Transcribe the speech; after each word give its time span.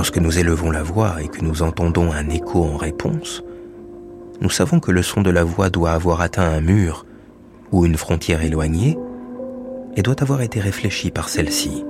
Lorsque 0.00 0.16
nous 0.16 0.38
élevons 0.38 0.70
la 0.70 0.82
voix 0.82 1.20
et 1.20 1.28
que 1.28 1.44
nous 1.44 1.60
entendons 1.60 2.10
un 2.10 2.30
écho 2.30 2.64
en 2.64 2.78
réponse, 2.78 3.44
nous 4.40 4.48
savons 4.48 4.80
que 4.80 4.90
le 4.90 5.02
son 5.02 5.20
de 5.20 5.28
la 5.28 5.44
voix 5.44 5.68
doit 5.68 5.90
avoir 5.90 6.22
atteint 6.22 6.50
un 6.50 6.62
mur 6.62 7.04
ou 7.70 7.84
une 7.84 7.98
frontière 7.98 8.42
éloignée 8.42 8.96
et 9.96 10.00
doit 10.00 10.22
avoir 10.22 10.40
été 10.40 10.58
réfléchi 10.58 11.10
par 11.10 11.28
celle-ci. 11.28 11.84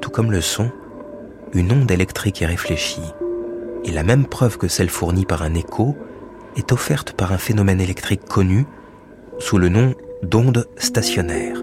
Tout 0.00 0.10
comme 0.10 0.30
le 0.30 0.40
son, 0.40 0.70
une 1.54 1.72
onde 1.72 1.90
électrique 1.90 2.40
est 2.40 2.46
réfléchie, 2.46 3.12
et 3.84 3.90
la 3.90 4.04
même 4.04 4.24
preuve 4.24 4.56
que 4.56 4.68
celle 4.68 4.90
fournie 4.90 5.26
par 5.26 5.42
un 5.42 5.54
écho 5.54 5.96
est 6.54 6.70
offerte 6.70 7.14
par 7.14 7.32
un 7.32 7.38
phénomène 7.38 7.80
électrique 7.80 8.26
connu 8.26 8.64
sous 9.40 9.58
le 9.58 9.70
nom 9.70 9.92
d'onde 10.22 10.68
stationnaire. 10.76 11.56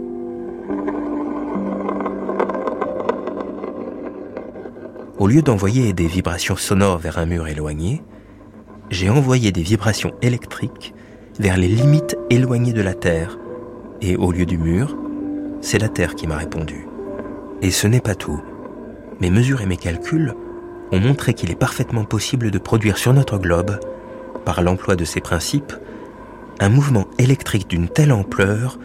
Au 5.21 5.27
lieu 5.27 5.43
d'envoyer 5.43 5.93
des 5.93 6.07
vibrations 6.07 6.55
sonores 6.55 6.98
vers 6.98 7.20
un 7.20 7.27
mur 7.27 7.48
éloigné, 7.48 8.02
j'ai 8.89 9.07
envoyé 9.07 9.52
des 9.52 9.62
vibrations 9.62 10.13
électriques 10.23 10.95
vers 11.39 11.57
les 11.57 11.67
limites 11.67 12.17
éloignées 12.31 12.73
de 12.73 12.81
la 12.81 12.95
Terre. 12.95 13.38
Et 14.02 14.15
au 14.15 14.31
lieu 14.31 14.48
du 14.48 14.57
mur, 14.57 14.98
c'est 15.62 15.77
la 15.77 15.89
Terre 15.89 16.15
qui 16.15 16.26
m'a 16.26 16.38
répondu. 16.38 16.88
Et 17.62 17.70
ce 17.70 17.85
n'est 17.85 18.02
pas 18.02 18.15
tout. 18.15 18.41
Mes 19.20 19.29
mesures 19.29 19.62
et 19.62 19.67
mes 19.67 19.77
calculs 19.77 20.34
ont 20.91 20.99
montré 20.99 21.35
qu'il 21.35 21.51
est 21.51 21.55
parfaitement 21.55 22.03
possible 22.03 22.49
de 22.49 22.57
produire 22.57 22.98
sur 22.98 23.13
notre 23.13 23.38
globe, 23.38 23.79
par 24.43 24.63
l'emploi 24.63 24.95
de 24.95 25.05
ces 25.05 25.21
principes, 25.21 25.73
un 26.59 26.70
mouvement 26.70 27.05
électrique 27.20 27.67
d'une 27.67 27.90
telle 27.90 28.12
ampleur 28.12 28.79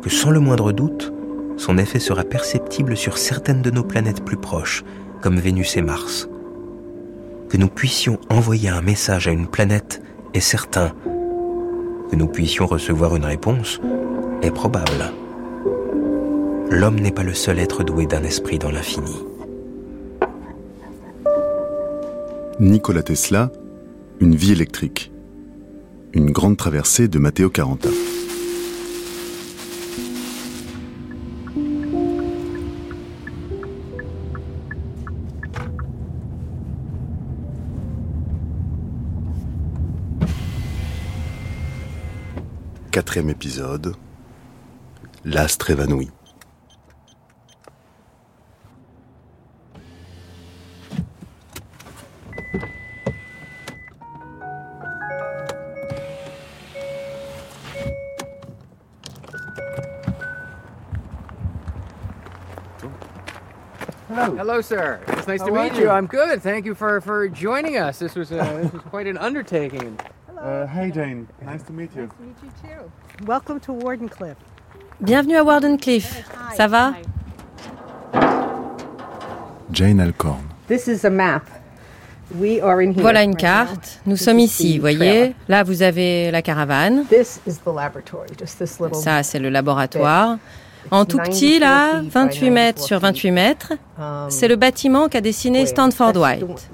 que 0.00 0.08
sans 0.08 0.30
le 0.30 0.40
moindre 0.40 0.72
doute, 0.72 1.12
son 1.58 1.76
effet 1.76 2.00
sera 2.00 2.24
perceptible 2.24 2.96
sur 2.96 3.18
certaines 3.18 3.60
de 3.60 3.70
nos 3.70 3.84
planètes 3.84 4.24
plus 4.24 4.38
proches, 4.38 4.82
comme 5.20 5.38
Vénus 5.38 5.76
et 5.76 5.82
Mars. 5.82 6.28
Que 7.48 7.56
nous 7.56 7.68
puissions 7.68 8.18
envoyer 8.28 8.68
un 8.68 8.82
message 8.82 9.28
à 9.28 9.30
une 9.30 9.46
planète 9.46 10.02
est 10.34 10.40
certain. 10.40 10.92
Que 12.10 12.16
nous 12.16 12.26
puissions 12.26 12.66
recevoir 12.66 13.16
une 13.16 13.24
réponse 13.24 13.80
est 14.42 14.50
probable. 14.50 15.12
L'homme 16.70 17.00
n'est 17.00 17.12
pas 17.12 17.22
le 17.22 17.34
seul 17.34 17.58
être 17.58 17.84
doué 17.84 18.06
d'un 18.06 18.22
esprit 18.24 18.58
dans 18.58 18.70
l'infini. 18.70 19.24
Nikola 22.58 23.02
Tesla, 23.02 23.52
Une 24.18 24.34
vie 24.34 24.52
électrique. 24.52 25.12
Une 26.14 26.30
grande 26.30 26.56
traversée 26.56 27.06
de 27.06 27.18
Matteo 27.18 27.50
Caranta. 27.50 27.90
Quatrième 42.96 43.28
épisode. 43.28 43.94
L'astre 45.26 45.68
évanoui. 45.68 46.10
Hello, 64.08 64.62
sir. 64.62 65.00
It's 65.08 65.26
nice 65.26 65.42
to 65.42 65.50
meet 65.50 65.74
you? 65.74 65.90
I'm 65.90 66.06
good. 66.06 66.40
Thank 66.40 66.64
you 66.64 66.74
for, 66.74 67.02
for 67.02 67.28
joining 67.28 67.76
us. 67.76 67.98
This 67.98 68.14
was, 68.14 68.32
uh, 68.32 68.60
this 68.62 68.72
was 68.72 68.80
quite 68.80 69.06
an 69.06 69.18
undertaking. 69.18 69.98
Uh, 70.46 70.64
hey, 70.68 70.92
Jane. 70.92 71.26
Nice 71.44 71.64
to 71.64 71.72
meet 71.72 71.90
you. 71.96 72.02
meet 72.20 72.36
you 72.40 72.50
too. 72.62 73.24
Welcome 73.26 73.58
to 73.62 73.72
Wardenclyffe. 73.72 74.36
Bienvenue 75.00 75.34
à 75.34 75.42
Wardenclyffe. 75.42 76.22
Ça 76.56 76.68
va? 76.68 76.94
Jane 79.72 79.98
Alcorn. 79.98 80.44
This 80.68 80.86
is 80.86 81.04
a 81.04 81.10
map. 81.10 81.42
We 82.38 82.60
are 82.60 82.80
in 82.80 82.92
here. 82.92 83.02
Voilà 83.02 83.24
une 83.24 83.34
carte. 83.34 83.98
Nous 84.06 84.14
This 84.14 84.24
sommes 84.24 84.38
is 84.38 84.44
ici, 84.44 84.74
the 84.74 84.76
vous 84.76 84.80
voyez. 84.82 85.34
Là, 85.48 85.64
vous 85.64 85.82
avez 85.82 86.30
la 86.30 86.42
caravane. 86.42 87.06
This 87.08 87.40
is 87.44 87.58
the 87.64 87.74
laboratory. 87.74 88.28
Just 88.38 88.60
this 88.60 88.78
little. 88.78 89.02
Ça, 89.02 89.24
c'est 89.24 89.40
le 89.40 89.48
laboratoire. 89.48 90.38
En 90.92 91.04
tout 91.04 91.18
petit, 91.18 91.58
là, 91.58 92.02
28 92.08 92.50
mètres 92.50 92.84
sur 92.84 93.00
28 93.00 93.32
mètres, 93.32 93.72
um, 93.98 94.30
c'est 94.30 94.46
le 94.46 94.54
bâtiment 94.54 95.08
qu'a 95.08 95.20
dessiné. 95.20 95.66
Stanford 95.66 96.16
White. 96.16 96.68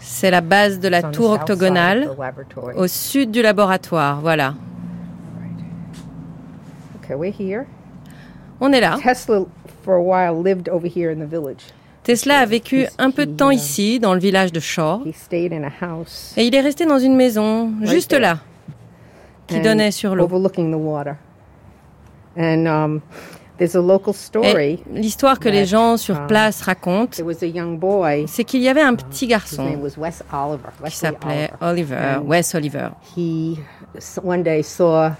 C'est 0.00 0.30
la 0.30 0.40
base 0.40 0.80
de 0.80 0.88
la 0.88 1.02
tour 1.02 1.32
octogonale 1.32 2.10
au 2.76 2.86
sud 2.86 3.30
du 3.30 3.42
laboratoire. 3.42 4.20
Voilà. 4.20 4.54
Okay, 7.02 7.14
we're 7.14 7.34
here. 7.36 7.66
On 8.60 8.72
est 8.72 8.80
là. 8.80 8.96
Tesla, 9.02 9.44
for 9.84 9.94
a 9.94 10.00
while, 10.00 10.42
lived 10.42 10.70
over 10.70 10.88
here 10.88 11.10
in 11.10 11.16
the 11.16 11.28
village. 11.28 11.64
Tesla 12.02 12.38
a 12.38 12.46
vécu 12.46 12.86
un 12.98 13.10
peu 13.10 13.26
de 13.26 13.32
temps 13.32 13.50
ici, 13.50 13.98
dans 13.98 14.14
le 14.14 14.20
village 14.20 14.52
de 14.52 14.60
Shore. 14.60 15.02
He 15.06 15.12
stayed 15.14 15.52
in 15.52 15.64
a 15.64 15.72
house. 15.80 16.34
Et 16.36 16.46
il 16.46 16.54
est 16.54 16.60
resté 16.60 16.86
dans 16.86 16.98
une 16.98 17.16
maison, 17.16 17.72
juste 17.82 18.12
là, 18.12 18.38
qui 19.46 19.60
donnait 19.60 19.90
sur 19.90 20.14
l'eau. 20.14 20.28
Et 24.42 24.78
l'histoire 24.92 25.38
que 25.38 25.48
les 25.48 25.64
gens 25.64 25.96
sur 25.96 26.16
um, 26.16 26.26
place 26.26 26.60
racontent, 26.62 27.12
There 27.16 27.26
was 27.26 27.42
a 27.42 27.46
young 27.46 27.78
boy. 27.78 28.24
c'est 28.26 28.44
qu'il 28.44 28.60
y 28.62 28.68
avait 28.68 28.82
un 28.82 28.94
petit 28.94 29.26
garçon 29.26 29.76
was 29.80 29.96
Wes 29.96 30.22
Oliver. 30.32 30.68
qui 30.86 30.96
s'appelait 30.96 31.50
Oliver. 31.60 32.18
Wes 32.24 32.54
Oliver. 32.54 32.88
He 33.16 33.56
s- 33.96 34.18
one 34.24 34.42
day 34.42 34.62
saw 34.62 35.10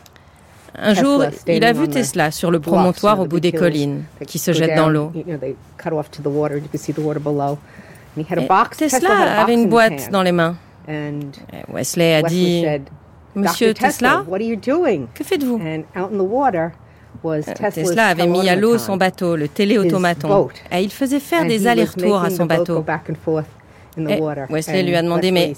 Un 0.77 0.95
jour, 0.95 1.23
il 1.47 1.65
a 1.65 1.73
vu 1.73 1.87
Tesla 1.89 2.33
sur 2.33 2.51
le 2.51 2.59
promontoire 2.59 3.21
au 3.21 3.27
bout 3.27 3.39
des 3.39 3.53
collines, 3.53 4.03
qui 4.27 4.39
se 4.41 4.53
jette 4.53 4.75
dans 4.75 4.89
l'eau. 4.89 5.13
Tesla, 8.77 9.41
avait 9.43 9.55
une 9.55 9.69
boîte 9.69 10.11
dans 10.11 10.23
les 10.23 10.33
mains. 10.33 10.57
Et 10.89 11.73
Wesley 11.73 12.15
a 12.15 12.23
dit 12.23 12.65
Monsieur. 13.37 13.75
Tesla, 13.75 14.25
que 15.15 15.25
faites-vous? 15.25 15.61
Tesla's 17.33 17.75
Tesla 17.75 18.07
avait 18.09 18.27
mis 18.27 18.49
à 18.49 18.57
l'eau 18.57 18.79
son 18.79 18.97
bateau, 18.97 19.37
le 19.37 19.49
téléautomaton. 19.49 20.49
Et 20.71 20.83
il 20.83 20.91
faisait 20.91 21.21
faire 21.21 21.47
des 21.47 21.67
allers-retours 21.67 22.23
à 22.23 22.31
son 22.31 22.47
bateau. 22.47 22.85
Et. 23.97 24.21
Wesley 24.51 24.83
lui 24.83 24.97
a 24.97 25.01
And 25.01 25.05
demandé, 25.05 25.31
mais 25.31 25.53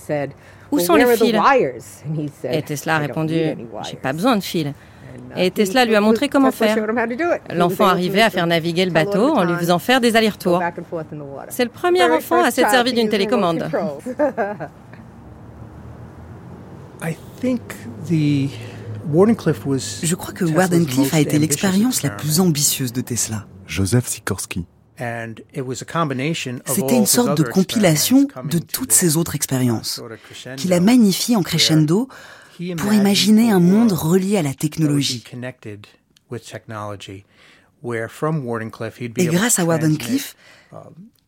où 0.70 0.76
"Well, 0.76 0.84
sont 0.84 0.94
les 0.96 1.06
fils? 1.16 1.32
wires?" 1.32 1.72
And 2.06 2.20
he 2.20 2.28
said, 2.28 2.54
Et 2.54 2.62
Tesla 2.62 2.96
a 2.96 2.98
"I 2.98 3.00
don't 3.00 3.08
répondu 3.08 3.34
J'ai 3.34 3.54
wires." 3.72 3.96
pas 4.02 4.12
besoin 4.12 4.36
de 4.36 4.42
fil. 4.42 4.68
And, 4.68 5.38
uh, 5.38 5.42
Et 5.42 5.50
Tesla 5.50 5.86
lui 5.86 5.96
a 5.96 6.00
montré 6.02 6.28
comment 6.28 6.50
faire. 6.50 6.76
L'enfant 7.54 7.86
arrivait 7.86 8.20
à 8.20 8.28
faire 8.28 8.46
naviguer 8.46 8.84
le 8.84 8.90
bateau 8.90 9.34
en 9.34 9.44
lui 9.44 9.54
faisant 9.54 9.78
faire 9.78 10.02
des 10.02 10.16
allers-retours. 10.16 10.60
C'est 11.48 11.64
le 11.64 11.70
premier 11.70 12.04
enfant 12.04 12.42
à 12.42 12.50
s'être 12.50 12.70
servi 12.70 12.92
d'une 12.92 13.08
télécommande. 13.08 13.70
I 17.02 17.16
think 17.40 17.60
the 18.08 18.48
Je 20.02 20.14
crois 20.14 20.32
que 20.32 20.44
Wardenclyffe 20.44 21.14
a 21.14 21.20
été 21.20 21.38
l'expérience 21.38 22.02
la 22.02 22.10
plus 22.10 22.40
ambitieuse 22.40 22.92
de 22.92 23.00
Tesla. 23.00 23.46
Joseph 23.66 24.06
Sikorski. 24.06 24.66
And 24.98 25.34
it 25.54 25.62
was 25.62 25.82
a 25.82 25.84
combination 25.84 26.60
of 26.66 26.74
C'était 26.74 26.94
all 26.94 27.00
une 27.00 27.06
sorte 27.06 27.36
de 27.36 27.42
other 27.42 27.52
compilation 27.52 28.26
de 28.44 28.58
to 28.58 28.64
toutes 28.64 28.92
ces 28.92 29.18
autres 29.18 29.34
expériences, 29.34 30.00
qu'il 30.56 30.72
a 30.72 30.80
magnifié 30.80 31.36
en 31.36 31.42
crescendo 31.42 32.08
pour 32.78 32.94
imaginer 32.94 33.50
a 33.50 33.56
un 33.56 33.60
monde 33.60 33.92
world 33.92 33.92
relié 33.92 34.38
à 34.38 34.42
la 34.42 34.54
technologie. 34.54 35.22
Et 39.18 39.26
grâce 39.26 39.58
à 39.58 39.64
Wardenclyffe, 39.66 40.34
um, 40.72 40.78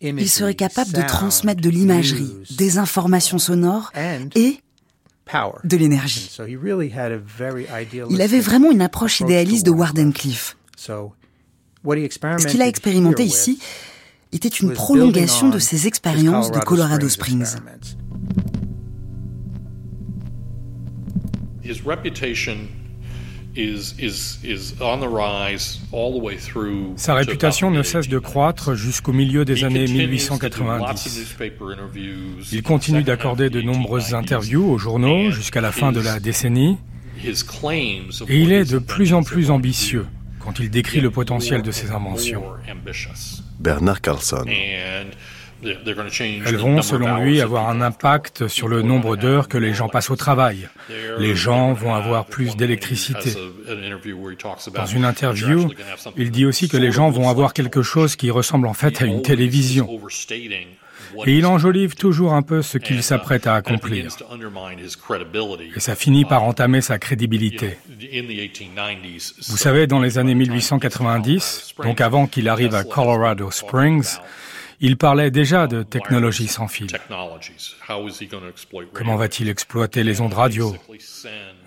il 0.00 0.30
serait 0.30 0.54
capable 0.54 0.92
de 0.92 1.02
transmettre 1.02 1.60
de 1.60 1.68
l'imagerie, 1.68 2.32
des 2.56 2.78
informations 2.78 3.38
sonores 3.38 3.92
et. 4.34 4.60
De 5.64 5.76
l'énergie. 5.76 6.28
So 6.30 6.44
he 6.44 6.56
really 6.56 6.90
had 6.92 7.12
a 7.12 7.18
very 7.18 7.64
idealistic 7.64 8.10
Il 8.10 8.22
avait 8.22 8.40
vraiment 8.40 8.70
une 8.70 8.82
approche 8.82 9.20
idéaliste 9.20 9.66
de 9.66 9.70
Wardenclyffe. 9.70 10.56
Ce 10.76 12.46
qu'il 12.46 12.62
a 12.62 12.66
expérimenté 12.66 13.24
here 13.24 13.28
ici 13.28 13.58
était 14.32 14.48
une 14.48 14.72
prolongation 14.72 15.48
de 15.48 15.58
ses 15.58 15.76
his 15.76 15.86
expériences 15.86 16.50
de 16.50 16.58
Colorado 16.58 17.08
Springs. 17.08 17.56
Sa 26.96 27.14
réputation 27.14 27.70
ne 27.70 27.82
the 27.82 27.84
cesse 27.84 28.08
de 28.08 28.18
1890s. 28.18 28.22
croître 28.22 28.74
jusqu'au 28.74 29.12
milieu 29.12 29.44
des 29.44 29.64
années 29.64 29.86
continues 29.86 29.88
to 29.88 29.92
do 29.94 29.98
lots 29.98 30.34
of 30.34 30.40
1890. 30.40 31.18
newspaper 31.18 31.64
interviews, 31.72 32.44
Il 32.52 32.62
continue 32.62 33.02
d'accorder 33.02 33.50
de 33.50 33.60
nombreuses 33.60 34.12
1890s, 34.12 34.18
interviews 34.18 34.64
aux 34.70 34.78
journaux 34.78 35.30
jusqu'à 35.30 35.60
la 35.60 35.72
fin 35.72 35.92
de 35.92 36.00
la 36.00 36.16
his- 36.18 36.20
décennie, 36.20 36.78
his 37.22 37.42
claims 37.44 38.22
of 38.22 38.30
et 38.30 38.40
il 38.40 38.52
est 38.52 38.70
de 38.70 38.78
plus 38.78 39.12
en 39.12 39.22
plus 39.22 39.50
ambitieux 39.50 40.06
quand 40.40 40.60
il 40.60 40.70
décrit 40.70 41.00
le 41.00 41.10
potentiel 41.10 41.62
de 41.62 41.70
ces 41.72 41.90
inventions. 41.90 42.42
Bernard 43.60 44.00
Carlson. 44.00 44.44
Elles 45.64 46.56
vont, 46.56 46.82
selon 46.82 47.16
lui, 47.16 47.40
avoir 47.40 47.68
un 47.68 47.80
impact 47.80 48.48
sur 48.48 48.68
le 48.68 48.82
nombre 48.82 49.16
d'heures 49.16 49.48
que 49.48 49.58
les 49.58 49.74
gens 49.74 49.88
passent 49.88 50.10
au 50.10 50.16
travail. 50.16 50.68
Les 51.18 51.34
gens 51.34 51.72
vont 51.72 51.94
avoir 51.94 52.26
plus 52.26 52.56
d'électricité. 52.56 53.34
Dans 54.74 54.86
une 54.86 55.04
interview, 55.04 55.70
il 56.16 56.30
dit 56.30 56.46
aussi 56.46 56.68
que 56.68 56.76
les 56.76 56.92
gens 56.92 57.10
vont 57.10 57.28
avoir 57.28 57.54
quelque 57.54 57.82
chose 57.82 58.16
qui 58.16 58.30
ressemble 58.30 58.66
en 58.66 58.74
fait 58.74 59.02
à 59.02 59.04
une 59.04 59.22
télévision. 59.22 59.88
Et 61.26 61.38
il 61.38 61.46
enjolive 61.46 61.94
toujours 61.94 62.34
un 62.34 62.42
peu 62.42 62.62
ce 62.62 62.78
qu'il 62.78 63.02
s'apprête 63.02 63.46
à 63.46 63.54
accomplir. 63.54 64.08
Et 65.74 65.80
ça 65.80 65.94
finit 65.94 66.24
par 66.24 66.42
entamer 66.42 66.80
sa 66.80 66.98
crédibilité. 66.98 67.78
Vous 69.48 69.56
savez, 69.56 69.86
dans 69.86 70.00
les 70.00 70.18
années 70.18 70.34
1890, 70.34 71.74
donc 71.82 72.00
avant 72.00 72.26
qu'il 72.26 72.48
arrive 72.48 72.74
à 72.74 72.84
Colorado 72.84 73.50
Springs, 73.50 74.18
il 74.80 74.96
parlait 74.96 75.30
déjà 75.30 75.66
de 75.66 75.82
technologie 75.82 76.48
sans 76.48 76.68
fil. 76.68 76.88
Comment 78.92 79.16
va-t-il 79.16 79.48
exploiter 79.48 80.04
les 80.04 80.20
ondes 80.20 80.34
radio? 80.34 80.76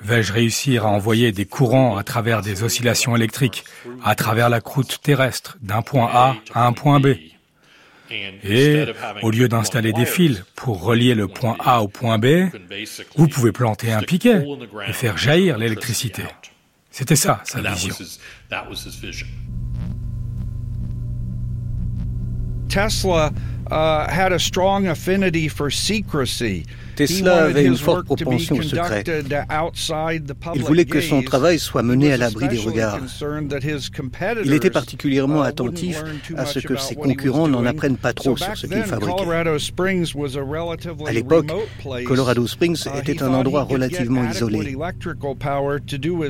Vais-je 0.01 0.33
réussir 0.33 0.85
à 0.85 0.89
envoyer 0.89 1.31
des 1.31 1.45
courants 1.45 1.97
à 1.97 2.03
travers 2.03 2.41
des 2.41 2.63
oscillations 2.63 3.15
électriques, 3.15 3.63
à 4.03 4.15
travers 4.15 4.49
la 4.49 4.61
croûte 4.61 4.99
terrestre, 5.01 5.57
d'un 5.61 5.81
point 5.81 6.09
A 6.11 6.35
à 6.53 6.65
un 6.65 6.73
point 6.73 6.99
B? 6.99 7.15
Et 8.43 8.85
au 9.21 9.31
lieu 9.31 9.47
d'installer 9.47 9.93
des 9.93 10.05
fils 10.05 10.43
pour 10.55 10.83
relier 10.83 11.15
le 11.15 11.27
point 11.27 11.55
A 11.59 11.81
au 11.81 11.87
point 11.87 12.17
B, 12.17 12.49
vous 13.15 13.27
pouvez 13.27 13.51
planter 13.51 13.93
un 13.93 14.01
piquet 14.01 14.45
et 14.87 14.93
faire 14.93 15.17
jaillir 15.17 15.57
l'électricité. 15.57 16.23
C'était 16.89 17.15
ça, 17.15 17.41
sa 17.45 17.61
vision. 17.61 17.95
Tesla 22.71 23.33
uh, 23.69 24.09
had 24.09 24.31
a 24.31 24.39
strong 24.39 24.88
affinity 24.88 25.50
for 25.50 25.69
secrecy. 25.69 26.65
Tesla 26.95 27.45
avait 27.45 27.65
une 27.65 27.75
forte 27.75 28.06
propension 28.06 28.56
au 28.56 28.62
secret. 28.62 29.03
Il 30.56 30.63
voulait 30.63 30.85
que 30.85 31.01
son 31.01 31.21
travail 31.21 31.59
soit 31.59 31.83
mené 31.83 32.13
à 32.13 32.18
l'abri 32.18 32.47
des 32.47 32.59
regards. 32.59 33.00
Il 34.45 34.53
était 34.53 34.69
particulièrement 34.69 35.41
attentif 35.41 36.01
à 36.38 36.45
ce 36.45 36.59
que 36.59 36.77
ses 36.77 36.95
concurrents 36.95 37.50
n'en 37.50 37.65
apprennent 37.65 37.97
pas 37.97 38.13
trop 38.13 38.38
sur 38.38 38.56
ce 38.56 38.68
qu'il 38.68 38.83
fabriquait. 38.83 39.25
À 41.07 41.12
l'époque, 41.12 41.51
Colorado 42.06 42.47
Springs 42.47 42.88
était 42.97 43.21
un 43.21 43.33
endroit 43.33 43.63
relativement 43.63 44.29
isolé. 44.29 44.77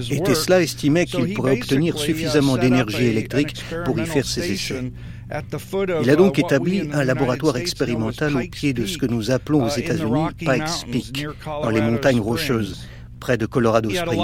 Et 0.10 0.24
Tesla 0.24 0.62
estimait 0.62 1.06
qu'il 1.06 1.36
pourrait 1.36 1.60
obtenir 1.60 2.00
suffisamment 2.00 2.58
d'énergie 2.58 3.06
électrique 3.06 3.64
pour 3.86 4.00
y 4.00 4.08
faire 4.08 4.26
ses 4.26 4.54
essais. 4.54 4.92
Il 6.04 6.10
a 6.10 6.16
donc 6.16 6.40
établi 6.40 6.90
un 6.94 7.04
laboratoire 7.04 7.58
expérimental 7.58 8.36
au 8.36 8.48
pied 8.48 8.74
de 8.74 8.86
ce 8.86 8.98
que 8.98 9.06
nous 9.06 9.32
appelons 9.32 9.66
aux 9.66 9.70
États-Unis 9.70 10.28
Pikes 10.38 10.92
Peak, 10.92 11.26
dans 11.46 11.70
les 11.70 11.82
montagnes 11.82 12.20
rocheuses 12.20 12.88
près 13.22 13.38
de 13.38 13.46
Colorado 13.46 13.90
Springs. 13.90 14.20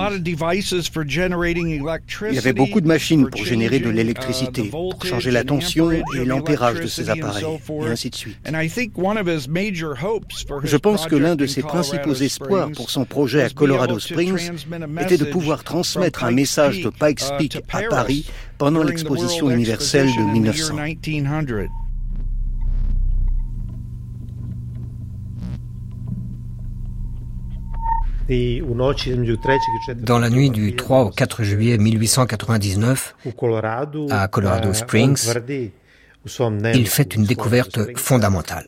Il 2.30 2.34
y 2.34 2.38
avait 2.38 2.52
beaucoup 2.52 2.82
de 2.82 2.88
machines 2.88 3.30
pour 3.30 3.46
générer 3.46 3.80
de 3.80 3.90
l'électricité, 3.90 4.64
pour 4.64 5.06
changer 5.06 5.32
la 5.32 5.46
tension 5.46 5.92
et 5.92 6.26
l'ampérage 6.26 6.82
de 6.82 6.88
ces 6.88 7.10
appareils, 7.10 7.46
et 7.46 7.86
ainsi 7.86 8.10
de 8.10 8.16
suite. 8.16 8.38
Je 10.64 10.78
pense 10.78 11.06
que 11.06 11.16
l'un 11.16 11.36
de 11.36 11.46
ses 11.46 11.62
principaux 11.62 12.16
espoirs 12.16 12.72
pour 12.72 12.90
son 12.90 13.06
projet 13.06 13.44
à 13.44 13.50
Colorado 13.50 14.00
Springs 14.00 14.52
était 15.00 15.18
de 15.18 15.26
pouvoir 15.26 15.64
transmettre 15.64 16.26
un 16.26 16.32
message 16.32 16.82
de 16.82 16.90
Pikes 16.90 17.24
Peak 17.38 17.64
à 17.72 17.84
Paris 17.84 18.26
pendant 18.58 18.84
l'exposition 18.84 19.50
universelle 19.50 20.08
de 20.08 20.24
1900. 20.32 20.76
Dans 30.04 30.20
la 30.20 30.30
nuit 30.30 30.50
du 30.50 30.76
3 30.76 31.04
au 31.06 31.10
4 31.10 31.44
juillet 31.44 31.78
1899, 31.78 33.16
à 34.10 34.28
Colorado 34.28 34.74
Springs, 34.74 35.34
il 36.74 36.88
fait 36.90 37.16
une 37.16 37.24
découverte 37.24 37.98
fondamentale. 37.98 38.68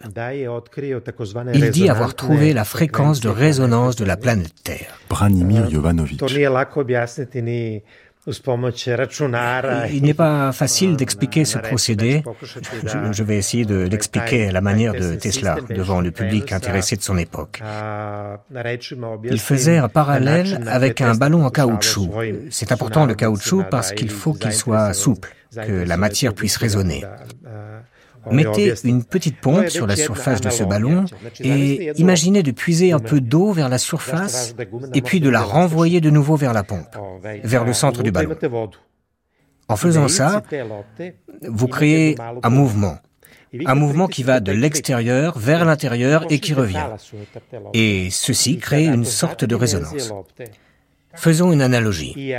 Il 1.53 1.71
dit 1.71 1.89
avoir 1.89 2.15
trouvé 2.15 2.53
la 2.53 2.63
fréquence 2.63 3.19
de 3.19 3.27
résonance 3.27 3.97
de 3.97 4.05
la 4.05 4.15
planète 4.15 4.53
Terre. 4.63 4.97
Branimir 5.09 5.69
Jovanovic. 5.69 6.21
Il 8.27 10.03
n'est 10.03 10.13
pas 10.13 10.51
facile 10.51 10.95
d'expliquer 10.97 11.45
ce 11.45 11.57
procédé. 11.57 12.21
Je, 12.83 13.11
je 13.13 13.23
vais 13.23 13.37
essayer 13.37 13.65
de 13.65 13.77
l'expliquer 13.77 14.49
à 14.49 14.51
la 14.51 14.61
manière 14.61 14.93
de 14.93 15.15
Tesla 15.15 15.57
devant 15.69 16.01
le 16.01 16.11
public 16.11 16.51
intéressé 16.51 16.95
de 16.97 17.01
son 17.01 17.17
époque. 17.17 17.61
Il 19.23 19.39
faisait 19.39 19.77
un 19.77 19.87
parallèle 19.89 20.67
avec 20.67 21.01
un 21.01 21.15
ballon 21.15 21.45
en 21.45 21.49
caoutchouc. 21.49 22.11
C'est 22.51 22.71
important 22.71 23.05
le 23.05 23.15
caoutchouc 23.15 23.63
parce 23.69 23.93
qu'il 23.93 24.09
faut 24.09 24.33
qu'il 24.33 24.53
soit 24.53 24.93
souple, 24.93 25.33
que 25.55 25.71
la 25.71 25.97
matière 25.97 26.33
puisse 26.33 26.57
résonner. 26.57 27.03
Mettez 28.31 28.73
une 28.83 29.03
petite 29.03 29.39
pompe 29.39 29.69
sur 29.69 29.87
la 29.87 29.95
surface 29.95 30.41
de 30.41 30.49
ce 30.49 30.63
ballon 30.63 31.05
et 31.39 31.91
imaginez 31.97 32.43
de 32.43 32.51
puiser 32.51 32.91
un 32.91 32.99
peu 32.99 33.21
d'eau 33.21 33.51
vers 33.51 33.69
la 33.69 33.77
surface 33.77 34.55
et 34.93 35.01
puis 35.01 35.19
de 35.19 35.29
la 35.29 35.41
renvoyer 35.41 36.01
de 36.01 36.09
nouveau 36.09 36.35
vers 36.35 36.53
la 36.53 36.63
pompe, 36.63 36.95
vers 37.43 37.65
le 37.65 37.73
centre 37.73 38.03
du 38.03 38.11
ballon. 38.11 38.35
En 39.67 39.75
faisant 39.75 40.07
ça, 40.07 40.41
vous 41.47 41.67
créez 41.67 42.15
un 42.43 42.49
mouvement. 42.49 42.97
Un 43.65 43.75
mouvement 43.75 44.07
qui 44.07 44.21
va 44.21 44.39
de 44.39 44.51
l'extérieur 44.51 45.39
vers 45.39 45.65
l'intérieur 45.65 46.25
et 46.29 46.39
qui 46.39 46.53
revient. 46.53 46.85
Et 47.73 48.09
ceci 48.11 48.57
crée 48.57 48.85
une 48.85 49.05
sorte 49.05 49.43
de 49.43 49.55
résonance. 49.55 50.13
Faisons 51.15 51.51
une 51.51 51.61
analogie. 51.61 52.33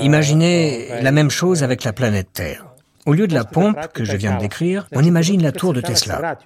Imaginez 0.00 1.00
la 1.00 1.12
même 1.12 1.30
chose 1.30 1.62
avec 1.62 1.84
la 1.84 1.92
planète 1.92 2.32
Terre. 2.32 2.73
Au 3.06 3.12
lieu 3.12 3.26
de 3.26 3.34
la 3.34 3.44
pompe 3.44 3.92
que 3.92 4.04
je 4.04 4.16
viens 4.16 4.36
de 4.36 4.40
décrire, 4.40 4.88
on 4.92 5.02
imagine 5.02 5.42
la 5.42 5.52
tour 5.52 5.72
de 5.74 5.80
Tesla. 5.80 6.38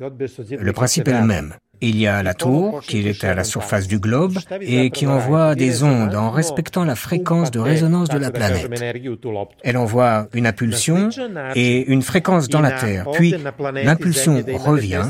Le 0.50 0.72
principe 0.72 1.08
est 1.08 1.18
le 1.20 1.26
même. 1.26 1.54
Il 1.80 1.96
y 1.96 2.08
a 2.08 2.24
la 2.24 2.34
tour 2.34 2.80
qui 2.80 3.06
est 3.06 3.22
à 3.22 3.34
la 3.34 3.44
surface 3.44 3.86
du 3.86 4.00
globe 4.00 4.36
et 4.60 4.90
qui 4.90 5.06
envoie 5.06 5.54
des 5.54 5.84
ondes 5.84 6.16
en 6.16 6.30
respectant 6.30 6.84
la 6.84 6.96
fréquence 6.96 7.52
de 7.52 7.60
résonance 7.60 8.08
de 8.08 8.18
la 8.18 8.32
planète. 8.32 8.68
Elle 9.62 9.76
envoie 9.76 10.26
une 10.34 10.46
impulsion 10.46 11.10
et 11.54 11.86
une 11.86 12.02
fréquence 12.02 12.48
dans 12.48 12.60
la 12.60 12.72
Terre, 12.72 13.06
puis 13.12 13.34
l'impulsion 13.84 14.42
revient 14.56 15.04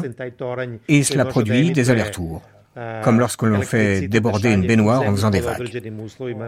et 0.89 1.03
cela 1.03 1.25
produit 1.25 1.73
des 1.73 1.91
allers-retours 1.91 2.43
comme 3.03 3.19
lorsque 3.19 3.43
l'on 3.43 3.63
fait 3.63 4.09
déborder 4.09 4.53
une 4.53 4.67
baignoire 4.67 5.03
en 5.03 5.13
faisant 5.13 5.31
des 5.31 5.41
vagues. 5.41 5.69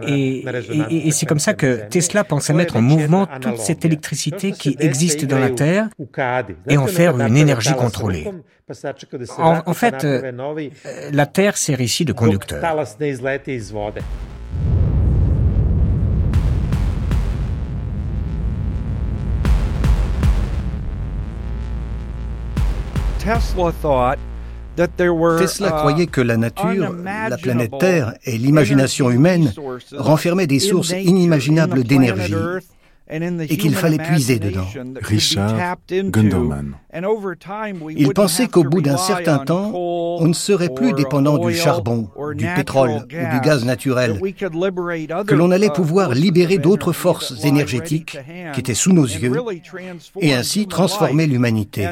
Et, 0.07 0.45
et, 0.89 1.07
et 1.07 1.11
c'est 1.11 1.25
comme 1.25 1.39
ça 1.39 1.53
que 1.53 1.87
Tesla 1.89 2.23
pensait 2.23 2.53
mettre 2.53 2.75
en 2.77 2.81
mouvement 2.81 3.27
toute 3.39 3.57
cette 3.57 3.85
électricité 3.85 4.51
qui 4.51 4.75
existe 4.79 5.25
dans 5.25 5.39
la 5.39 5.49
Terre 5.49 5.87
et 6.67 6.77
en 6.77 6.87
faire 6.87 7.19
une 7.19 7.37
énergie 7.37 7.73
contrôlée. 7.73 8.27
En, 9.37 9.61
en 9.65 9.73
fait, 9.73 10.05
euh, 10.05 10.31
la 11.11 11.25
Terre 11.25 11.57
sert 11.57 11.81
ici 11.81 12.05
de 12.05 12.13
conducteur. 12.13 12.61
Tesla 23.19 23.71
thought 23.81 24.17
Tesla 24.75 25.71
croyait 25.71 26.07
que 26.07 26.21
la 26.21 26.37
nature, 26.37 26.95
la 27.29 27.37
planète 27.37 27.71
Terre 27.79 28.13
et 28.23 28.37
l'imagination 28.37 29.09
humaine 29.09 29.53
renfermaient 29.97 30.47
des 30.47 30.59
sources 30.59 30.91
inimaginables 30.91 31.83
d'énergie 31.83 32.33
et 33.11 33.57
qu'il 33.57 33.75
fallait 33.75 33.97
puiser 33.97 34.39
dedans. 34.39 34.67
Richard 35.01 35.77
Gunderman. 35.89 36.75
Il 37.97 38.13
pensait 38.13 38.47
qu'au 38.47 38.63
bout 38.63 38.81
d'un 38.81 38.97
certain 38.97 39.39
temps, 39.39 39.71
on 39.73 40.27
ne 40.27 40.33
serait 40.33 40.73
plus 40.73 40.93
dépendant 40.93 41.37
du 41.37 41.53
charbon, 41.53 42.09
du 42.35 42.45
pétrole 42.55 42.91
ou 42.91 43.33
du 43.33 43.41
gaz 43.41 43.65
naturel, 43.65 44.19
que 45.27 45.35
l'on 45.35 45.51
allait 45.51 45.69
pouvoir 45.69 46.11
libérer 46.11 46.57
d'autres 46.57 46.93
forces 46.93 47.43
énergétiques 47.43 48.17
qui 48.53 48.59
étaient 48.59 48.73
sous 48.73 48.93
nos 48.93 49.05
yeux 49.05 49.33
et 50.19 50.33
ainsi 50.33 50.67
transformer 50.67 51.27
l'humanité. 51.27 51.87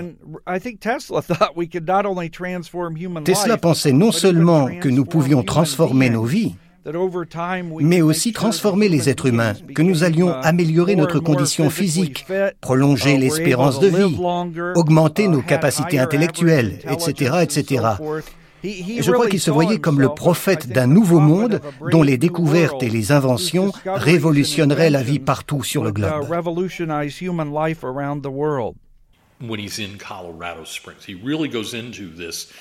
Tesla 3.24 3.58
pensait 3.70 3.94
non 3.94 4.12
seulement 4.12 4.68
que 4.80 4.90
nous 4.90 5.06
pouvions 5.06 5.44
transformer 5.44 6.10
nos 6.10 6.24
vies, 6.24 6.56
mais 7.82 8.02
aussi 8.02 8.34
transformer 8.34 8.90
les 8.90 9.10
êtres 9.10 9.28
humains, 9.28 9.54
que 9.76 9.82
nous 9.82 10.04
allions 10.04 10.34
améliorer 10.34 10.96
notre 10.96 11.20
condition 11.20 11.70
physique, 11.70 12.26
prolonger 12.62 13.18
l'espérance 13.18 13.80
de 13.80 13.88
vie, 13.88 14.18
augmenter 14.76 15.28
nos 15.28 15.42
capacités 15.42 16.00
intellectuelles, 16.00 16.80
etc., 16.90 17.40
etc. 17.42 17.84
Et 18.64 19.02
je 19.02 19.12
crois 19.12 19.28
qu'il 19.28 19.40
se 19.40 19.52
voyait 19.52 19.80
comme 19.80 20.02
le 20.02 20.10
prophète 20.10 20.68
d'un 20.68 20.88
nouveau 20.88 21.20
monde 21.20 21.62
dont 21.92 22.04
les 22.04 22.18
découvertes 22.18 22.84
et 22.84 22.90
les 22.90 23.12
inventions 23.12 23.72
révolutionneraient 23.86 24.90
la 24.90 25.02
vie 25.02 25.20
partout 25.20 25.64
sur 25.64 25.84
le 25.84 25.92
globe. 25.92 26.26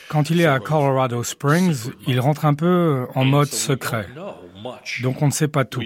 Quand 0.08 0.30
il 0.30 0.40
est 0.40 0.46
à 0.46 0.58
Colorado 0.60 1.24
Springs, 1.24 1.90
il 2.06 2.20
rentre 2.20 2.44
un 2.44 2.54
peu 2.54 3.06
en 3.14 3.24
mode 3.24 3.48
secret. 3.48 4.06
Donc 5.02 5.22
on 5.22 5.26
ne 5.26 5.32
sait 5.32 5.48
pas 5.48 5.64
tout. 5.64 5.82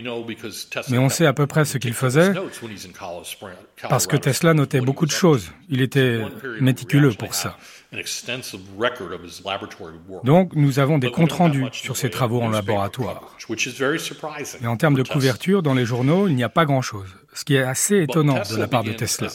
Mais 0.91 0.99
on 0.99 1.09
sait 1.09 1.27
à 1.27 1.33
peu 1.33 1.47
près 1.47 1.65
ce 1.65 1.79
qu'il 1.79 1.95
faisait 1.95 2.33
parce 3.89 4.07
que 4.07 4.17
Tesla 4.17 4.55
notait 4.55 4.81
beaucoup 4.81 5.07
de 5.07 5.11
choses. 5.11 5.51
Il 5.69 5.81
était 5.81 6.21
méticuleux 6.61 7.13
pour 7.13 7.35
ça. 7.35 7.57
Donc 10.25 10.55
nous 10.55 10.79
avons 10.79 10.99
des 10.99 11.11
comptes 11.11 11.33
rendus 11.33 11.67
sur 11.73 11.97
ses 11.97 12.09
travaux 12.09 12.41
en 12.41 12.49
laboratoire. 12.49 13.37
Et 14.63 14.67
en 14.67 14.77
termes 14.77 14.95
de 14.95 15.03
couverture 15.03 15.63
dans 15.63 15.75
les 15.75 15.85
journaux, 15.85 16.27
il 16.27 16.35
n'y 16.35 16.45
a 16.45 16.49
pas 16.49 16.65
grand-chose, 16.65 17.09
ce 17.35 17.45
qui 17.45 17.55
est 17.55 17.63
assez 17.63 18.03
étonnant 18.03 18.41
de 18.51 18.57
la 18.57 18.67
part 18.67 18.85
de 18.85 18.93
Tesla. 18.93 19.29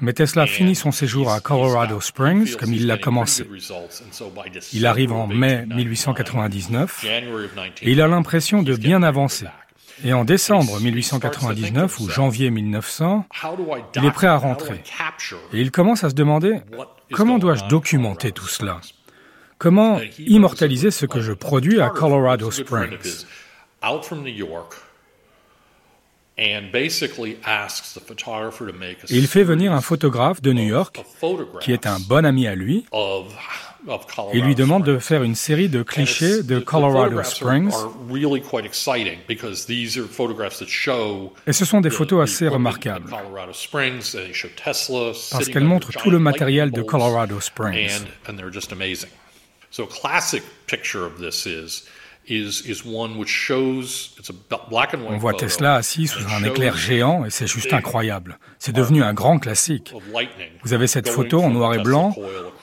Mais 0.00 0.12
Tesla 0.12 0.46
finit 0.46 0.74
son 0.74 0.92
séjour 0.92 1.30
à 1.30 1.40
Colorado 1.40 2.00
Springs 2.00 2.56
comme 2.56 2.74
il 2.74 2.86
l'a 2.86 2.98
commencé. 2.98 3.46
Il 4.72 4.86
arrive 4.86 5.12
en 5.12 5.26
mai 5.28 5.66
1899 5.66 7.04
et 7.82 7.92
il 7.92 8.00
a 8.00 8.08
l'impression 8.08 8.62
de 8.62 8.74
bien 8.74 9.02
avancer. 9.02 9.46
Et 10.04 10.12
en 10.12 10.24
décembre 10.24 10.80
1899 10.80 12.00
ou 12.00 12.08
janvier 12.08 12.50
1900, 12.50 13.26
il 13.96 14.04
est 14.04 14.10
prêt 14.10 14.26
à 14.26 14.36
rentrer. 14.36 14.82
Et 15.52 15.60
il 15.60 15.70
commence 15.70 16.04
à 16.04 16.10
se 16.10 16.14
demander 16.14 16.60
comment 17.12 17.38
dois-je 17.38 17.64
documenter 17.66 18.32
tout 18.32 18.46
cela? 18.46 18.80
Comment 19.58 20.00
immortaliser 20.18 20.90
ce 20.90 21.06
que 21.06 21.20
je 21.20 21.32
produis 21.32 21.80
à 21.80 21.90
Colorado 21.90 22.50
Springs? 22.50 23.24
Et 26.38 26.60
il 29.10 29.26
fait 29.26 29.42
venir 29.42 29.72
un 29.72 29.80
photographe 29.80 30.40
de 30.40 30.52
New 30.52 30.62
York 30.62 31.02
qui 31.60 31.72
est 31.72 31.86
un 31.86 31.98
bon 31.98 32.24
ami 32.24 32.46
à 32.46 32.54
lui 32.54 32.86
il 34.34 34.44
lui 34.44 34.54
demande 34.54 34.84
de 34.84 34.98
faire 34.98 35.22
une 35.22 35.34
série 35.34 35.68
de 35.68 35.82
clichés 35.82 36.42
de 36.42 36.58
Colorado 36.58 37.22
Springs. 37.22 37.72
Et 41.46 41.52
ce 41.52 41.64
sont 41.64 41.80
des 41.80 41.90
photos 41.90 42.22
assez 42.22 42.48
remarquables 42.48 43.10
parce 45.30 45.48
qu'elles 45.48 45.64
montrent 45.64 45.92
tout 45.92 46.10
le 46.10 46.18
matériel 46.18 46.70
de 46.70 46.82
Colorado 46.82 47.40
Springs. 47.40 48.04
On 55.08 55.16
voit 55.16 55.34
Tesla 55.34 55.74
assis 55.74 56.06
sous 56.06 56.26
un 56.28 56.44
éclair 56.44 56.76
géant 56.76 57.24
et 57.24 57.30
c'est 57.30 57.46
juste 57.46 57.72
incroyable. 57.72 58.38
C'est 58.58 58.72
devenu 58.72 59.02
un 59.02 59.14
grand 59.14 59.38
classique. 59.38 59.94
Vous 60.62 60.72
avez 60.72 60.86
cette 60.86 61.08
photo 61.08 61.40
en 61.40 61.50
noir 61.50 61.74
et 61.74 61.82
blanc 61.82 62.14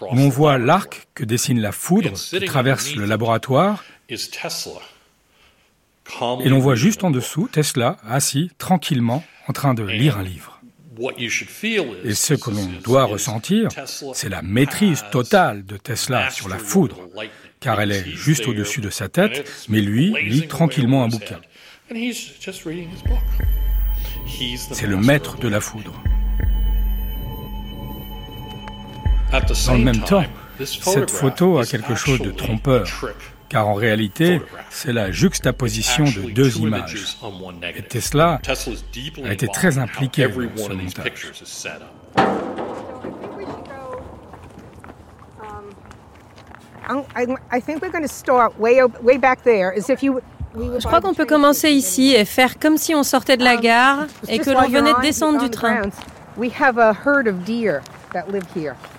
où 0.01 0.19
on 0.19 0.29
voit 0.29 0.57
l'arc 0.57 1.07
que 1.15 1.23
dessine 1.23 1.59
la 1.59 1.71
foudre 1.71 2.13
qui 2.13 2.45
traverse 2.45 2.95
le 2.95 3.05
laboratoire 3.05 3.83
et 4.09 4.17
l'on 6.49 6.59
voit 6.59 6.75
juste 6.75 7.03
en 7.03 7.11
dessous 7.11 7.49
Tesla 7.51 7.97
assis 8.07 8.51
tranquillement 8.57 9.23
en 9.47 9.53
train 9.53 9.73
de 9.73 9.83
lire 9.83 10.17
un 10.17 10.23
livre. 10.23 10.54
Et 12.03 12.13
ce 12.13 12.33
que 12.33 12.49
l'on 12.49 12.69
doit 12.83 13.05
ressentir, 13.05 13.69
c'est 14.13 14.29
la 14.29 14.41
maîtrise 14.41 15.03
totale 15.11 15.65
de 15.65 15.77
Tesla 15.77 16.29
sur 16.29 16.47
la 16.47 16.57
foudre, 16.57 17.09
car 17.59 17.81
elle 17.81 17.91
est 17.91 18.05
juste 18.05 18.47
au-dessus 18.47 18.81
de 18.81 18.89
sa 18.89 19.09
tête, 19.09 19.49
mais 19.69 19.81
lui 19.81 20.13
lit 20.23 20.47
tranquillement 20.47 21.03
un 21.03 21.07
bouquin. 21.07 21.39
C'est 24.71 24.87
le 24.87 24.97
maître 24.97 25.37
de 25.37 25.47
la 25.47 25.59
foudre. 25.59 25.93
Dans 29.65 29.73
le 29.73 29.83
même 29.83 30.01
temps, 30.01 30.25
cette 30.63 31.11
photo 31.11 31.57
a 31.57 31.65
quelque 31.65 31.95
chose 31.95 32.19
de 32.19 32.31
trompeur, 32.31 32.87
car 33.55 33.69
en 33.69 33.73
réalité, 33.73 34.41
c'est 34.69 34.91
la 34.91 35.11
juxtaposition 35.11 36.03
de 36.03 36.29
deux 36.29 36.57
images. 36.57 37.17
Et 37.73 37.83
Tesla 37.83 38.41
a 39.23 39.31
été 39.31 39.47
très 39.47 39.77
impliqué 39.77 40.27
dans 40.27 40.57
ce 40.57 40.73
montage. 40.73 41.31
Je 50.57 50.85
crois 50.85 50.99
qu'on 50.99 51.13
peut 51.13 51.25
commencer 51.25 51.69
ici 51.69 52.13
et 52.13 52.25
faire 52.25 52.59
comme 52.59 52.75
si 52.77 52.93
on 52.93 53.03
sortait 53.03 53.37
de 53.37 53.43
la 53.45 53.55
um, 53.55 53.61
gare 53.61 54.07
et 54.27 54.39
que 54.39 54.49
l'on 54.51 54.67
venait 54.67 54.93
de 54.93 55.01
descendre 55.01 55.41
du 55.41 55.49
train. 55.49 55.83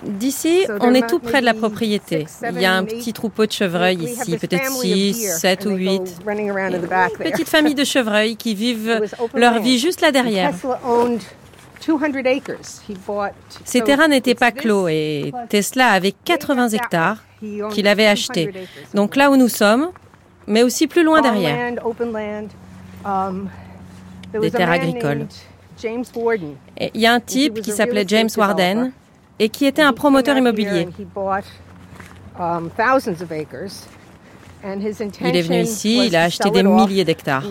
D'ici, 0.02 0.66
on 0.80 0.94
est 0.94 1.06
tout 1.06 1.18
près 1.18 1.40
de 1.40 1.46
la 1.46 1.54
propriété. 1.54 2.26
Il 2.52 2.61
y 2.61 2.64
a 2.64 2.75
un 2.75 2.85
petit 2.85 3.12
troupeau 3.12 3.46
de 3.46 3.52
chevreuils 3.52 4.04
ici, 4.04 4.37
peut-être 4.37 4.70
6, 4.70 5.38
7 5.40 5.66
ou 5.66 5.70
8. 5.70 6.23
petite 7.18 7.49
famille 7.49 7.75
de 7.75 7.85
chevreuils 7.85 8.37
qui 8.37 8.54
vivent 8.54 9.02
leur 9.35 9.61
vie 9.61 9.78
juste 9.78 10.00
là 10.00 10.12
derrière. 10.12 10.52
Ces 13.64 13.80
terrains 13.82 14.08
n'étaient 14.08 14.35
pas 14.35 14.52
clos 14.52 14.88
et 14.88 15.32
Tesla 15.49 15.88
avait 15.88 16.12
80 16.12 16.70
hectares 16.70 17.23
qu'il 17.70 17.87
avait 17.87 18.06
achetés. 18.06 18.52
Donc 18.94 19.16
là 19.16 19.30
où 19.30 19.37
nous 19.37 19.49
sommes, 19.49 19.90
mais 20.46 20.62
aussi 20.62 20.87
plus 20.87 21.04
loin 21.04 21.20
derrière. 21.20 21.75
Um, 23.04 23.49
Des 24.32 24.50
terres 24.50 24.70
agricoles. 24.73 25.26
Il 25.85 27.00
y 27.00 27.06
a 27.06 27.12
un 27.12 27.20
type 27.20 27.61
qui 27.61 27.70
s'appelait 27.70 28.04
James 28.08 28.28
Warden 28.37 28.92
et 29.38 29.49
qui 29.49 29.66
était 29.66 29.83
un 29.83 29.93
promoteur 29.93 30.37
immobilier. 30.37 30.88
Um, 32.38 32.71
il 35.21 35.37
est 35.37 35.43
venu 35.43 35.61
ici, 35.61 36.07
il 36.07 36.16
a 36.16 36.25
acheté 36.25 36.50
des 36.50 36.62
milliers 36.62 37.05
d'hectares 37.05 37.45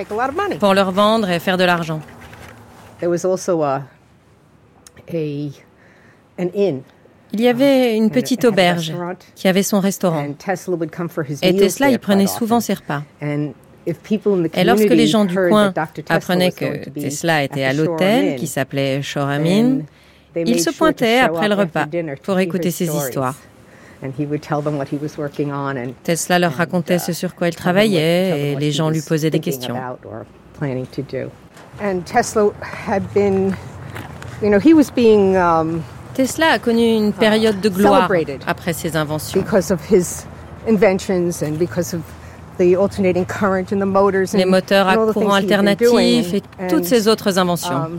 pour 0.59 0.73
leur 0.73 0.91
vendre 0.91 1.29
et 1.29 1.39
faire 1.39 1.57
de 1.57 1.63
l'argent. 1.63 2.01
Il 7.33 7.41
y 7.41 7.47
avait 7.47 7.97
une 7.97 8.11
petite 8.11 8.45
auberge 8.45 8.93
qui 9.35 9.47
avait 9.47 9.63
son 9.63 9.79
restaurant. 9.79 10.27
Et 11.41 11.55
Tesla 11.55 11.89
y 11.89 11.97
prenait 11.97 12.27
souvent 12.27 12.59
ses 12.59 12.73
repas. 12.75 13.03
Et 13.21 14.63
lorsque 14.63 14.89
les 14.89 15.07
gens 15.07 15.25
du 15.25 15.35
coin 15.35 15.73
apprenaient 16.09 16.51
que 16.51 16.89
Tesla 16.89 17.43
était 17.43 17.63
à 17.63 17.73
l'hôtel 17.73 18.35
qui 18.35 18.47
s'appelait 18.47 19.01
Shoramin, 19.01 19.79
ils 20.35 20.59
se 20.59 20.69
pointaient 20.71 21.19
après 21.19 21.47
le 21.47 21.55
repas 21.55 21.85
pour 22.23 22.39
écouter 22.39 22.71
ses 22.71 22.85
histoires. 23.05 23.35
Tesla 26.03 26.37
leur 26.39 26.53
racontait 26.53 26.99
ce 26.99 27.13
sur 27.13 27.33
quoi 27.35 27.47
il 27.47 27.55
travaillait 27.55 28.51
et 28.51 28.55
les 28.55 28.71
gens 28.71 28.89
lui 28.89 29.01
posaient 29.01 29.29
des 29.31 29.39
questions. 29.39 29.75
Tesla 36.13 36.47
a 36.51 36.59
connu 36.59 36.95
une 36.95 37.13
période 37.13 37.59
de 37.61 37.69
gloire 37.69 38.09
après 38.47 38.73
ses 38.73 38.95
inventions. 38.95 39.39
Les 44.37 44.45
moteurs 44.45 44.87
à 44.87 44.95
courant 45.13 45.33
alternatif 45.33 46.33
et 46.33 46.41
toutes 46.69 46.85
ces 46.85 47.07
autres 47.07 47.37
inventions. 47.37 47.89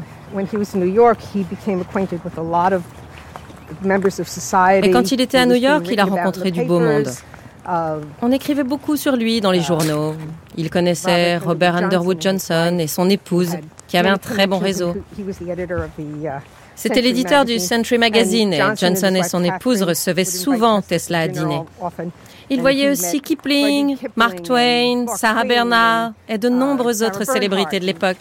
Et 4.84 4.90
quand 4.90 5.10
il 5.12 5.20
était 5.20 5.38
à 5.38 5.46
New 5.46 5.56
York, 5.56 5.86
il 5.90 6.00
a 6.00 6.04
rencontré 6.04 6.50
du 6.50 6.64
beau 6.64 6.78
monde. 6.80 7.08
On 8.22 8.30
écrivait 8.30 8.64
beaucoup 8.64 8.96
sur 8.96 9.16
lui 9.16 9.40
dans 9.40 9.50
les 9.50 9.60
uh, 9.60 9.64
journaux. 9.64 10.14
Il 10.56 10.70
connaissait 10.70 11.38
Robert 11.38 11.76
Underwood 11.76 12.20
Johnson 12.20 12.76
et 12.78 12.86
son 12.86 13.10
épouse, 13.10 13.56
qui 13.88 13.96
avait 13.96 14.08
un 14.08 14.18
très 14.18 14.46
bon 14.46 14.58
réseau. 14.58 14.94
C'était 16.76 17.00
l'éditeur 17.00 17.44
du 17.44 17.58
Century 17.58 17.98
Magazine 17.98 18.52
et 18.52 18.62
Johnson 18.76 19.14
et 19.14 19.22
son 19.22 19.42
épouse 19.42 19.82
recevaient 19.82 20.26
souvent 20.26 20.82
Tesla 20.82 21.20
à 21.20 21.28
dîner. 21.28 21.62
Il 22.48 22.60
voyait 22.60 22.90
aussi 22.90 23.20
Kipling, 23.20 23.96
Mark 24.14 24.42
Twain, 24.42 25.06
Sarah 25.16 25.42
Bernard 25.42 26.12
et 26.28 26.38
de 26.38 26.48
uh, 26.48 26.52
nombreuses 26.52 27.02
autres 27.02 27.24
célébrités 27.24 27.80
de 27.80 27.86
l'époque. 27.86 28.18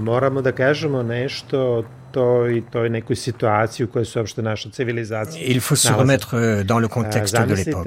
Moramo 0.00 0.42
da 0.42 0.52
kažemo 0.52 1.02
nešto 1.02 1.84
Il 5.46 5.60
faut 5.60 5.76
se 5.76 5.92
remettre 5.92 6.34
euh, 6.34 6.64
dans 6.64 6.80
le 6.80 6.88
contexte 6.88 7.36
de 7.36 7.54
l'époque. 7.54 7.86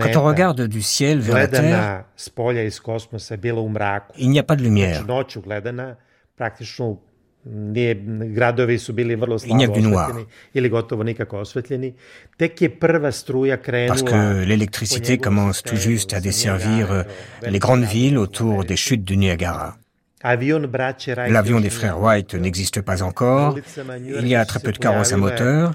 Quand 0.00 0.16
on 0.16 0.24
regarde 0.24 0.66
du 0.66 0.82
ciel 0.82 1.20
vers 1.20 1.36
la 1.36 1.46
Terre, 1.46 2.04
il 4.18 4.30
n'y 4.30 4.38
a 4.38 4.42
pas 4.42 4.56
de 4.56 4.62
lumière. 4.62 5.04
Il 9.50 9.56
n'y 9.56 9.64
a 9.64 9.68
que 9.68 9.72
du 9.72 9.82
noir. 9.82 10.10
Parce 13.88 14.02
que 14.02 14.44
l'électricité 14.44 15.18
commence 15.18 15.62
tout 15.62 15.76
juste 15.76 16.14
à 16.14 16.20
desservir 16.20 16.90
euh, 16.90 17.02
les 17.46 17.58
grandes 17.58 17.84
villes 17.84 18.16
autour 18.18 18.64
des 18.64 18.76
chutes 18.76 19.04
du 19.04 19.16
Niagara. 19.16 19.76
L'avion 21.28 21.60
des 21.60 21.68
frères 21.70 22.00
White 22.00 22.34
n'existe 22.34 22.80
pas 22.80 23.02
encore. 23.02 23.58
Il 23.98 24.26
y 24.26 24.34
a 24.34 24.44
très 24.46 24.60
peu 24.60 24.72
de 24.72 24.78
carrosses 24.78 25.12
à 25.12 25.18
moteur. 25.18 25.74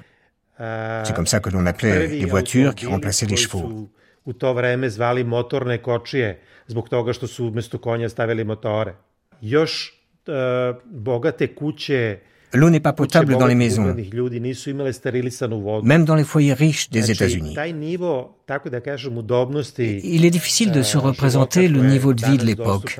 C'est 0.57 1.15
comme 1.15 1.27
ça 1.27 1.39
que 1.39 1.49
l'on 1.51 1.65
appelait 1.67 2.07
les 2.07 2.25
voitures 2.25 2.73
qui 2.73 2.87
remplaçaient 2.87 3.27
les 3.27 3.37
chevaux. 3.37 3.89
L'eau 12.53 12.69
n'est 12.69 12.79
pas 12.79 12.93
potable 12.93 13.37
dans 13.37 13.45
les 13.45 13.55
maisons, 13.55 13.95
même 15.83 16.05
dans 16.05 16.15
les 16.15 16.23
foyers 16.23 16.53
riches 16.53 16.89
des 16.89 17.11
États-Unis. 17.11 17.55
Il 20.03 20.25
est 20.25 20.29
difficile 20.31 20.71
de 20.71 20.81
se 20.81 20.97
représenter 20.97 21.67
le 21.67 21.81
niveau 21.81 22.13
de 22.13 22.25
vie 22.25 22.37
de 22.37 22.45
l'époque. 22.45 22.99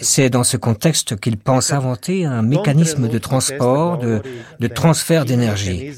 C'est 0.00 0.30
dans 0.30 0.44
ce 0.44 0.56
contexte 0.56 1.20
qu'il 1.20 1.36
pense 1.36 1.72
inventer 1.72 2.24
un 2.24 2.42
mécanisme 2.42 3.08
de 3.08 3.18
transport, 3.18 3.98
de, 3.98 4.22
de 4.60 4.66
transfert 4.68 5.24
d'énergie. 5.24 5.92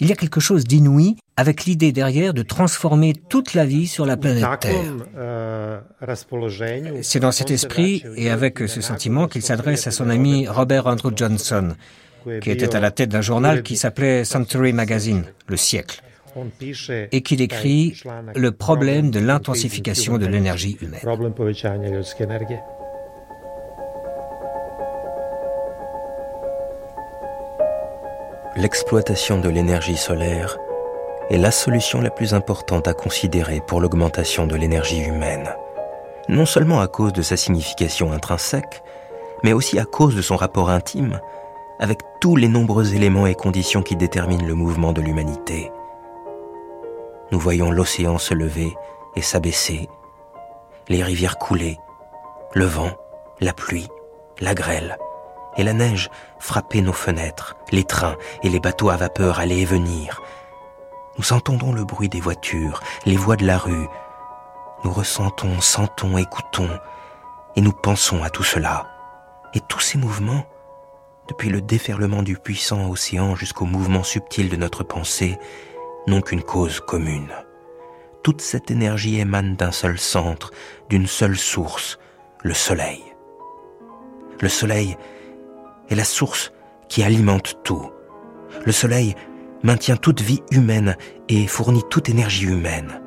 Il 0.00 0.08
y 0.08 0.12
a 0.12 0.16
quelque 0.16 0.40
chose 0.40 0.64
d'inouï 0.64 1.16
avec 1.36 1.64
l'idée 1.64 1.92
derrière 1.92 2.32
de 2.32 2.42
transformer 2.42 3.14
toute 3.14 3.54
la 3.54 3.64
vie 3.64 3.86
sur 3.86 4.06
la 4.06 4.16
planète 4.16 4.44
Terre. 4.60 4.84
C'est 7.02 7.20
dans 7.20 7.32
cet 7.32 7.50
esprit 7.50 8.04
et 8.16 8.30
avec 8.30 8.58
ce 8.60 8.80
sentiment 8.80 9.28
qu'il 9.28 9.42
s'adresse 9.42 9.86
à 9.86 9.90
son 9.90 10.08
ami 10.08 10.46
Robert 10.46 10.86
Andrew 10.86 11.10
Johnson, 11.14 11.74
qui 12.40 12.50
était 12.50 12.76
à 12.76 12.80
la 12.80 12.90
tête 12.90 13.08
d'un 13.08 13.20
journal 13.20 13.62
qui 13.62 13.76
s'appelait 13.76 14.24
Century 14.24 14.72
Magazine, 14.72 15.24
le 15.48 15.56
siècle 15.56 16.02
et 17.12 17.22
qu'il 17.22 17.40
écrit 17.40 17.94
Le 18.34 18.52
problème 18.52 19.10
de 19.10 19.20
l'intensification 19.20 20.18
de 20.18 20.26
l'énergie 20.26 20.78
humaine. 20.80 21.00
L'exploitation 28.56 29.40
de 29.40 29.48
l'énergie 29.48 29.96
solaire 29.96 30.58
est 31.30 31.38
la 31.38 31.50
solution 31.50 32.00
la 32.00 32.10
plus 32.10 32.34
importante 32.34 32.86
à 32.86 32.92
considérer 32.92 33.60
pour 33.66 33.80
l'augmentation 33.80 34.46
de 34.46 34.56
l'énergie 34.56 35.00
humaine, 35.00 35.48
non 36.28 36.44
seulement 36.44 36.80
à 36.80 36.86
cause 36.86 37.14
de 37.14 37.22
sa 37.22 37.38
signification 37.38 38.12
intrinsèque, 38.12 38.82
mais 39.42 39.54
aussi 39.54 39.78
à 39.78 39.84
cause 39.84 40.14
de 40.14 40.22
son 40.22 40.36
rapport 40.36 40.68
intime 40.68 41.20
avec 41.78 42.00
tous 42.20 42.36
les 42.36 42.48
nombreux 42.48 42.94
éléments 42.94 43.26
et 43.26 43.34
conditions 43.34 43.82
qui 43.82 43.96
déterminent 43.96 44.46
le 44.46 44.54
mouvement 44.54 44.92
de 44.92 45.00
l'humanité 45.00 45.70
nous 47.32 47.40
voyons 47.40 47.70
l'océan 47.70 48.18
se 48.18 48.34
lever 48.34 48.76
et 49.16 49.22
s'abaisser, 49.22 49.88
les 50.88 51.02
rivières 51.02 51.38
couler, 51.38 51.78
le 52.52 52.66
vent, 52.66 52.90
la 53.40 53.54
pluie, 53.54 53.88
la 54.38 54.54
grêle 54.54 54.98
et 55.56 55.64
la 55.64 55.72
neige 55.72 56.10
frapper 56.38 56.82
nos 56.82 56.92
fenêtres, 56.92 57.56
les 57.72 57.84
trains 57.84 58.16
et 58.42 58.50
les 58.50 58.60
bateaux 58.60 58.90
à 58.90 58.96
vapeur 58.96 59.40
aller 59.40 59.60
et 59.60 59.64
venir. 59.64 60.22
Nous 61.18 61.32
entendons 61.32 61.72
le 61.72 61.84
bruit 61.84 62.10
des 62.10 62.20
voitures, 62.20 62.80
les 63.06 63.16
voix 63.16 63.36
de 63.36 63.46
la 63.46 63.58
rue. 63.58 63.88
Nous 64.84 64.92
ressentons, 64.92 65.60
sentons, 65.60 66.18
écoutons 66.18 66.70
et 67.56 67.62
nous 67.62 67.72
pensons 67.72 68.22
à 68.22 68.30
tout 68.30 68.44
cela. 68.44 68.86
Et 69.54 69.60
tous 69.60 69.80
ces 69.80 69.98
mouvements, 69.98 70.44
depuis 71.28 71.48
le 71.48 71.62
déferlement 71.62 72.22
du 72.22 72.36
puissant 72.36 72.90
océan 72.90 73.36
jusqu'au 73.36 73.66
mouvement 73.66 74.02
subtil 74.02 74.48
de 74.48 74.56
notre 74.56 74.84
pensée, 74.84 75.38
n'ont 76.06 76.20
qu'une 76.20 76.42
cause 76.42 76.80
commune. 76.80 77.32
Toute 78.22 78.40
cette 78.40 78.70
énergie 78.70 79.18
émane 79.18 79.56
d'un 79.56 79.72
seul 79.72 79.98
centre, 79.98 80.50
d'une 80.88 81.06
seule 81.06 81.36
source, 81.36 81.98
le 82.42 82.54
Soleil. 82.54 83.02
Le 84.40 84.48
Soleil 84.48 84.96
est 85.88 85.94
la 85.94 86.04
source 86.04 86.52
qui 86.88 87.02
alimente 87.02 87.58
tout. 87.64 87.90
Le 88.64 88.72
Soleil 88.72 89.14
maintient 89.62 89.96
toute 89.96 90.20
vie 90.20 90.42
humaine 90.50 90.96
et 91.28 91.46
fournit 91.46 91.84
toute 91.88 92.08
énergie 92.08 92.46
humaine. 92.46 93.00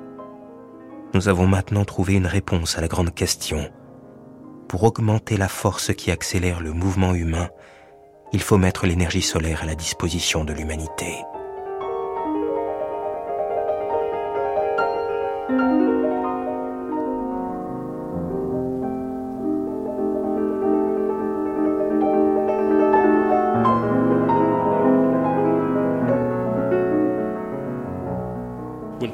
Nous 1.13 1.29
avons 1.29 1.47
maintenant 1.47 1.86
trouvé 1.86 2.15
une 2.15 2.27
réponse 2.27 2.77
à 2.77 2.81
la 2.81 2.88
grande 2.88 3.13
question. 3.13 3.69
Pour 4.67 4.84
augmenter 4.84 5.38
la 5.38 5.47
force 5.47 5.93
qui 5.93 6.12
accélère 6.12 6.62
le 6.62 6.73
mouvement 6.73 7.13
humain, 7.13 7.49
il 8.34 8.41
faut 8.41 8.58
mettre 8.58 8.86
l'énergie 8.86 9.21
solaire 9.21 9.63
à 9.63 9.65
la 9.65 9.75
disposition 9.75 10.43
de 10.43 10.53
l'humanité. 10.53 11.23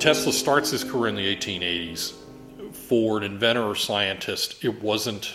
Tesla 0.02 0.34
starts 0.34 0.72
his 0.72 0.84
career 0.84 1.10
in 1.10 1.16
the 1.16 1.36
1880s, 1.36 2.14
for 2.74 3.20
an 3.20 3.24
inventor 3.24 3.64
or 3.64 3.76
scientist, 3.76 4.64
it 4.64 4.82
wasn't 4.82 5.32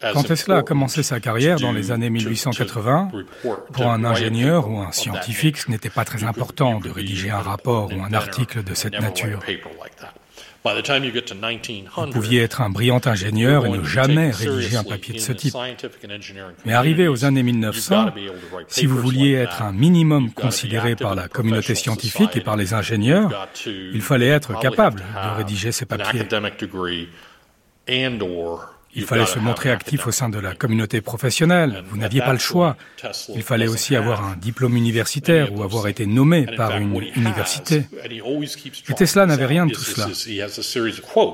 Quand 0.00 0.24
Tesla 0.24 0.58
a 0.58 0.62
commencé 0.62 1.04
sa 1.04 1.20
carrière 1.20 1.60
dans 1.60 1.70
les 1.70 1.92
années 1.92 2.10
1880, 2.10 3.12
pour 3.72 3.86
un 3.90 4.04
ingénieur 4.04 4.68
ou 4.68 4.80
un 4.80 4.90
scientifique, 4.90 5.58
ce 5.58 5.70
n'était 5.70 5.90
pas 5.90 6.04
très 6.04 6.24
important 6.24 6.80
de 6.80 6.90
rédiger 6.90 7.30
un 7.30 7.38
rapport 7.38 7.88
ou 7.92 8.02
un 8.02 8.12
article 8.12 8.64
de 8.64 8.74
cette 8.74 9.00
nature. 9.00 9.38
Vous 10.64 12.06
pouviez 12.12 12.42
être 12.42 12.60
un 12.60 12.70
brillant 12.70 13.00
ingénieur 13.04 13.66
et 13.66 13.70
ne 13.70 13.82
jamais 13.82 14.30
rédiger 14.30 14.76
un 14.76 14.84
papier 14.84 15.14
de 15.14 15.18
ce 15.20 15.32
type. 15.32 15.54
Mais 16.64 16.72
arrivé 16.72 17.08
aux 17.08 17.24
années 17.24 17.42
1900, 17.42 18.10
si 18.68 18.86
vous 18.86 18.98
vouliez 18.98 19.32
être 19.32 19.62
un 19.62 19.72
minimum 19.72 20.30
considéré 20.32 20.94
par 20.96 21.14
la 21.14 21.28
communauté 21.28 21.74
scientifique 21.74 22.36
et 22.36 22.40
par 22.40 22.56
les 22.56 22.74
ingénieurs, 22.74 23.48
il 23.66 24.02
fallait 24.02 24.28
être 24.28 24.58
capable 24.60 25.00
de 25.00 25.36
rédiger 25.36 25.72
ces 25.72 25.86
papiers. 25.86 26.26
Il 28.94 29.04
fallait 29.04 29.26
se 29.26 29.38
montrer 29.38 29.70
actif 29.70 30.06
au 30.06 30.10
sein 30.10 30.28
de 30.28 30.38
la 30.38 30.54
communauté 30.54 31.00
professionnelle. 31.00 31.82
Vous 31.88 31.96
n'aviez 31.96 32.20
pas 32.20 32.32
le 32.32 32.38
choix. 32.38 32.76
Il 33.34 33.42
fallait 33.42 33.68
aussi 33.68 33.96
avoir 33.96 34.24
un 34.24 34.36
diplôme 34.36 34.76
universitaire 34.76 35.52
ou 35.52 35.62
avoir 35.62 35.88
été 35.88 36.06
nommé 36.06 36.46
par 36.56 36.76
une 36.76 37.02
université. 37.16 37.86
Et 38.88 38.94
Tesla 38.94 39.26
n'avait 39.26 39.46
rien 39.46 39.66
de 39.66 39.72
tout 39.72 39.80
cela. 39.80 40.08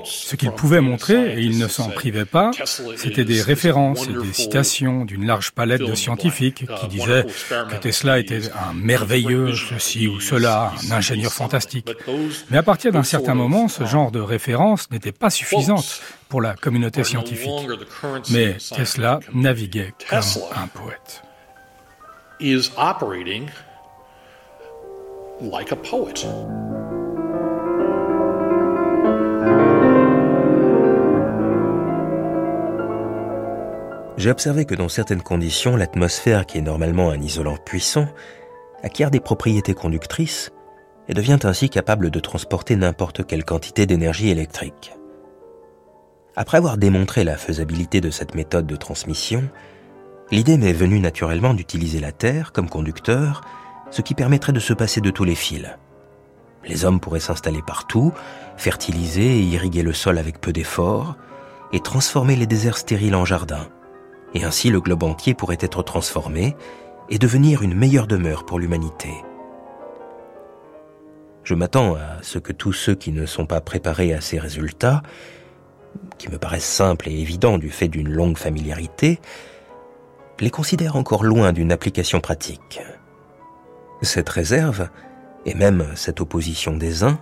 Ce 0.05 0.37
qu'il 0.37 0.51
pouvait 0.53 0.81
montrer, 0.81 1.39
et 1.39 1.43
il 1.43 1.59
ne 1.59 1.69
s'en 1.69 1.91
privait 1.91 2.25
pas, 2.25 2.51
c'était 2.97 3.25
des 3.25 3.43
références 3.43 4.07
et 4.09 4.13
des 4.13 4.33
citations 4.33 5.05
d'une 5.05 5.27
large 5.27 5.53
palette 5.53 5.83
de 5.83 5.95
scientifiques 5.95 6.67
qui 6.81 6.89
disaient 6.89 7.27
que 7.71 7.77
Tesla 7.77 8.19
était 8.19 8.43
un 8.53 8.73
merveilleux 8.75 9.55
ceci 9.55 10.07
ou 10.07 10.21
cela, 10.21 10.73
un 10.89 10.93
ingénieur 10.93 11.33
fantastique. 11.33 11.89
Mais 12.51 12.59
à 12.59 12.63
partir 12.63 12.93
d'un 12.93 13.03
certain 13.03 13.35
moment, 13.35 13.69
ce 13.69 13.85
genre 13.85 14.11
de 14.11 14.21
références 14.21 14.91
n'était 14.91 15.13
pas 15.13 15.31
suffisante 15.31 16.01
pour 16.29 16.43
la 16.43 16.55
communauté 16.55 17.05
scientifique. 17.05 17.48
Mais 18.31 18.57
Tesla 18.75 19.21
naviguait 19.33 19.95
comme 20.09 20.19
un 20.55 20.67
poète. 20.69 21.23
Is 22.41 22.71
operating 22.77 23.49
like 25.41 25.73
a 25.73 25.77
poet. 25.77 26.27
J'ai 34.19 34.33
observé 34.33 34.65
que 34.65 34.75
dans 34.75 34.89
certaines 34.89 35.23
conditions, 35.23 35.77
l'atmosphère, 35.77 36.45
qui 36.45 36.59
est 36.59 36.63
normalement 36.63 37.11
un 37.11 37.21
isolant 37.21 37.57
puissant, 37.57 38.09
acquiert 38.83 39.13
des 39.13 39.21
propriétés 39.21 39.75
conductrices 39.75 40.51
et 41.09 41.15
devient 41.15 41.39
ainsi 41.45 41.71
capable 41.71 42.11
de 42.11 42.21
transporter 42.21 42.75
n'importe 42.75 43.25
quelle 43.25 43.45
quantité 43.45 43.87
d'énergie 43.87 44.29
électrique. 44.29 44.98
Après 46.41 46.59
avoir 46.59 46.79
démontré 46.79 47.25
la 47.25 47.37
faisabilité 47.37 48.01
de 48.01 48.11
cette 48.11 48.37
méthode 48.37 48.65
de 48.65 48.77
transmission, 48.77 49.51
l'idée 50.31 50.57
m'est 50.57 50.73
venue 50.73 51.01
naturellement 51.01 51.53
d'utiliser 51.53 51.99
la 51.99 52.13
Terre 52.13 52.53
comme 52.53 52.69
conducteur 52.69 53.41
ce 53.91 54.03
qui 54.03 54.15
permettrait 54.15 54.53
de 54.53 54.61
se 54.61 54.73
passer 54.73 55.01
de 55.01 55.11
tous 55.11 55.25
les 55.25 55.35
fils. 55.35 55.69
Les 56.65 56.85
hommes 56.85 57.01
pourraient 57.01 57.19
s'installer 57.19 57.61
partout, 57.67 58.13
fertiliser 58.57 59.39
et 59.39 59.43
irriguer 59.43 59.83
le 59.83 59.93
sol 59.93 60.17
avec 60.17 60.41
peu 60.41 60.53
d'efforts, 60.53 61.17
et 61.73 61.81
transformer 61.81 62.37
les 62.37 62.47
déserts 62.47 62.79
stériles 62.79 63.17
en 63.17 63.25
jardins. 63.25 63.67
Et 64.33 64.45
ainsi 64.45 64.71
le 64.71 64.81
globe 64.81 65.03
entier 65.03 65.35
pourrait 65.35 65.59
être 65.59 65.83
transformé 65.83 66.55
et 67.09 67.19
devenir 67.19 67.63
une 67.63 67.75
meilleure 67.75 68.07
demeure 68.07 68.47
pour 68.47 68.61
l'humanité. 68.61 69.11
Je 71.43 71.55
m'attends 71.55 71.97
à 71.97 72.23
ce 72.23 72.39
que 72.39 72.53
tous 72.53 72.73
ceux 72.73 72.95
qui 72.95 73.11
ne 73.11 73.27
sont 73.27 73.47
pas 73.47 73.61
préparés 73.61 74.15
à 74.15 74.21
ces 74.21 74.39
résultats, 74.39 75.03
qui 76.19 76.31
me 76.31 76.39
paraissent 76.39 76.65
simples 76.65 77.09
et 77.09 77.21
évidents 77.21 77.59
du 77.59 77.71
fait 77.71 77.89
d'une 77.89 78.09
longue 78.09 78.39
familiarité, 78.39 79.21
les 80.41 80.51
considèrent 80.51 80.97
encore 80.97 81.25
loin 81.25 81.53
d'une 81.53 81.73
application 81.73 82.21
pratique. 82.21 82.81
Cette 84.03 84.29
réserve, 84.29 84.89
et 85.47 85.55
même 85.55 85.87
cette 85.97 86.21
opposition 86.21 86.77
des 86.77 87.03
uns, 87.03 87.19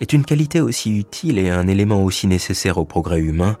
est 0.00 0.12
une 0.12 0.24
qualité 0.24 0.60
aussi 0.60 0.96
utile 0.96 1.38
et 1.38 1.50
un 1.50 1.66
élément 1.68 2.02
aussi 2.02 2.26
nécessaire 2.26 2.78
au 2.78 2.84
progrès 2.84 3.20
humain 3.20 3.56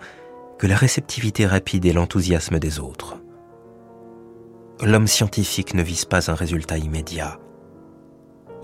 que 0.58 0.66
la 0.66 0.76
réceptivité 0.76 1.46
rapide 1.46 1.84
et 1.84 1.92
l'enthousiasme 1.92 2.58
des 2.58 2.80
autres. 2.80 3.16
L'homme 4.82 5.06
scientifique 5.06 5.74
ne 5.74 5.82
vise 5.82 6.04
pas 6.04 6.30
un 6.30 6.34
résultat 6.34 6.78
immédiat. 6.78 7.38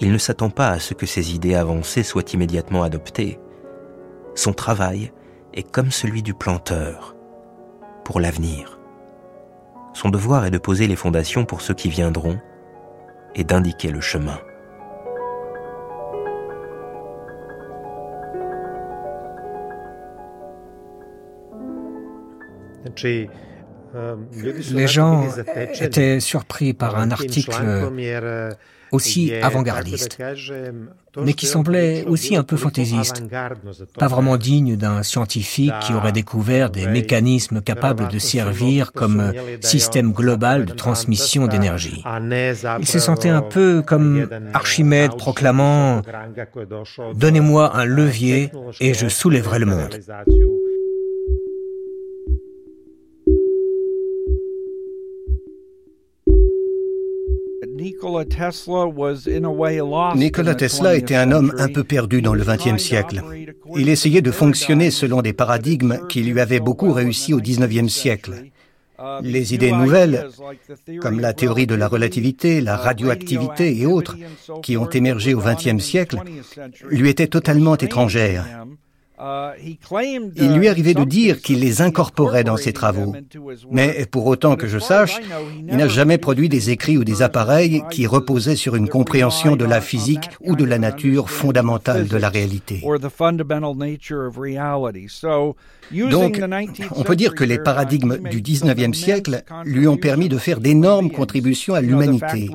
Il 0.01 0.13
ne 0.13 0.19
s'attend 0.19 0.51
pas 0.51 0.69
à 0.69 0.79
ce 0.79 0.95
que 0.95 1.07
ses 1.07 1.35
idées 1.35 1.55
avancées 1.55 2.03
soient 2.03 2.23
immédiatement 2.33 2.83
adoptées. 2.83 3.39
Son 4.35 4.53
travail 4.53 5.13
est 5.55 5.71
comme 5.71 5.91
celui 5.91 6.23
du 6.23 6.35
planteur, 6.35 7.15
pour 8.05 8.21
l'avenir. 8.21 8.79
Son 9.95 10.09
devoir 10.09 10.47
est 10.47 10.51
de 10.51 10.59
poser 10.59 10.87
les 10.87 10.97
fondations 10.97 11.45
pour 11.45 11.61
ceux 11.61 11.75
qui 11.75 11.89
viendront 11.89 12.39
et 13.35 13.45
d'indiquer 13.45 13.91
le 13.91 14.01
chemin. 14.01 14.39
Les 24.73 24.87
gens 24.87 25.27
étaient 25.81 26.21
surpris 26.21 26.73
par 26.73 26.97
un 26.97 27.11
article 27.11 27.91
aussi 28.93 29.33
avant-gardiste, 29.35 30.19
mais 31.21 31.33
qui 31.33 31.47
semblait 31.47 32.05
aussi 32.07 32.37
un 32.37 32.43
peu 32.43 32.57
fantaisiste, 32.57 33.25
pas 33.99 34.09
vraiment 34.09 34.37
digne 34.37 34.77
d'un 34.77 35.03
scientifique 35.03 35.73
qui 35.81 35.93
aurait 35.95 36.13
découvert 36.13 36.71
des 36.71 36.87
mécanismes 36.87 37.61
capables 37.61 38.09
de 38.09 38.19
servir 38.19 38.93
comme 38.93 39.33
système 39.61 40.13
global 40.13 40.67
de 40.67 40.73
transmission 40.73 41.47
d'énergie. 41.47 42.05
Il 42.79 42.87
se 42.87 42.99
sentait 42.99 43.29
un 43.29 43.43
peu 43.43 43.83
comme 43.85 44.29
Archimède 44.53 45.17
proclamant⁇ 45.17 46.01
Donnez-moi 47.15 47.77
un 47.77 47.85
levier 47.85 48.51
et 48.81 48.95
je 48.95 49.09
soulèverai 49.09 49.59
le 49.59 49.67
monde⁇ 49.67 49.99
Nikola 60.15 60.55
Tesla 60.55 60.95
était 60.95 61.15
un 61.15 61.33
homme 61.33 61.53
un 61.59 61.69
peu 61.69 61.85
perdu 61.85 62.23
dans 62.23 62.35
le 62.35 62.45
XXe 62.45 62.83
siècle. 62.83 63.23
Il 63.77 63.89
essayait 63.89 64.23
de 64.23 64.31
fonctionner 64.31 64.91
selon 64.91 65.23
des 65.23 65.33
paradigmes 65.33 65.99
qui 66.09 66.23
lui 66.23 66.41
avaient 66.41 66.61
beaucoup 66.61 66.93
réussi 66.93 67.35
au 67.35 67.41
XIXe 67.41 67.93
siècle. 67.93 68.45
Les 69.23 69.53
idées 69.55 69.73
nouvelles, 69.73 70.29
comme 71.01 71.19
la 71.19 71.33
théorie 71.33 71.67
de 71.67 71.75
la 71.75 71.89
relativité, 71.89 72.61
la 72.61 72.77
radioactivité 72.77 73.77
et 73.81 73.87
autres, 73.87 74.17
qui 74.63 74.77
ont 74.77 74.89
émergé 74.89 75.35
au 75.35 75.41
XXe 75.41 75.83
siècle, 75.83 76.19
lui 76.89 77.09
étaient 77.09 77.27
totalement 77.27 77.77
étrangères. 77.77 78.47
Il 80.37 80.55
lui 80.57 80.69
arrivait 80.69 80.95
de 80.95 81.05
dire 81.05 81.41
qu'il 81.41 81.61
les 81.61 81.81
incorporait 81.81 82.45
dans 82.45 82.57
ses 82.57 82.73
travaux. 82.73 83.15
Mais 83.71 84.07
pour 84.11 84.27
autant 84.27 84.57
que 84.57 84.67
je 84.67 84.79
sache, 84.79 85.21
il 85.69 85.77
n'a 85.77 85.89
jamais 85.89 86.19
produit 86.19 86.49
des 86.49 86.71
écrits 86.71 86.99
ou 86.99 87.05
des 87.05 87.23
appareils 87.23 87.83
qui 87.91 88.07
reposaient 88.07 88.57
sur 88.57 88.77
une 88.77 88.89
compréhension 88.89 89.57
de 89.57 89.65
la 89.65 89.81
physique 89.81 90.29
ou 90.41 90.57
de 90.57 90.65
la 90.65 90.79
nature 90.79 91.31
fondamentale 91.31 92.09
de 92.09 92.17
la 92.17 92.29
réalité. 92.29 92.83
Donc, 96.11 96.41
on 96.97 97.03
peut 97.03 97.17
dire 97.17 97.35
que 97.35 97.45
les 97.45 97.59
paradigmes 97.59 98.17
du 98.31 98.41
19e 98.41 98.95
siècle 98.95 99.43
lui 99.65 99.87
ont 99.87 99.97
permis 99.97 100.29
de 100.29 100.39
faire 100.39 100.61
d'énormes 100.61 101.11
contributions 101.11 101.75
à 101.75 101.81
l'humanité. 101.81 102.49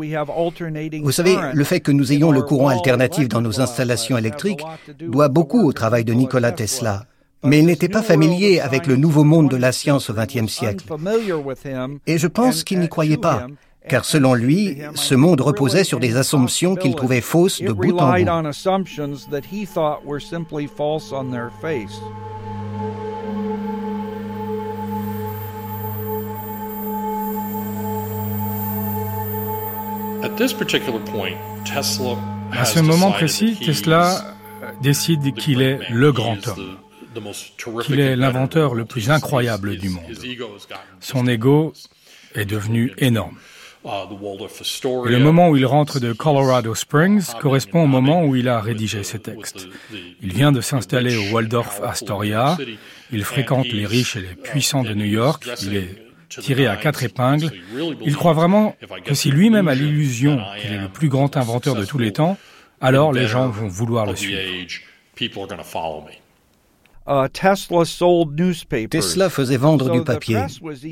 Vous 1.03 1.11
savez, 1.11 1.35
le 1.53 1.63
fait 1.63 1.79
que 1.79 1.91
nous 1.91 2.11
ayons 2.11 2.31
le 2.31 2.41
courant 2.41 2.69
alternatif 2.69 3.29
dans 3.29 3.41
nos 3.41 3.61
installations 3.61 4.17
électriques 4.17 4.63
doit 4.99 5.27
beaucoup 5.27 5.67
au 5.67 5.73
travail 5.73 6.03
de 6.03 6.13
Nikola 6.13 6.51
Tesla. 6.57 7.05
Mais 7.43 7.59
il 7.59 7.65
n'était 7.65 7.87
pas 7.87 8.01
familier 8.01 8.59
avec 8.59 8.87
le 8.87 8.97
nouveau 8.97 9.23
monde 9.23 9.49
de 9.49 9.55
la 9.55 9.71
science 9.71 10.09
au 10.09 10.13
XXe 10.13 10.51
siècle. 10.51 10.85
Et 12.07 12.17
je 12.17 12.27
pense 12.27 12.63
qu'il 12.63 12.79
n'y 12.79 12.89
croyait 12.89 13.17
pas, 13.17 13.47
car 13.87 14.03
selon 14.03 14.33
lui, 14.33 14.79
ce 14.95 15.15
monde 15.15 15.39
reposait 15.39 15.83
sur 15.85 15.99
des 15.99 16.17
assumptions 16.17 16.75
qu'il 16.75 16.95
trouvait 16.95 17.21
fausses 17.21 17.61
de 17.61 17.71
bout 17.71 17.97
en 17.99 18.11
bout. 18.11 18.25
À 32.51 32.65
ce 32.65 32.79
moment 32.79 33.11
précis, 33.11 33.57
Tesla 33.63 34.36
décide 34.81 35.33
qu'il 35.35 35.61
est 35.61 35.79
le 35.89 36.11
grand 36.11 36.47
homme, 36.47 36.77
qu'il 37.83 37.99
est 37.99 38.15
l'inventeur 38.15 38.75
le 38.75 38.85
plus 38.85 39.09
incroyable 39.09 39.77
du 39.77 39.89
monde. 39.89 40.17
Son 40.99 41.27
ego 41.27 41.73
est 42.35 42.45
devenu 42.45 42.93
énorme. 42.97 43.37
Le 43.83 45.17
moment 45.17 45.49
où 45.49 45.55
il 45.55 45.65
rentre 45.65 45.99
de 45.99 46.11
Colorado 46.11 46.75
Springs 46.75 47.33
correspond 47.39 47.83
au 47.83 47.87
moment 47.87 48.25
où 48.25 48.35
il 48.35 48.49
a 48.49 48.59
rédigé 48.59 49.03
ses 49.03 49.19
textes. 49.19 49.67
Il 50.21 50.33
vient 50.33 50.51
de 50.51 50.61
s'installer 50.61 51.15
au 51.15 51.33
Waldorf 51.33 51.81
Astoria, 51.81 52.57
il 53.11 53.23
fréquente 53.23 53.67
les 53.67 53.85
riches 53.85 54.17
et 54.17 54.21
les 54.21 54.35
puissants 54.35 54.83
de 54.83 54.93
New 54.93 55.05
York, 55.05 55.47
il 55.61 55.75
est 55.75 56.07
tiré 56.27 56.67
à 56.67 56.75
quatre 56.75 57.03
épingles. 57.03 57.51
Il 58.05 58.15
croit 58.15 58.33
vraiment 58.33 58.75
que 59.05 59.13
si 59.13 59.31
lui-même 59.31 59.67
a 59.67 59.75
l'illusion 59.75 60.41
qu'il 60.59 60.73
est 60.73 60.81
le 60.81 60.89
plus 60.89 61.07
grand 61.07 61.37
inventeur 61.37 61.75
de 61.75 61.85
tous 61.85 61.99
les 61.99 62.11
temps, 62.11 62.37
alors 62.81 63.11
les 63.11 63.27
gens 63.27 63.49
vont 63.49 63.67
vouloir 63.67 64.05
le 64.05 64.15
suivre. 64.15 64.39
Tesla 68.89 69.29
faisait 69.29 69.55
vendre 69.57 69.89
du 69.89 70.03
papier. 70.03 70.39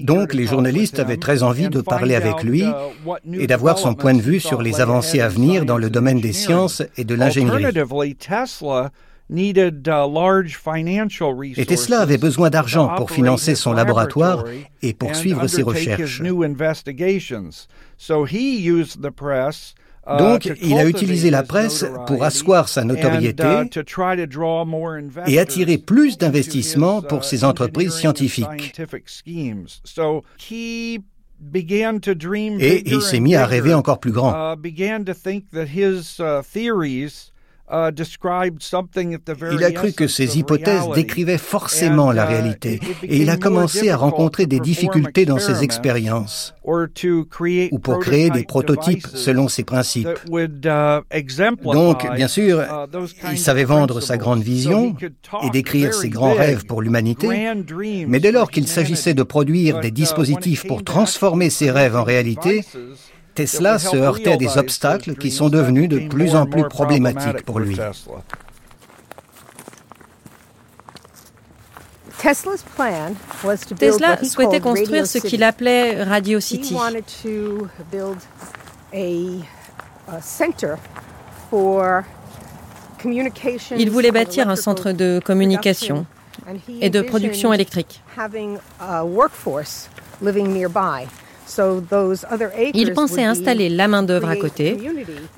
Donc 0.04 0.34
les 0.34 0.48
journalistes 0.48 1.00
avaient 1.00 1.18
très 1.18 1.44
envie 1.44 1.68
de 1.70 1.82
parler 1.82 2.16
avec 2.16 2.42
lui 2.44 2.64
et 3.34 3.48
d'avoir 3.48 3.78
son 3.78 3.94
point 3.96 4.14
de 4.14 4.22
vue 4.22 4.40
sur 4.40 4.62
les 4.62 4.80
avancées 4.82 5.20
à 5.20 5.28
venir 5.28 5.66
dans 5.66 5.78
le 5.78 5.90
domaine 5.90 6.22
des 6.22 6.32
sciences 6.34 6.82
et 6.98 7.04
de 7.04 7.16
l'ingénierie. 7.16 7.66
Et 11.58 11.66
Tesla 11.66 12.00
avait 12.00 12.18
besoin 12.18 12.50
d'argent 12.50 12.96
pour 12.96 13.12
financer 13.12 13.56
son 13.56 13.74
laboratoire 13.74 14.46
et 14.82 14.94
poursuivre 14.94 15.48
ses 15.48 15.64
recherches. 15.64 16.22
Donc, 20.08 20.52
il 20.62 20.78
a 20.78 20.86
utilisé 20.86 21.30
la 21.30 21.44
presse 21.44 21.86
pour 22.08 22.24
asseoir 22.24 22.70
sa 22.70 22.84
notoriété 22.84 23.44
et 25.28 25.40
attirer 25.40 25.78
plus 25.78 26.18
d'investissements 26.18 27.02
pour 27.02 27.24
ses 27.24 27.44
entreprises 27.44 27.94
scientifiques. 27.94 28.74
Et 32.60 32.84
il 32.86 33.02
s'est 33.02 33.20
mis 33.20 33.36
à 33.36 33.46
rêver 33.46 33.74
encore 33.74 34.00
plus 34.00 34.12
grand. 34.12 34.56
Uh, 37.72 37.90
il 39.52 39.64
a 39.64 39.72
cru 39.72 39.92
que 39.92 40.08
ses 40.08 40.38
hypothèses 40.38 40.88
décrivaient 40.94 41.40
forcément 41.40 42.12
la 42.12 42.26
uh, 42.26 42.28
réalité. 42.28 42.80
et 43.02 43.18
il 43.18 43.30
a 43.32 43.38
commencé 43.38 43.90
à 43.90 43.98
rencontrer 43.98 44.46
des 44.46 44.60
difficultés 44.60 45.26
dans 45.26 45.40
ses 45.40 45.64
expériences. 45.64 46.54
ou 46.64 47.80
pour 47.80 48.00
créer 48.00 48.30
des 48.30 48.44
prototypes 48.44 49.08
selon 49.08 49.48
ses 49.48 49.64
principes. 49.64 50.08
Uh, 50.30 50.48
Donc, 51.74 52.14
bien 52.14 52.28
sûr, 52.28 52.64
il 53.32 53.40
savait 53.40 53.64
vendre 53.64 54.00
sa 54.00 54.18
grande 54.18 54.44
vision 54.44 54.96
et 55.42 55.50
décrire 55.50 55.96
ses 55.96 56.10
grands 56.10 56.34
rêves 56.34 56.66
pour 56.66 56.84
l'humanité, 56.84 57.52
mais 58.08 58.20
dès 58.20 58.32
lors 58.32 58.52
qu'il 58.52 58.68
s'agissait 58.68 59.16
de 59.16 59.24
produire 59.24 59.80
des 59.80 59.92
dispositifs 59.92 60.68
pour 60.68 60.84
transformer 60.84 61.50
ses 61.50 61.72
rêves 61.72 61.96
en 61.96 62.04
réalité, 62.04 62.64
Tesla 63.36 63.78
se 63.80 63.98
heurtait 63.98 64.34
à 64.34 64.38
des 64.38 64.58
obstacles 64.58 65.16
qui 65.16 65.30
sont 65.30 65.50
devenus 65.50 65.90
de 65.90 66.08
plus 66.08 66.36
en 66.36 66.46
plus 66.46 66.68
problématiques 66.68 67.44
pour 67.44 67.60
lui. 67.60 67.78
Tesla 73.78 74.24
souhaitait 74.24 74.60
construire 74.60 75.06
ce 75.06 75.20
qu'il 75.20 75.44
appelait 75.44 76.04
Radio 76.04 76.40
City. 76.40 76.76
Il 83.78 83.92
voulait 83.92 84.12
bâtir 84.12 84.50
un 84.50 84.56
centre 84.56 84.92
de 84.92 85.22
communication 85.24 86.06
et 86.82 86.90
de 86.90 87.02
production 87.02 87.54
électrique. 87.54 88.02
Il 92.74 92.94
pensait 92.94 93.24
installer 93.24 93.70
la 93.70 93.88
main-d'œuvre 93.88 94.30
à 94.30 94.36
côté. 94.36 94.78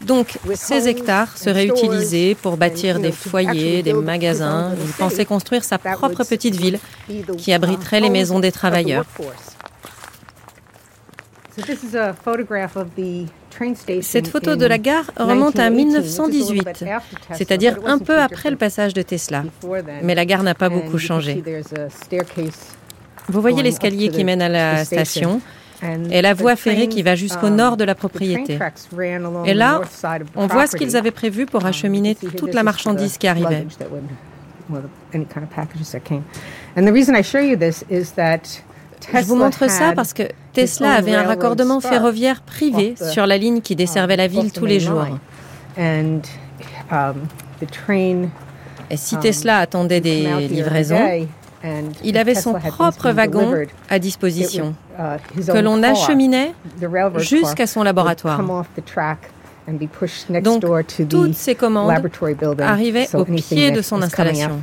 Donc, 0.06 0.38
ces 0.56 0.88
hectares 0.88 1.38
seraient 1.38 1.68
utilisés 1.68 2.36
pour 2.36 2.58
bâtir 2.58 3.00
des 3.00 3.12
foyers, 3.12 3.84
des 3.84 3.94
magasins. 3.94 4.72
Il 4.86 4.94
pensait 4.94 5.26
construire 5.26 5.64
sa 5.64 5.78
propre 5.78 6.24
petite 6.24 6.56
ville 6.56 6.80
qui 7.38 7.54
abriterait 7.54 8.00
les 8.00 8.10
maisons 8.10 8.40
des 8.40 8.52
travailleurs. 8.52 9.06
Cette 14.02 14.28
photo 14.28 14.56
de 14.56 14.66
la 14.66 14.78
gare 14.78 15.06
remonte 15.18 15.58
à 15.58 15.70
1918, 15.70 16.86
c'est-à-dire 17.34 17.78
un 17.86 17.98
peu 17.98 18.20
après 18.20 18.52
le 18.52 18.56
passage 18.56 18.94
de 18.94 19.02
Tesla. 19.02 19.44
Mais 20.04 20.14
la 20.14 20.26
gare 20.26 20.44
n'a 20.44 20.54
pas 20.54 20.70
beaucoup 20.70 21.00
changé. 21.00 21.44
Vous 23.30 23.42
voyez 23.42 23.64
l'escalier 23.64 24.10
qui 24.10 24.24
mène 24.24 24.42
à 24.42 24.50
la 24.50 24.86
station? 24.86 25.42
Et 25.84 26.22
la 26.22 26.34
voie 26.34 26.56
ferrée 26.56 26.88
qui 26.88 27.04
va 27.04 27.16
jusqu'au 27.16 27.50
nord 27.50 27.78
de 27.78 27.84
la 27.84 27.96
propriété. 27.96 28.60
Et 29.46 29.54
là, 29.54 29.82
on 30.36 30.48
voit 30.48 30.68
ce 30.68 30.76
qu'ils 30.76 30.96
avaient 30.96 31.12
prévu 31.12 31.46
pour 31.46 31.66
acheminer 31.66 32.16
toute 32.16 32.54
la 32.54 32.64
marchandise 32.64 33.18
qui 33.18 33.28
arrivait. 33.28 33.68
Je 39.14 39.26
vous 39.26 39.36
montre 39.36 39.70
ça 39.70 39.94
parce 39.96 40.14
que 40.14 40.24
Tesla 40.54 40.94
avait 40.94 41.16
un 41.16 41.24
raccordement 41.24 41.80
ferroviaire 41.80 42.42
privé 42.42 42.96
sur 43.12 43.28
la 43.28 43.38
ligne 43.38 43.62
qui 43.62 43.76
desservait 43.76 44.18
la 44.18 44.28
ville 44.28 44.52
tous 44.52 44.66
les 44.66 44.80
jours. 44.80 45.06
Et 48.90 48.96
si 48.96 49.18
Tesla 49.18 49.58
attendait 49.60 50.02
des 50.02 50.48
livraisons, 50.48 51.28
il 52.04 52.18
avait 52.18 52.36
son 52.36 52.54
propre 52.54 53.12
wagon 53.12 53.66
à 53.90 54.00
disposition 54.00 54.76
que 54.98 55.60
l'on 55.60 55.84
acheminait 55.84 56.54
jusqu'à 57.18 57.68
son 57.68 57.84
laboratoire. 57.84 58.42
Donc, 60.42 60.70
toutes 61.10 61.36
ces 61.36 61.56
commandes 61.56 61.92
arrivaient 62.60 63.16
au 63.16 63.26
pied 63.26 63.72
de 63.72 63.82
son 63.82 64.02
installation. 64.02 64.60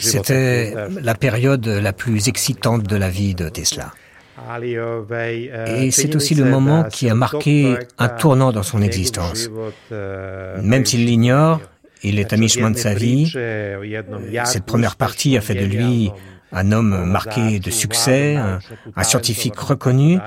C'était 0.00 0.74
la 1.02 1.14
période 1.14 1.66
la 1.66 1.92
plus 1.92 2.28
excitante 2.28 2.82
de 2.82 2.96
la 2.96 3.08
vie 3.08 3.34
de 3.34 3.48
Tesla. 3.48 3.92
Et 5.66 5.90
c'est 5.90 6.14
aussi 6.14 6.34
le 6.34 6.44
moment 6.44 6.84
qui 6.84 7.08
a 7.08 7.14
marqué 7.14 7.76
un 7.98 8.08
tournant 8.08 8.52
dans 8.52 8.62
son 8.62 8.82
existence. 8.82 9.50
Même 9.90 10.84
s'il 10.84 11.06
l'ignore, 11.06 11.60
il 12.02 12.18
est 12.18 12.32
à 12.32 12.36
mi-chemin 12.36 12.70
de 12.70 12.76
sa 12.76 12.94
vie. 12.94 13.32
Cette 14.44 14.64
première 14.64 14.96
partie 14.96 15.36
a 15.36 15.40
fait 15.40 15.54
de 15.54 15.64
lui 15.64 16.10
un 16.52 16.72
homme 16.72 17.04
marqué 17.06 17.58
de 17.58 17.70
succès, 17.70 18.36
un, 18.36 19.02
scientifique 19.02 19.58
reconnu. 19.58 20.18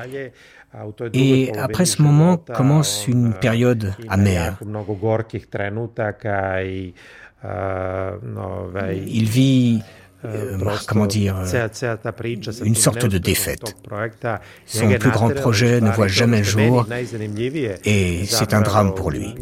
Et 1.13 1.51
après 1.57 1.85
ce 1.85 2.01
moment 2.01 2.37
commence 2.37 3.07
une 3.07 3.33
période 3.33 3.93
amère. 4.07 4.59
Il 9.05 9.29
vit 9.29 9.81
euh, 10.25 10.57
comment 10.87 11.05
dire, 11.05 11.35
une 12.65 12.75
sorte 12.75 13.05
de 13.05 13.17
défaite. 13.17 13.75
Son 14.65 14.89
plus 14.97 15.11
grand 15.11 15.29
projet 15.29 15.79
ne 15.81 15.91
voit 15.91 16.07
jamais 16.07 16.39
le 16.39 16.43
jour 16.43 16.85
et 17.85 18.25
c'est 18.25 18.53
un 18.53 18.61
drame 18.61 18.93
pour 18.93 19.11
lui. 19.11 19.33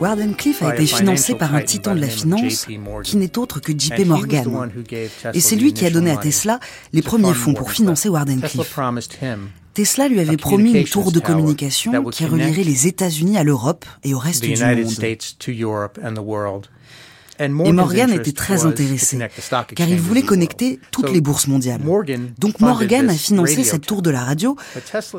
Wardenclyffe 0.00 0.62
a 0.62 0.74
été 0.74 0.86
financé 0.86 1.34
par 1.34 1.54
un 1.54 1.62
titan 1.62 1.94
de 1.94 2.00
la 2.00 2.08
finance 2.08 2.66
qui 3.02 3.16
n'est 3.16 3.38
autre 3.38 3.60
que 3.60 3.72
JP 3.72 4.04
Morgan. 4.06 4.70
Et 5.32 5.40
c'est 5.40 5.56
lui 5.56 5.72
qui 5.72 5.86
a 5.86 5.90
donné 5.90 6.10
à 6.10 6.16
Tesla 6.16 6.60
les 6.92 7.02
premiers 7.02 7.34
fonds 7.34 7.54
pour 7.54 7.70
financer 7.70 8.08
Wardenclyffe. 8.08 8.78
Tesla 9.74 10.08
lui 10.08 10.20
avait 10.20 10.36
promis 10.36 10.72
une 10.72 10.84
tour 10.84 11.12
de 11.12 11.20
communication 11.20 12.04
qui 12.10 12.26
relierait 12.26 12.64
les 12.64 12.86
États-Unis 12.86 13.38
à 13.38 13.44
l'Europe 13.44 13.84
et 14.04 14.12
au 14.12 14.18
reste 14.18 14.42
du 14.42 14.50
monde. 14.50 14.86
Et 17.40 17.48
Morgan 17.48 18.12
était 18.12 18.32
très 18.32 18.66
intéressé, 18.66 19.18
car 19.76 19.88
il 19.88 20.00
voulait 20.00 20.22
connecter 20.22 20.80
toutes 20.90 21.12
les 21.12 21.20
bourses 21.20 21.46
mondiales. 21.46 21.80
Donc 22.38 22.60
Morgan 22.60 23.08
a 23.08 23.14
financé 23.14 23.64
cette 23.64 23.86
tour 23.86 24.02
de 24.02 24.10
la 24.10 24.24
radio, 24.24 24.56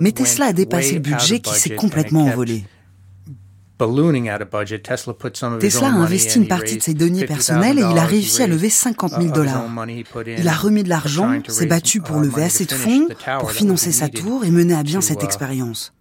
mais 0.02 0.12
Tesla 0.12 0.48
a 0.48 0.54
dépassé 0.54 0.96
le 0.96 1.00
budget 1.00 1.40
qui 1.40 1.54
s'est 1.56 1.76
complètement 1.76 2.26
envolé. 2.26 2.66
Tesla 5.60 5.88
a 5.88 5.92
investi 5.92 6.38
une 6.38 6.48
partie 6.48 6.78
de 6.78 6.82
ses 6.82 6.94
deniers 6.94 7.26
personnels 7.26 7.80
et 7.80 7.84
il 7.90 7.98
a 7.98 8.06
réussi 8.06 8.44
à 8.44 8.48
lever 8.48 8.70
50 8.70 9.14
000 9.22 9.34
dollars. 9.34 9.66
Il 10.38 10.48
a 10.48 10.54
remis 10.54 10.84
de 10.84 10.90
l'argent, 10.90 11.40
s'est 11.48 11.66
battu 11.66 12.02
pour 12.02 12.20
lever 12.20 12.44
assez 12.44 12.66
de 12.66 12.74
fonds 12.74 13.08
pour 13.40 13.52
financer 13.52 13.92
sa 13.92 14.10
tour 14.10 14.44
et 14.44 14.52
mener 14.52 14.76
à 14.76 14.84
bien 14.84 15.02
cette 15.02 15.24
expérience. 15.24 15.94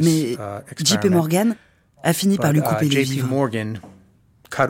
Mais 0.00 0.36
JP 0.78 1.06
Morgan 1.10 1.56
a 2.04 2.12
fini 2.12 2.36
par 2.38 2.52
lui 2.52 2.62
couper 2.62 2.88
les 2.88 3.02
vivres. 3.02 3.28
La 4.58 4.66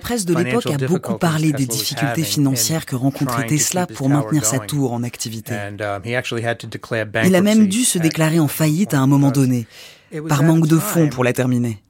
presse 0.00 0.24
de 0.24 0.34
l'époque 0.34 0.66
a 0.66 0.86
beaucoup 0.86 1.18
parlé 1.18 1.52
des 1.52 1.66
difficultés 1.66 2.22
financières 2.22 2.86
que 2.86 2.96
rencontrait 2.96 3.46
Tesla 3.46 3.86
pour 3.86 4.08
maintenir 4.08 4.44
sa 4.44 4.58
tour 4.58 4.92
en 4.92 5.02
activité. 5.02 5.54
Um, 5.54 6.02
il 7.24 7.34
a 7.34 7.42
même 7.42 7.68
dû 7.68 7.84
se 7.84 7.98
déclarer 7.98 8.40
en 8.40 8.48
faillite 8.48 8.94
à 8.94 9.00
un 9.00 9.06
moment 9.06 9.30
donné, 9.30 9.66
par 10.28 10.42
manque 10.42 10.66
de 10.66 10.78
fonds 10.78 11.08
pour 11.08 11.24
la 11.24 11.32
terminer. 11.32 11.82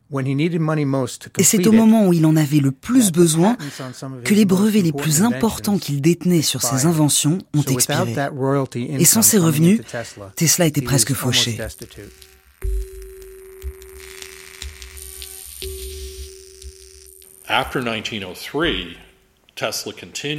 Et 1.39 1.43
c'est 1.43 1.67
au 1.67 1.73
moment 1.73 2.07
où 2.07 2.13
il 2.13 2.27
en 2.27 2.37
avait 2.37 2.61
le 2.61 2.71
plus 2.71 3.13
besoin 3.13 3.57
que 4.25 4.35
les 4.35 4.45
brevets 4.45 4.83
les 4.83 4.93
plus 4.93 5.23
importants 5.23 5.79
qu'il 5.79 6.03
détenait 6.03 6.43
sur 6.43 6.63
ses 6.63 6.87
inventions 6.87 7.39
ont 7.55 7.63
expiré. 7.63 8.15
Et 8.77 9.05
sans 9.05 9.23
ces 9.23 9.39
revenus, 9.39 9.81
Tesla 10.37 10.67
était 10.67 10.83
presque 10.83 11.15
fauché. 11.15 11.59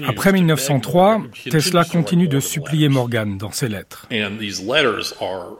Après 0.07 0.31
1903, 0.31 1.21
Tesla 1.51 1.85
continue 1.85 2.27
de 2.27 2.39
supplier 2.39 2.89
Morgan 2.89 3.37
dans 3.37 3.51
ses 3.51 3.69
lettres. 3.69 4.07
Et 4.09 4.23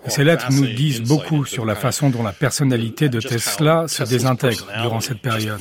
ces 0.07 0.23
lettres 0.23 0.47
nous 0.51 0.65
disent 0.65 1.01
beaucoup 1.01 1.45
sur 1.45 1.65
la 1.65 1.75
façon 1.75 2.09
dont 2.09 2.23
la 2.23 2.31
personnalité 2.31 3.09
de 3.09 3.19
Tesla 3.19 3.85
se 3.87 4.03
désintègre 4.03 4.67
durant 4.81 4.99
cette 4.99 5.21
période. 5.21 5.59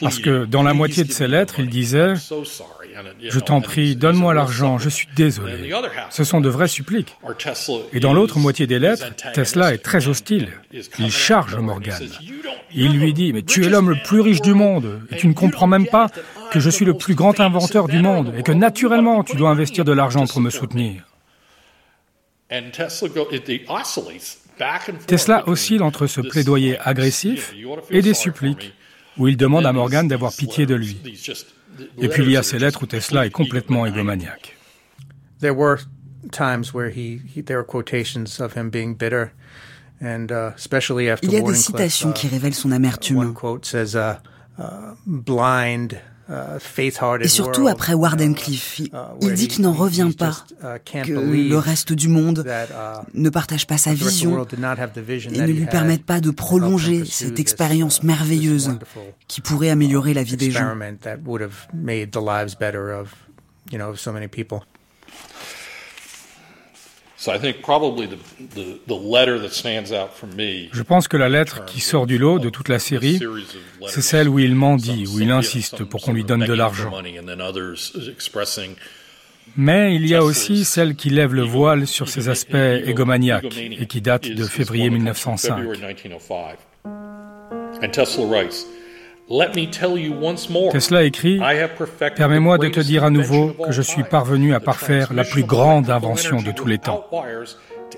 Parce 0.00 0.18
que 0.18 0.44
dans 0.44 0.62
la 0.62 0.74
moitié 0.74 1.04
de 1.04 1.12
ses 1.12 1.28
lettres, 1.28 1.60
il 1.60 1.68
disait 1.68 2.14
je 3.22 3.40
t'en 3.40 3.60
prie, 3.60 3.96
donne-moi 3.96 4.34
l'argent, 4.34 4.78
je 4.78 4.88
suis 4.88 5.08
désolé. 5.16 5.72
Ce 6.10 6.24
sont 6.24 6.40
de 6.40 6.48
vraies 6.48 6.68
suppliques. 6.68 7.16
Et 7.92 8.00
dans 8.00 8.12
l'autre 8.12 8.38
moitié 8.38 8.66
des 8.66 8.78
lettres, 8.78 9.06
Tesla 9.34 9.74
est 9.74 9.78
très 9.78 10.08
hostile. 10.08 10.48
Il 10.98 11.10
charge 11.10 11.56
Morgan. 11.56 12.00
Il 12.74 12.98
lui 12.98 13.12
dit, 13.12 13.32
mais 13.32 13.42
tu 13.42 13.64
es 13.64 13.68
l'homme 13.68 13.90
le 13.90 14.02
plus 14.02 14.20
riche 14.20 14.40
du 14.40 14.54
monde, 14.54 15.00
et 15.10 15.16
tu 15.16 15.26
ne 15.28 15.34
comprends 15.34 15.66
même 15.66 15.86
pas 15.86 16.08
que 16.50 16.60
je 16.60 16.70
suis 16.70 16.84
le 16.84 16.94
plus 16.94 17.14
grand 17.14 17.38
inventeur 17.40 17.88
du 17.88 17.98
monde, 17.98 18.34
et 18.36 18.42
que 18.42 18.52
naturellement 18.52 19.24
tu 19.24 19.36
dois 19.36 19.50
investir 19.50 19.84
de 19.84 19.92
l'argent 19.92 20.26
pour 20.26 20.40
me 20.40 20.50
soutenir. 20.50 21.04
Tesla 25.06 25.48
oscille 25.48 25.82
entre 25.82 26.06
ce 26.06 26.20
plaidoyer 26.20 26.78
agressif 26.78 27.54
et 27.90 28.02
des 28.02 28.14
suppliques, 28.14 28.74
où 29.18 29.28
il 29.28 29.36
demande 29.36 29.66
à 29.66 29.72
Morgan 29.72 30.08
d'avoir 30.08 30.32
pitié 30.34 30.66
de 30.66 30.74
lui. 30.74 30.98
Et 31.98 32.08
puis 32.08 32.22
il 32.24 32.30
y 32.30 32.36
a 32.36 32.42
ces 32.42 32.58
lettres 32.58 32.82
où 32.82 32.86
Tesla 32.86 33.26
est 33.26 33.30
complètement 33.30 33.86
égomaniaque. 33.86 34.56
There 35.40 35.54
were 35.54 35.78
times 36.30 36.72
where 36.72 36.90
he, 36.90 37.20
he 37.34 37.42
there 37.42 37.58
were 37.58 37.66
quotations 37.66 38.40
of 38.40 38.54
him 38.54 38.70
being 38.70 38.94
bitter. 38.94 39.32
And, 40.00 40.32
uh, 40.32 40.52
especially 40.56 41.08
after 41.08 41.28
il 41.28 41.34
y 41.34 41.36
a 41.36 41.42
des 41.42 41.54
citations 41.54 42.10
uh, 42.10 42.12
qui 42.12 42.26
révèlent 42.26 42.54
son 42.54 42.72
amertume. 42.72 43.34
Blind, 45.06 46.00
Et 47.20 47.28
surtout 47.28 47.68
après 47.68 47.94
Wardenclyffe, 47.94 48.80
il 49.20 49.34
dit 49.34 49.48
qu'il 49.48 49.62
n'en 49.62 49.72
revient 49.72 50.10
pas, 50.16 50.44
que 50.84 51.12
le 51.12 51.58
reste 51.58 51.92
du 51.92 52.08
monde 52.08 52.44
ne 53.14 53.30
partage 53.30 53.66
pas 53.66 53.78
sa 53.78 53.94
vision 53.94 54.46
et 54.52 55.40
ne 55.40 55.46
lui 55.46 55.66
permettent 55.66 56.06
pas 56.06 56.20
de 56.20 56.30
prolonger 56.30 57.04
cette 57.04 57.40
expérience 57.40 58.02
merveilleuse 58.02 58.78
qui 59.28 59.40
pourrait 59.40 59.70
améliorer 59.70 60.14
la 60.14 60.22
vie 60.22 60.36
des 60.36 60.50
gens. 60.50 60.74
Je 70.72 70.82
pense 70.82 71.06
que 71.06 71.16
la 71.16 71.28
lettre 71.28 71.64
qui 71.64 71.80
sort 71.80 72.06
du 72.06 72.18
lot 72.18 72.40
de 72.40 72.50
toute 72.50 72.68
la 72.68 72.80
série, 72.80 73.20
c'est 73.86 74.02
celle 74.02 74.28
où 74.28 74.40
il 74.40 74.56
mendie, 74.56 75.06
où 75.06 75.20
il 75.20 75.30
insiste 75.30 75.84
pour 75.84 76.02
qu'on 76.02 76.12
lui 76.12 76.24
donne 76.24 76.44
de 76.44 76.52
l'argent. 76.52 76.90
Mais 79.56 79.94
il 79.94 80.06
y 80.06 80.14
a 80.14 80.22
aussi 80.24 80.64
celle 80.64 80.96
qui 80.96 81.10
lève 81.10 81.34
le 81.34 81.42
voile 81.42 81.86
sur 81.86 82.08
ses 82.08 82.28
aspects 82.28 82.54
égomaniaques 82.54 83.56
et 83.56 83.86
qui 83.86 84.00
date 84.00 84.28
de 84.28 84.44
février 84.44 84.90
1905. 84.90 85.58
Tesla 90.70 91.04
écrit 91.04 91.40
Permets-moi 92.16 92.58
de 92.58 92.68
te 92.68 92.80
dire 92.80 93.04
à 93.04 93.10
nouveau 93.10 93.52
que 93.52 93.72
je 93.72 93.82
suis 93.82 94.04
parvenu 94.04 94.54
à 94.54 94.60
parfaire 94.60 95.12
la 95.12 95.24
plus 95.24 95.44
grande 95.44 95.90
invention 95.90 96.42
de 96.42 96.50
tous 96.52 96.66
les 96.66 96.78
temps. 96.78 97.06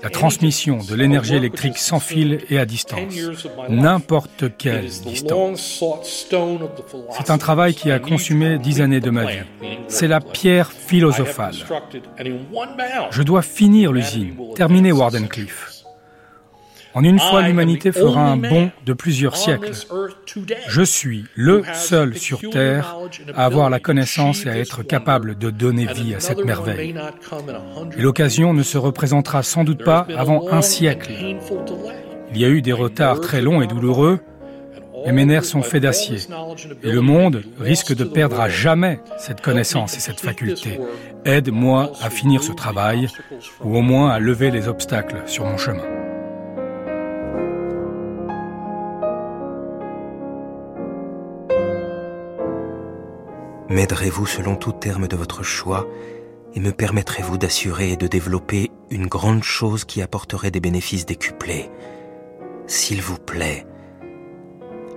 La 0.03 0.09
transmission 0.09 0.77
de 0.77 0.95
l'énergie 0.95 1.35
électrique 1.35 1.77
sans 1.77 1.99
fil 1.99 2.39
et 2.49 2.59
à 2.59 2.65
distance, 2.65 3.13
n'importe 3.69 4.57
quelle 4.57 4.85
distance. 4.85 5.83
C'est 7.11 7.29
un 7.29 7.37
travail 7.37 7.73
qui 7.73 7.91
a 7.91 7.99
consumé 7.99 8.57
dix 8.57 8.81
années 8.81 8.99
de 8.99 9.09
ma 9.09 9.25
vie. 9.25 9.39
C'est 9.87 10.07
la 10.07 10.21
pierre 10.21 10.71
philosophale. 10.71 11.55
Je 13.11 13.23
dois 13.23 13.41
finir 13.41 13.91
l'usine, 13.91 14.35
terminer 14.55 14.91
Wardenclyffe. 14.91 15.74
En 16.95 17.03
une 17.03 17.19
fois, 17.19 17.41
l'humanité 17.41 17.91
fera 17.91 18.21
un 18.21 18.37
bond 18.37 18.71
de 18.85 18.93
plusieurs 18.93 19.35
siècles. 19.35 19.73
Je 20.69 20.81
suis 20.81 21.25
le 21.35 21.61
seul 21.73 22.17
sur 22.17 22.39
Terre 22.49 22.95
à 23.35 23.45
avoir 23.45 23.69
la 23.69 23.81
connaissance 23.81 24.45
et 24.45 24.49
à 24.49 24.57
être 24.57 24.81
capable 24.81 25.37
de 25.37 25.49
donner 25.49 25.87
vie 25.87 26.15
à 26.15 26.21
cette 26.21 26.45
merveille. 26.45 26.95
Et 27.97 28.01
l'occasion 28.01 28.53
ne 28.53 28.63
se 28.63 28.77
représentera 28.77 29.43
sans 29.43 29.65
doute 29.65 29.83
pas 29.83 30.07
avant 30.15 30.49
un 30.49 30.61
siècle. 30.61 31.11
Il 32.31 32.37
y 32.39 32.45
a 32.45 32.49
eu 32.49 32.61
des 32.61 32.73
retards 32.73 33.19
très 33.19 33.41
longs 33.41 33.61
et 33.61 33.67
douloureux, 33.67 34.21
mais 35.05 35.11
mes 35.11 35.25
nerfs 35.25 35.45
sont 35.45 35.63
faits 35.63 35.83
d'acier. 35.83 36.19
Et 36.81 36.91
le 36.91 37.01
monde 37.01 37.43
risque 37.59 37.93
de 37.93 38.05
perdre 38.05 38.39
à 38.39 38.47
jamais 38.47 39.01
cette 39.17 39.41
connaissance 39.41 39.97
et 39.97 39.99
cette 39.99 40.21
faculté. 40.21 40.79
Aide-moi 41.25 41.91
à 42.01 42.09
finir 42.09 42.41
ce 42.41 42.53
travail, 42.53 43.09
ou 43.61 43.77
au 43.77 43.81
moins 43.81 44.11
à 44.11 44.19
lever 44.19 44.49
les 44.49 44.69
obstacles 44.69 45.23
sur 45.25 45.43
mon 45.43 45.57
chemin. 45.57 45.94
M'aiderez-vous 53.75 54.25
selon 54.25 54.55
tout 54.55 54.71
terme 54.71 55.09
de 55.09 55.17
votre 55.17 55.43
choix 55.43 55.85
et 56.53 56.61
me 56.61 56.71
permettrez-vous 56.71 57.37
d'assurer 57.37 57.91
et 57.91 57.97
de 57.97 58.07
développer 58.07 58.71
une 58.89 59.07
grande 59.07 59.43
chose 59.43 59.83
qui 59.83 60.01
apporterait 60.01 60.49
des 60.49 60.61
bénéfices 60.61 61.05
décuplés? 61.05 61.69
S'il 62.67 63.01
vous 63.01 63.17
plaît, 63.17 63.67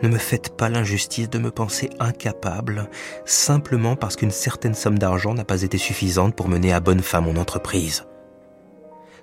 ne 0.04 0.08
me 0.08 0.16
faites 0.16 0.56
pas 0.56 0.68
l'injustice 0.68 1.28
de 1.28 1.40
me 1.40 1.50
penser 1.50 1.90
incapable 1.98 2.88
simplement 3.24 3.96
parce 3.96 4.14
qu'une 4.14 4.30
certaine 4.30 4.74
somme 4.74 5.00
d'argent 5.00 5.34
n'a 5.34 5.44
pas 5.44 5.62
été 5.62 5.76
suffisante 5.76 6.36
pour 6.36 6.48
mener 6.48 6.72
à 6.72 6.78
bonne 6.78 7.02
fin 7.02 7.20
mon 7.20 7.36
entreprise. 7.36 8.04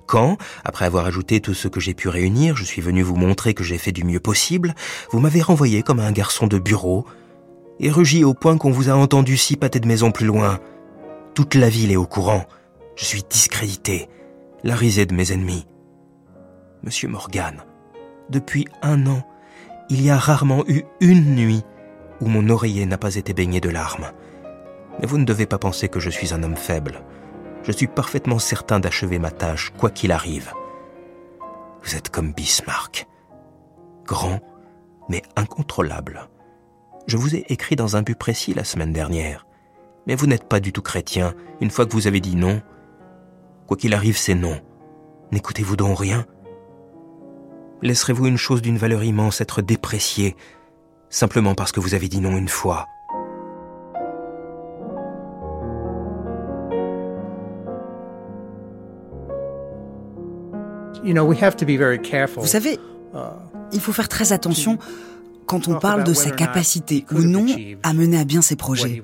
Quand, 0.05 0.37
après 0.65 0.83
avoir 0.83 1.05
ajouté 1.05 1.39
tout 1.39 1.53
ce 1.53 1.69
que 1.69 1.79
j'ai 1.79 1.93
pu 1.93 2.09
réunir, 2.09 2.57
je 2.57 2.65
suis 2.65 2.81
venu 2.81 3.03
vous 3.03 3.15
montrer 3.15 3.53
que 3.53 3.63
j'ai 3.63 3.77
fait 3.77 3.93
du 3.93 4.03
mieux 4.03 4.19
possible, 4.19 4.75
vous 5.11 5.21
m'avez 5.21 5.41
renvoyé 5.41 5.81
comme 5.81 6.01
un 6.01 6.11
garçon 6.11 6.47
de 6.47 6.59
bureau, 6.59 7.05
et 7.79 7.89
rugi 7.89 8.23
au 8.23 8.33
point 8.33 8.57
qu'on 8.57 8.71
vous 8.71 8.89
a 8.89 8.93
entendu 8.93 9.37
six 9.37 9.57
pâtés 9.57 9.79
de 9.79 9.87
maison 9.87 10.11
plus 10.11 10.25
loin. 10.25 10.59
Toute 11.33 11.55
la 11.55 11.69
ville 11.69 11.91
est 11.91 11.97
au 11.97 12.05
courant. 12.05 12.45
Je 12.95 13.05
suis 13.05 13.23
discrédité, 13.29 14.07
la 14.63 14.75
risée 14.75 15.05
de 15.05 15.13
mes 15.13 15.31
ennemis. 15.31 15.67
Monsieur 16.83 17.09
Morgan, 17.09 17.63
depuis 18.29 18.67
un 18.81 19.05
an, 19.07 19.23
il 19.89 20.01
y 20.01 20.09
a 20.09 20.17
rarement 20.17 20.63
eu 20.67 20.83
une 21.01 21.35
nuit 21.35 21.63
où 22.21 22.27
mon 22.27 22.49
oreiller 22.49 22.85
n'a 22.85 22.97
pas 22.97 23.15
été 23.15 23.33
baigné 23.33 23.59
de 23.59 23.69
larmes. 23.69 24.11
Mais 24.99 25.07
vous 25.07 25.17
ne 25.17 25.25
devez 25.25 25.45
pas 25.45 25.57
penser 25.57 25.89
que 25.89 25.99
je 25.99 26.09
suis 26.09 26.33
un 26.33 26.43
homme 26.43 26.55
faible. 26.55 27.01
Je 27.63 27.71
suis 27.71 27.87
parfaitement 27.87 28.39
certain 28.39 28.79
d'achever 28.79 29.19
ma 29.19 29.31
tâche, 29.31 29.73
quoi 29.77 29.89
qu'il 29.89 30.11
arrive. 30.11 30.51
Vous 31.83 31.95
êtes 31.95 32.09
comme 32.09 32.31
Bismarck. 32.31 33.07
Grand, 34.05 34.39
mais 35.09 35.23
incontrôlable. 35.35 36.29
Je 37.07 37.17
vous 37.17 37.35
ai 37.35 37.45
écrit 37.49 37.75
dans 37.75 37.95
un 37.95 38.01
but 38.01 38.17
précis 38.17 38.53
la 38.53 38.63
semaine 38.63 38.91
dernière. 38.91 39.45
Mais 40.07 40.15
vous 40.15 40.25
n'êtes 40.25 40.47
pas 40.47 40.59
du 40.59 40.71
tout 40.73 40.81
chrétien 40.81 41.35
une 41.61 41.69
fois 41.69 41.85
que 41.85 41.93
vous 41.93 42.07
avez 42.07 42.19
dit 42.19 42.35
non. 42.35 42.61
Quoi 43.67 43.77
qu'il 43.77 43.93
arrive, 43.93 44.17
c'est 44.17 44.35
non. 44.35 44.59
N'écoutez-vous 45.31 45.75
donc 45.75 45.99
rien? 45.99 46.25
Laisserez-vous 47.81 48.25
une 48.25 48.37
chose 48.37 48.61
d'une 48.61 48.77
valeur 48.77 49.03
immense 49.03 49.41
être 49.41 49.61
dépréciée 49.61 50.35
simplement 51.09 51.53
parce 51.53 51.71
que 51.71 51.79
vous 51.79 51.93
avez 51.93 52.07
dit 52.07 52.21
non 52.21 52.37
une 52.37 52.47
fois 52.47 52.87
Vous 62.41 62.47
savez, 62.47 62.79
il 63.71 63.79
faut 63.79 63.93
faire 63.93 64.09
très 64.09 64.33
attention 64.33 64.79
quand 65.45 65.67
on 65.67 65.79
parle 65.79 66.03
de 66.03 66.13
sa 66.13 66.31
capacité 66.31 67.05
ou 67.11 67.19
non 67.19 67.45
à 67.83 67.93
mener 67.93 68.19
à 68.19 68.25
bien 68.25 68.41
ses 68.41 68.55
projets. 68.55 69.01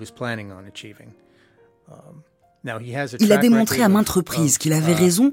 Il 3.20 3.32
a 3.32 3.38
démontré 3.38 3.82
à 3.82 3.90
maintes 3.90 4.10
reprises 4.10 4.58
qu'il 4.58 4.74
avait 4.74 4.94
raison 4.94 5.32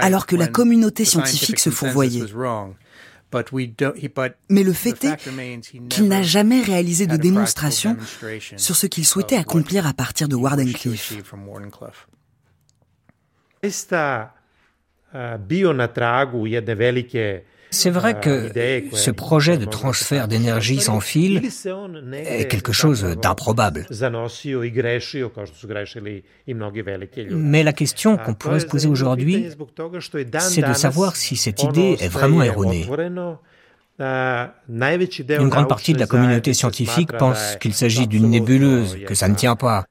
alors 0.00 0.26
que 0.26 0.36
la 0.36 0.48
communauté 0.48 1.04
scientifique 1.04 1.58
se 1.58 1.70
fourvoyait. 1.70 2.24
Mais 4.48 4.62
le 4.62 4.72
fait 4.72 5.04
est 5.04 5.16
qu'il 5.88 6.08
n'a 6.08 6.22
jamais 6.22 6.60
réalisé 6.62 7.06
de 7.06 7.16
démonstration 7.16 7.96
sur 8.56 8.76
ce 8.76 8.86
qu'il 8.86 9.04
souhaitait 9.04 9.36
accomplir 9.36 9.86
à 9.86 9.92
partir 9.92 10.28
de 10.28 10.36
Wardenclyffe. 10.36 11.14
C'est 17.74 17.90
vrai 17.90 18.20
que 18.20 18.50
ce 18.92 19.10
projet 19.10 19.58
de 19.58 19.64
transfert 19.64 20.28
d'énergie 20.28 20.80
sans 20.80 21.00
fil 21.00 21.42
est 22.12 22.48
quelque 22.48 22.72
chose 22.72 23.04
d'improbable. 23.20 23.86
Mais 27.30 27.62
la 27.62 27.72
question 27.72 28.16
qu'on 28.16 28.34
pourrait 28.34 28.60
se 28.60 28.66
poser 28.66 28.88
aujourd'hui, 28.88 29.48
c'est 30.38 30.62
de 30.62 30.72
savoir 30.72 31.16
si 31.16 31.36
cette 31.36 31.62
idée 31.62 31.96
est 32.00 32.08
vraiment 32.08 32.42
erronée. 32.42 32.86
Une 33.96 35.48
grande 35.48 35.68
partie 35.68 35.92
de 35.92 36.00
la 36.00 36.06
communauté 36.06 36.52
scientifique 36.52 37.12
pense 37.16 37.56
qu'il 37.56 37.74
s'agit 37.74 38.08
d'une 38.08 38.28
nébuleuse, 38.28 38.98
que 39.06 39.14
ça 39.14 39.28
ne 39.28 39.34
tient 39.34 39.54
pas. 39.54 39.84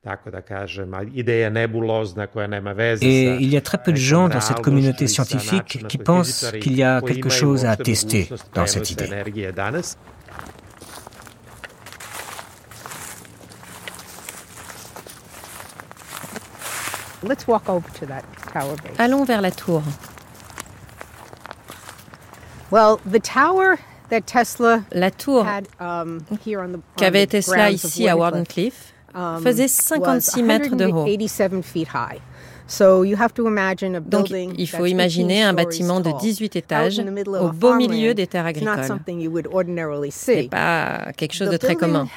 Et 3.02 3.36
il 3.36 3.50
y 3.50 3.58
a 3.58 3.62
très 3.62 3.78
peu 3.78 3.92
de 3.94 3.98
gens 3.98 4.28
dans 4.28 4.42
cette 4.42 4.60
communauté 4.62 5.08
scientifique 5.08 5.88
qui 5.88 5.98
pensent 5.98 6.52
qu'il 6.62 6.76
y 6.76 6.84
a 6.84 7.02
quelque 7.02 7.30
chose 7.30 7.66
à 7.66 7.78
tester 7.78 8.28
dans 8.54 8.66
cette 8.66 8.92
idée. 8.92 9.10
Allons 18.98 19.24
vers 19.24 19.42
la 19.42 19.52
tour. 19.52 19.82
Well, 22.70 22.98
the 23.06 23.20
tower 23.20 23.78
la 24.92 25.12
tour 25.12 25.46
um, 25.80 26.20
qu'avait 26.98 27.26
Tesla 27.28 27.72
ici 27.72 28.08
à 28.08 28.16
Wardenclyffe 28.18 28.94
um, 29.16 29.42
faisait 29.42 29.68
56 29.68 30.44
mètres 30.44 30.76
de 30.76 30.86
haut. 30.86 31.06
Donc, 34.06 34.30
il 34.30 34.70
faut 34.70 34.86
imaginer 34.86 35.44
un 35.44 35.54
bâtiment 35.54 36.00
de 36.00 36.12
18 36.20 36.56
étages 36.56 37.00
au 37.00 37.50
beau 37.52 37.76
milieu 37.76 38.14
des 38.14 38.26
terres 38.28 38.46
agricoles. 38.46 38.86
Ce 38.86 40.32
n'est 40.32 40.48
pas 40.48 41.12
quelque 41.18 41.34
chose 41.34 41.50
de 41.50 41.58
très 41.58 41.76
commun. 41.76 42.08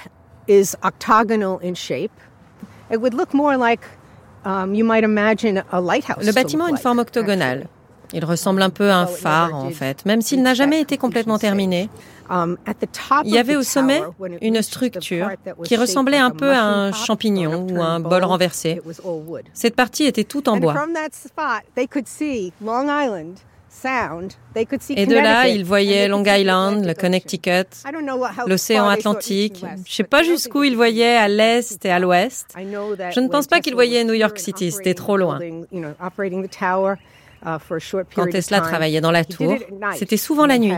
Le 6.22 6.32
bâtiment 6.32 6.66
a 6.66 6.70
une 6.70 6.76
forme 6.76 7.00
octogonale. 7.00 7.66
Il 8.12 8.24
ressemble 8.24 8.62
un 8.62 8.70
peu 8.70 8.90
à 8.90 8.98
un 8.98 9.06
phare 9.06 9.54
en 9.54 9.70
fait, 9.70 10.04
même 10.06 10.22
s'il 10.22 10.42
n'a 10.42 10.54
jamais 10.54 10.80
été 10.80 10.96
complètement 10.96 11.38
terminé. 11.38 11.88
Um, 12.28 12.56
Il 13.24 13.30
y 13.30 13.38
avait 13.38 13.54
au 13.54 13.62
sommet 13.62 14.02
une 14.42 14.60
structure 14.62 15.30
qui 15.64 15.76
ressemblait 15.76 16.18
un 16.18 16.30
peu 16.30 16.50
à 16.50 16.62
un 16.64 16.92
champignon 16.92 17.66
ou 17.70 17.80
un 17.80 18.00
bol 18.00 18.24
renversé. 18.24 18.80
Cette 19.52 19.76
partie 19.76 20.04
était 20.04 20.24
toute 20.24 20.48
en 20.48 20.56
bois. 20.56 20.74
Et 24.90 25.06
de 25.06 25.14
là, 25.14 25.48
ils 25.48 25.64
voyaient 25.64 26.08
Long 26.08 26.24
Island, 26.24 26.84
le 26.84 26.94
Connecticut, 26.94 27.66
l'océan 28.46 28.88
Atlantique. 28.88 29.60
Je 29.60 29.66
ne 29.66 29.84
sais 29.86 30.02
pas 30.02 30.22
jusqu'où 30.22 30.64
ils 30.64 30.76
voyaient 30.76 31.16
à 31.16 31.28
l'est 31.28 31.84
et 31.84 31.90
à 31.90 31.98
l'ouest. 31.98 32.46
Je 32.56 33.20
ne 33.20 33.28
pense 33.28 33.46
pas 33.46 33.60
qu'ils 33.60 33.74
voyaient 33.74 34.04
New 34.04 34.14
York 34.14 34.38
City, 34.38 34.72
c'était 34.72 34.94
trop 34.94 35.16
loin. 35.16 35.38
Uh, 37.44 37.58
Quand 38.14 38.26
Tesla 38.30 38.60
travaillait 38.60 39.00
dans 39.00 39.10
la 39.10 39.24
tour, 39.24 39.54
c'était 39.94 40.16
souvent 40.16 40.46
la 40.46 40.58
nuit. 40.58 40.72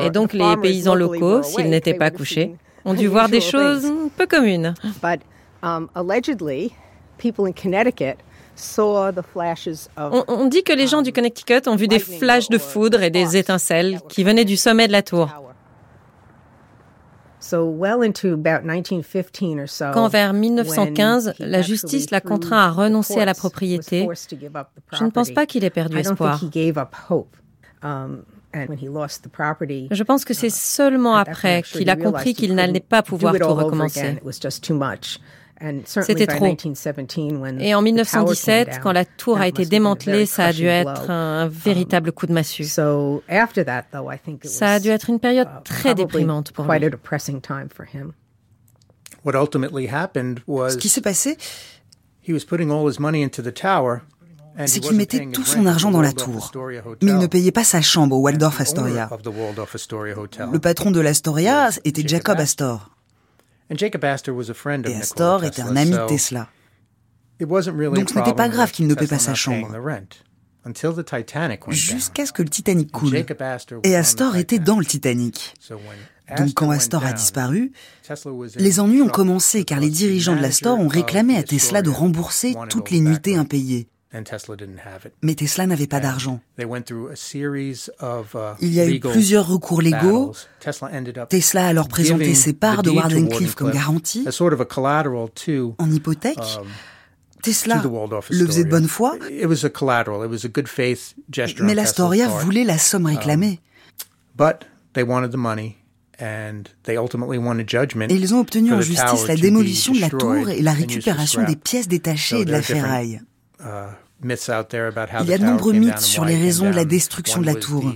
Et 0.00 0.10
donc 0.10 0.32
les 0.32 0.56
paysans 0.62 0.94
locaux, 0.94 1.42
s'ils 1.42 1.70
n'étaient 1.70 1.94
pas 1.94 2.10
couchés, 2.10 2.54
ont 2.84 2.94
dû 2.94 3.06
voir 3.06 3.28
des 3.28 3.40
choses 3.40 3.92
peu 4.16 4.26
communes. 4.26 4.74
Um, 5.62 5.88
on, 10.28 10.46
dit 10.46 10.62
que 10.62 10.72
les 10.72 10.86
gens 10.86 11.02
du 11.02 11.10
um, 11.10 11.14
Connecticut 11.14 11.66
ont 11.66 11.76
vu 11.76 11.88
des 11.88 11.98
flashs 11.98 12.48
de 12.48 12.58
foudre 12.58 13.02
et 13.02 13.10
des 13.10 13.36
étincelles 13.36 14.00
qui 14.08 14.22
venaient 14.24 14.44
du 14.44 14.56
sommet 14.56 14.86
de 14.86 14.92
la 14.92 15.02
tour. 15.02 15.28
Quand 19.92 20.08
vers 20.08 20.32
1915, 20.32 21.34
la 21.38 21.62
justice 21.62 22.10
l'a 22.10 22.20
contraint 22.20 22.58
à 22.58 22.70
renoncer 22.70 23.18
à 23.20 23.24
la 23.24 23.34
propriété, 23.34 24.06
je 24.92 25.04
ne 25.04 25.10
pense 25.10 25.30
pas 25.30 25.46
qu'il 25.46 25.64
ait 25.64 25.70
perdu 25.70 25.98
espoir. 25.98 26.40
Um, 27.82 28.24
je 28.52 30.02
pense 30.02 30.24
que 30.24 30.34
c'est 30.34 30.50
seulement 30.50 31.16
après 31.16 31.62
qu'il 31.62 31.88
a 31.88 31.96
compris 31.96 32.34
qu'il 32.34 32.54
n'allait 32.54 32.80
pas 32.80 33.02
pouvoir 33.02 33.34
tout 33.38 33.54
recommencer. 33.54 34.18
C'était 35.84 36.26
trop. 36.26 36.46
Et 37.58 37.74
en 37.74 37.82
1917, 37.82 38.80
quand 38.82 38.92
la 38.92 39.04
tour 39.04 39.38
a 39.38 39.48
été 39.48 39.66
démantelée, 39.66 40.26
ça 40.26 40.46
a 40.46 40.52
dû 40.52 40.66
être 40.66 41.10
un 41.10 41.48
véritable 41.48 42.12
coup 42.12 42.26
de 42.26 42.32
massue. 42.32 42.64
Ça 42.64 42.88
a 44.72 44.80
dû 44.80 44.88
être 44.88 45.10
une 45.10 45.20
période 45.20 45.48
uh, 45.48 45.62
très 45.64 45.94
déprimante 45.94 46.52
pour 46.52 46.64
lui. 46.64 46.70
Ce 49.24 50.76
qui 50.76 50.88
s'est 50.88 51.00
passé, 51.00 51.36
c'est 54.66 54.80
qu'il 54.80 54.96
mettait 54.96 55.26
tout 55.26 55.44
son 55.44 55.66
argent 55.66 55.90
dans 55.90 56.00
la 56.00 56.12
tour, 56.12 56.50
mais 57.02 57.12
il 57.12 57.18
ne 57.18 57.26
payait 57.26 57.52
pas 57.52 57.64
sa 57.64 57.80
chambre 57.82 58.16
au 58.16 58.20
Waldorf 58.20 58.60
Astoria. 58.60 59.10
Le 60.52 60.58
patron 60.58 60.90
de 60.90 61.00
l'Astoria 61.00 61.68
était 61.84 62.06
Jacob 62.06 62.38
Astor. 62.38 62.90
Et 63.70 64.94
Astor 64.96 65.44
était 65.44 65.62
un 65.62 65.76
ami 65.76 65.90
de 65.90 66.06
Tesla. 66.06 66.48
Donc 67.40 68.10
ce 68.10 68.18
n'était 68.18 68.34
pas 68.34 68.48
grave 68.48 68.70
qu'il 68.72 68.86
ne 68.86 68.94
paie 68.94 69.06
pas 69.06 69.18
sa 69.18 69.34
chambre. 69.34 69.70
Jusqu'à 71.70 72.26
ce 72.26 72.32
que 72.32 72.42
le 72.42 72.48
Titanic 72.50 72.92
coule. 72.92 73.24
Et 73.84 73.96
Astor 73.96 74.36
était 74.36 74.58
dans 74.58 74.78
le 74.78 74.84
Titanic. 74.84 75.54
Donc 76.36 76.54
quand 76.54 76.70
Astor 76.70 77.04
a 77.04 77.12
disparu, 77.12 77.72
les 78.56 78.80
ennuis 78.80 79.02
ont 79.02 79.08
commencé 79.08 79.64
car 79.64 79.80
les 79.80 79.90
dirigeants 79.90 80.36
de 80.36 80.42
l'Astor 80.42 80.78
ont 80.78 80.88
réclamé 80.88 81.36
à 81.36 81.42
Tesla 81.42 81.82
de 81.82 81.90
rembourser 81.90 82.54
toutes 82.68 82.90
les 82.90 83.00
nuitées 83.00 83.36
impayées. 83.36 83.88
Mais 85.22 85.34
Tesla 85.34 85.66
n'avait 85.66 85.86
pas 85.86 86.00
d'argent. 86.00 86.40
Uh, 86.58 86.64
Il 88.60 88.74
y 88.74 88.80
a 88.80 88.86
eu 88.88 88.98
plusieurs 89.00 89.46
recours 89.46 89.82
légaux. 89.82 90.32
Tesla 91.28 91.66
a 91.66 91.68
alors 91.68 91.88
présenté 91.88 92.34
ses 92.34 92.52
parts 92.52 92.82
de 92.82 92.90
Wardenclyffe 92.90 93.54
comme 93.54 93.70
garantie 93.70 94.24
en 95.78 95.90
hypothèque. 95.90 96.38
Um, 96.38 96.66
Tesla 97.42 97.82
le 98.30 98.46
faisait 98.46 98.64
de 98.64 98.68
bonne 98.68 98.88
foi, 98.88 99.16
mais 101.60 101.74
l'Astoria 101.74 102.28
voulait 102.28 102.64
la 102.64 102.78
somme 102.78 103.06
um, 103.06 103.14
réclamée. 103.14 103.60
Et 108.10 108.14
ils 108.14 108.34
ont 108.34 108.40
obtenu 108.40 108.72
en 108.74 108.80
justice 108.80 109.26
la 109.26 109.36
démolition 109.36 109.94
de 109.94 110.00
la 110.00 110.10
tour 110.10 110.48
et 110.50 110.60
la 110.60 110.72
récupération 110.72 111.44
des 111.44 111.56
pièces 111.56 111.88
détachées 111.88 112.40
et 112.40 112.44
de 112.44 112.52
la 112.52 112.62
ferraille. 112.62 113.22
Uh, 113.60 113.92
Il 114.22 115.28
y 115.28 115.32
a 115.32 115.38
de 115.38 115.44
nombreux 115.44 115.72
mythes 115.72 116.00
sur 116.00 116.24
les 116.24 116.36
raisons 116.36 116.70
de 116.70 116.76
la 116.76 116.84
destruction 116.84 117.40
de 117.40 117.46
la 117.46 117.54
tour. 117.54 117.92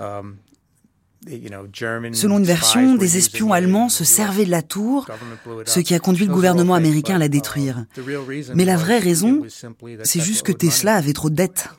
Um, 0.00 0.36
Selon 2.12 2.38
une 2.38 2.44
version, 2.44 2.96
des 2.96 3.16
espions 3.16 3.52
allemands 3.52 3.88
se 3.88 4.04
servaient 4.04 4.44
de 4.44 4.50
la 4.50 4.60
tour, 4.62 5.08
ce 5.64 5.80
qui 5.80 5.94
a 5.94 5.98
conduit 5.98 6.26
le 6.26 6.32
gouvernement 6.32 6.74
américain 6.74 7.14
à 7.14 7.18
la 7.18 7.26
uh, 7.26 7.30
détruire. 7.30 7.86
Mais 8.54 8.64
la 8.66 8.76
vraie 8.76 8.98
raison, 8.98 9.42
c'est 10.02 10.20
juste 10.20 10.42
que 10.42 10.52
Tesla 10.52 10.96
avait 10.96 11.14
trop 11.14 11.30
de 11.30 11.36
dettes. 11.36 11.70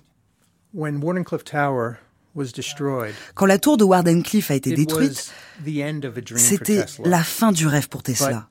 Quand 3.34 3.46
la 3.46 3.60
tour 3.60 3.78
de 3.78 3.84
Wardenclyffe 3.84 4.52
a 4.52 4.56
été 4.56 4.74
détruite, 4.74 5.32
c'était 6.36 6.86
la 7.06 7.24
fin 7.24 7.52
du 7.52 7.66
rêve 7.68 7.88
pour 7.88 8.04
Tesla. 8.04 8.48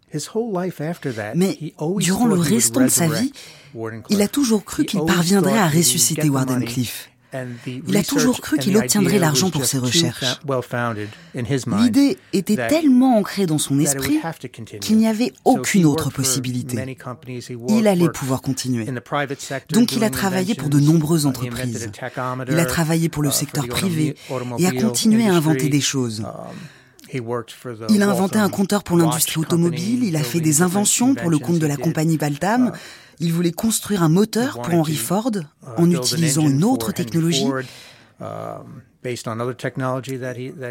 Mais 1.34 1.58
durant 1.98 2.26
le 2.26 2.38
restant 2.38 2.80
de 2.82 2.88
sa 2.88 3.08
vie, 3.08 3.32
il 4.10 4.22
a 4.22 4.28
toujours 4.28 4.64
cru 4.64 4.84
qu'il 4.84 5.04
parviendrait 5.04 5.58
à 5.58 5.68
ressusciter 5.68 6.28
Wardenclyffe. 6.28 7.10
Il 7.86 7.96
a 7.96 8.02
toujours 8.02 8.40
cru 8.40 8.58
qu'il 8.58 8.76
obtiendrait 8.76 9.18
l'argent 9.18 9.50
pour 9.50 9.64
ses 9.64 9.78
recherches. 9.78 10.40
L'idée 11.78 12.18
était 12.32 12.68
tellement 12.68 13.18
ancrée 13.18 13.46
dans 13.46 13.58
son 13.58 13.78
esprit 13.78 14.20
qu'il 14.80 14.96
n'y 14.98 15.08
avait 15.08 15.32
aucune 15.44 15.86
autre 15.86 16.10
possibilité. 16.10 16.78
Il 17.68 17.86
allait 17.86 18.08
pouvoir 18.08 18.42
continuer. 18.42 18.86
Donc 19.70 19.92
il 19.92 20.04
a 20.04 20.10
travaillé 20.10 20.54
pour 20.54 20.68
de 20.68 20.80
nombreuses 20.80 21.26
entreprises. 21.26 21.90
Il 22.48 22.58
a 22.58 22.66
travaillé 22.66 23.08
pour 23.08 23.22
le 23.22 23.30
secteur 23.30 23.66
privé 23.68 24.16
et 24.58 24.66
a 24.66 24.72
continué 24.72 25.26
à 25.26 25.34
inventer 25.34 25.68
des 25.68 25.80
choses. 25.80 26.24
Il 27.90 28.02
a 28.02 28.08
inventé 28.08 28.38
un 28.38 28.48
compteur 28.48 28.82
pour 28.82 28.96
l'industrie 28.96 29.38
automobile, 29.40 30.04
il 30.04 30.16
a 30.16 30.22
fait 30.22 30.40
des 30.40 30.62
inventions 30.62 31.14
pour 31.14 31.30
le 31.30 31.38
compte 31.38 31.58
de 31.58 31.66
la 31.66 31.76
compagnie 31.76 32.16
Valtam, 32.16 32.72
il 33.20 33.32
voulait 33.32 33.52
construire 33.52 34.02
un 34.02 34.08
moteur 34.08 34.60
pour 34.62 34.74
Henry 34.74 34.96
Ford 34.96 35.32
en 35.76 35.90
utilisant 35.90 36.46
une 36.48 36.64
autre 36.64 36.92
technologie. 36.92 37.46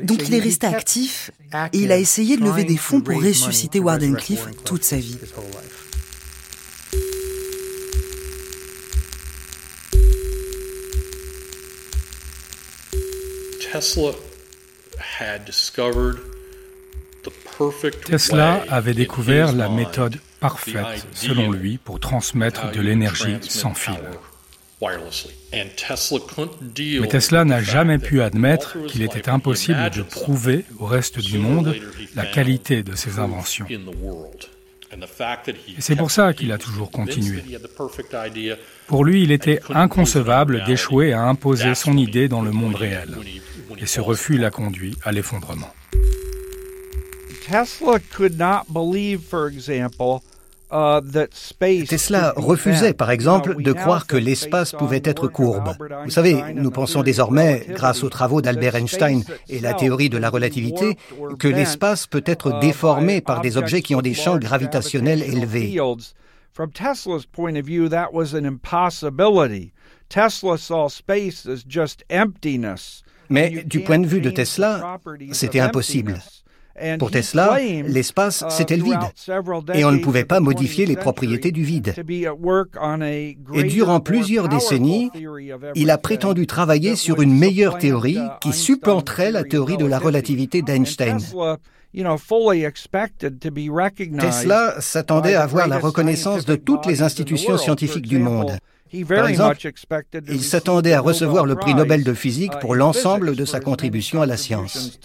Donc 0.04 0.28
il 0.28 0.34
est 0.34 0.40
resté 0.40 0.68
actif 0.68 1.32
et 1.72 1.78
il 1.80 1.92
a 1.92 1.98
essayé 1.98 2.38
de 2.38 2.44
lever 2.44 2.64
des 2.64 2.78
fonds 2.78 3.02
pour 3.02 3.22
ressusciter 3.22 3.80
Wardenclyffe 3.80 4.48
toute 4.64 4.84
sa 4.84 4.98
vie. 4.98 5.18
Tesla 13.72 14.12
Tesla 18.06 18.64
avait 18.70 18.94
découvert 18.94 19.52
la 19.54 19.70
méthode 19.70 20.20
parfaite, 20.44 21.08
selon 21.14 21.52
lui, 21.52 21.78
pour 21.78 22.02
transmettre 22.02 22.70
de 22.72 22.82
l'énergie 22.82 23.38
sans 23.42 23.74
fil. 23.74 24.04
Mais 27.02 27.08
Tesla 27.08 27.46
n'a 27.46 27.62
jamais 27.64 27.98
pu 27.98 28.22
admettre 28.22 28.78
qu'il 28.88 29.04
était 29.04 29.30
impossible 29.30 29.90
de 29.92 30.02
prouver 30.02 30.66
au 30.80 30.86
reste 30.86 31.20
du 31.20 31.38
monde 31.38 31.74
la 32.14 32.26
qualité 32.26 32.84
de 32.84 32.94
ses 32.94 33.20
inventions. 33.20 33.66
Et 35.78 35.80
c'est 35.80 35.96
pour 35.96 36.12
ça 36.12 36.34
qu'il 36.34 36.52
a 36.52 36.58
toujours 36.58 36.92
continué. 36.92 37.42
Pour 38.88 39.06
lui, 39.06 39.24
il 39.24 39.32
était 39.32 39.62
inconcevable 39.70 40.66
d'échouer 40.66 41.14
à 41.14 41.22
imposer 41.22 41.74
son 41.74 41.96
idée 41.98 42.28
dans 42.28 42.42
le 42.42 42.52
monde 42.52 42.76
réel. 42.76 43.16
Et 43.78 43.86
ce 43.86 44.02
refus 44.02 44.38
l'a 44.38 44.52
conduit 44.52 44.96
à 45.06 45.14
l'effondrement. 45.14 45.74
Tesla 47.46 48.00
could 48.16 48.38
not 48.38 48.66
believe, 48.70 49.22
for 49.22 49.48
example, 49.48 50.22
Tesla 50.70 52.34
refusait, 52.36 52.94
par 52.94 53.12
exemple, 53.12 53.62
de 53.62 53.74
croire 53.74 54.08
que 54.08 54.18
l'espace 54.18 54.72
pouvait 54.72 55.02
être 55.04 55.28
courbe. 55.28 55.76
Vous 56.06 56.12
savez, 56.12 56.42
nous 56.56 56.72
pensons 56.72 57.04
désormais, 57.04 57.66
grâce 57.70 58.04
aux 58.04 58.10
travaux 58.10 58.42
d'Albert 58.42 58.76
Einstein 58.76 59.24
et 59.50 59.60
la 59.60 59.74
théorie 59.74 60.10
de 60.10 60.18
la 60.18 60.30
relativité, 60.30 60.98
que 61.38 61.48
l'espace 61.48 62.08
peut 62.08 62.24
être 62.26 62.58
uh, 62.58 62.60
déformé 62.60 63.22
par 63.22 63.42
des 63.42 63.58
objets 63.58 63.82
qui 63.82 63.96
ont 63.96 64.02
des 64.02 64.14
champs 64.14 64.38
gravitationnels 64.38 65.22
élevés. 65.22 65.78
From 66.54 66.72
Tesla's 66.72 67.26
point 67.26 67.56
of 67.56 67.66
view, 67.66 67.90
that 67.90 68.14
was 68.14 68.36
an 68.36 68.46
impossibility. 68.46 69.74
Tesla 70.08 70.60
saw 70.60 70.88
space 70.88 71.48
as 71.48 71.64
just 71.68 72.04
emptiness. 72.12 73.04
Mais 73.30 73.64
du 73.66 73.80
point 73.80 73.98
de 73.98 74.06
vue 74.06 74.22
de 74.22 74.30
Tesla, 74.30 75.00
c'était 75.32 75.60
impossible. 75.60 76.20
Pour 76.98 77.12
Tesla, 77.12 77.60
l'espace, 77.86 78.44
c'était 78.50 78.78
le 78.78 78.84
vide, 78.84 79.00
et 79.76 79.86
on 79.86 79.92
ne 79.92 80.00
pouvait 80.00 80.26
pas 80.26 80.40
modifier 80.40 80.86
les 80.88 80.96
propriétés 80.96 81.52
du 81.52 81.64
vide. 81.64 81.94
Et 83.54 83.64
durant 83.64 84.00
plusieurs 84.00 84.50
décennies, 84.50 85.12
il 85.76 85.92
a 85.92 85.98
prétendu 86.00 86.48
travailler 86.48 86.96
sur 86.96 87.22
une 87.22 87.38
meilleure 87.38 87.78
théorie 87.78 88.20
qui 88.42 88.54
supplanterait 88.54 89.32
la 89.32 89.44
théorie 89.44 89.78
de 89.78 89.86
la 89.86 90.00
relativité 90.00 90.64
d'Einstein. 90.64 91.20
Tesla 94.20 94.76
s'attendait 94.80 95.36
à 95.36 95.44
avoir 95.44 95.68
la 95.68 95.78
reconnaissance 95.78 96.46
de 96.46 96.56
toutes 96.56 96.88
les 96.88 97.04
institutions 97.04 97.58
scientifiques 97.58 98.08
du 98.08 98.18
monde. 98.18 98.58
Par 99.08 99.28
exemple, 99.28 99.58
il 100.28 100.44
s'attendait 100.44 100.94
à 100.94 101.02
recevoir 101.02 101.46
le 101.46 101.56
prix 101.56 101.76
Nobel 101.76 102.04
de 102.04 102.14
physique 102.14 102.54
pour 102.60 102.76
l'ensemble 102.76 103.36
de 103.36 103.46
sa 103.46 103.60
contribution 103.60 104.22
à 104.22 104.26
la 104.26 104.38
science. 104.38 105.00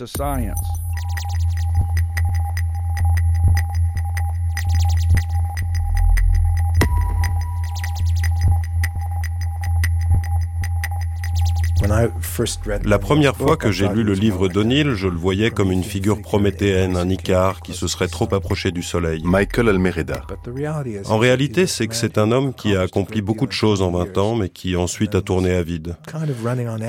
La 12.84 12.98
première 12.98 13.36
fois 13.36 13.56
que 13.56 13.70
j'ai 13.70 13.88
lu 13.88 14.02
le 14.02 14.14
livre 14.14 14.48
d'O'Neill, 14.48 14.94
je 14.94 15.06
le 15.06 15.16
voyais 15.16 15.50
comme 15.50 15.70
une 15.70 15.84
figure 15.84 16.20
prométhéenne, 16.20 16.96
un 16.96 17.08
Icare 17.08 17.60
qui 17.60 17.72
se 17.72 17.86
serait 17.86 18.08
trop 18.08 18.32
approché 18.34 18.72
du 18.72 18.82
soleil. 18.82 19.22
Michael 19.24 19.68
Almereda. 19.68 20.22
En 21.06 21.18
réalité, 21.18 21.66
c'est 21.66 21.86
que 21.86 21.94
c'est 21.94 22.18
un 22.18 22.32
homme 22.32 22.52
qui 22.52 22.74
a 22.74 22.80
accompli 22.82 23.22
beaucoup 23.22 23.46
de 23.46 23.52
choses 23.52 23.82
en 23.82 23.92
20 23.92 24.18
ans, 24.18 24.34
mais 24.34 24.48
qui 24.48 24.76
ensuite 24.76 25.14
a 25.14 25.22
tourné 25.22 25.54
à 25.54 25.62
vide. 25.62 25.96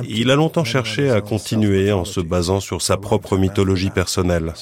Il 0.08 0.32
a 0.32 0.36
longtemps 0.36 0.64
cherché 0.64 1.12
à 1.12 1.22
continuer 1.22 1.92
en 1.92 2.06
se 2.06 2.20
basant 2.20 2.60
sur 2.60 2.82
sa 2.82 2.98
propre 2.98 3.38
mythologie 3.38 3.92
personnelle. 3.92 4.54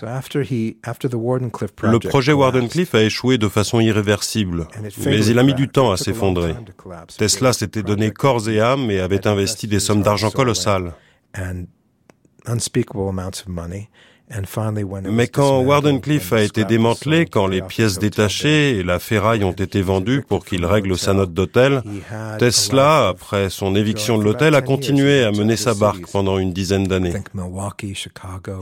Le 1.83 1.99
projet 1.99 2.33
Wardenclyffe 2.33 2.95
a 2.95 3.03
échoué 3.03 3.37
de 3.37 3.47
façon 3.47 3.79
irréversible, 3.79 4.67
mais 5.05 5.25
il 5.25 5.39
a 5.39 5.43
mis 5.43 5.53
du 5.53 5.69
temps 5.69 5.91
à 5.91 5.97
s'effondrer. 5.97 6.53
Tesla 7.17 7.53
s'était 7.53 7.83
donné 7.83 8.11
corps 8.11 8.49
et 8.49 8.59
âme 8.59 8.91
et 8.91 8.99
avait 8.99 9.25
investi 9.25 9.67
des 9.67 9.79
sommes 9.79 10.01
d'argent 10.01 10.16
colossal. 10.33 10.93
Mais 15.09 15.27
quand 15.27 15.61
Wardenclyffe 15.61 16.33
a 16.33 16.41
été 16.41 16.65
démantelé, 16.65 17.25
quand 17.25 17.47
les 17.47 17.61
pièces 17.61 17.97
détachées 17.97 18.77
et 18.77 18.83
la 18.83 18.99
ferraille 18.99 19.45
ont 19.45 19.53
été 19.53 19.81
vendues 19.81 20.21
pour 20.21 20.43
qu'il 20.45 20.65
règle 20.65 20.97
sa 20.97 21.13
note 21.13 21.33
d'hôtel, 21.33 21.81
Tesla, 22.37 23.07
après 23.07 23.49
son 23.49 23.73
éviction 23.75 24.17
de 24.17 24.23
l'hôtel, 24.23 24.55
a 24.55 24.61
continué 24.61 25.23
à 25.23 25.31
mener 25.31 25.55
sa 25.55 25.73
barque 25.73 26.11
pendant 26.11 26.39
une 26.39 26.51
dizaine 26.51 26.87
d'années. 26.87 27.13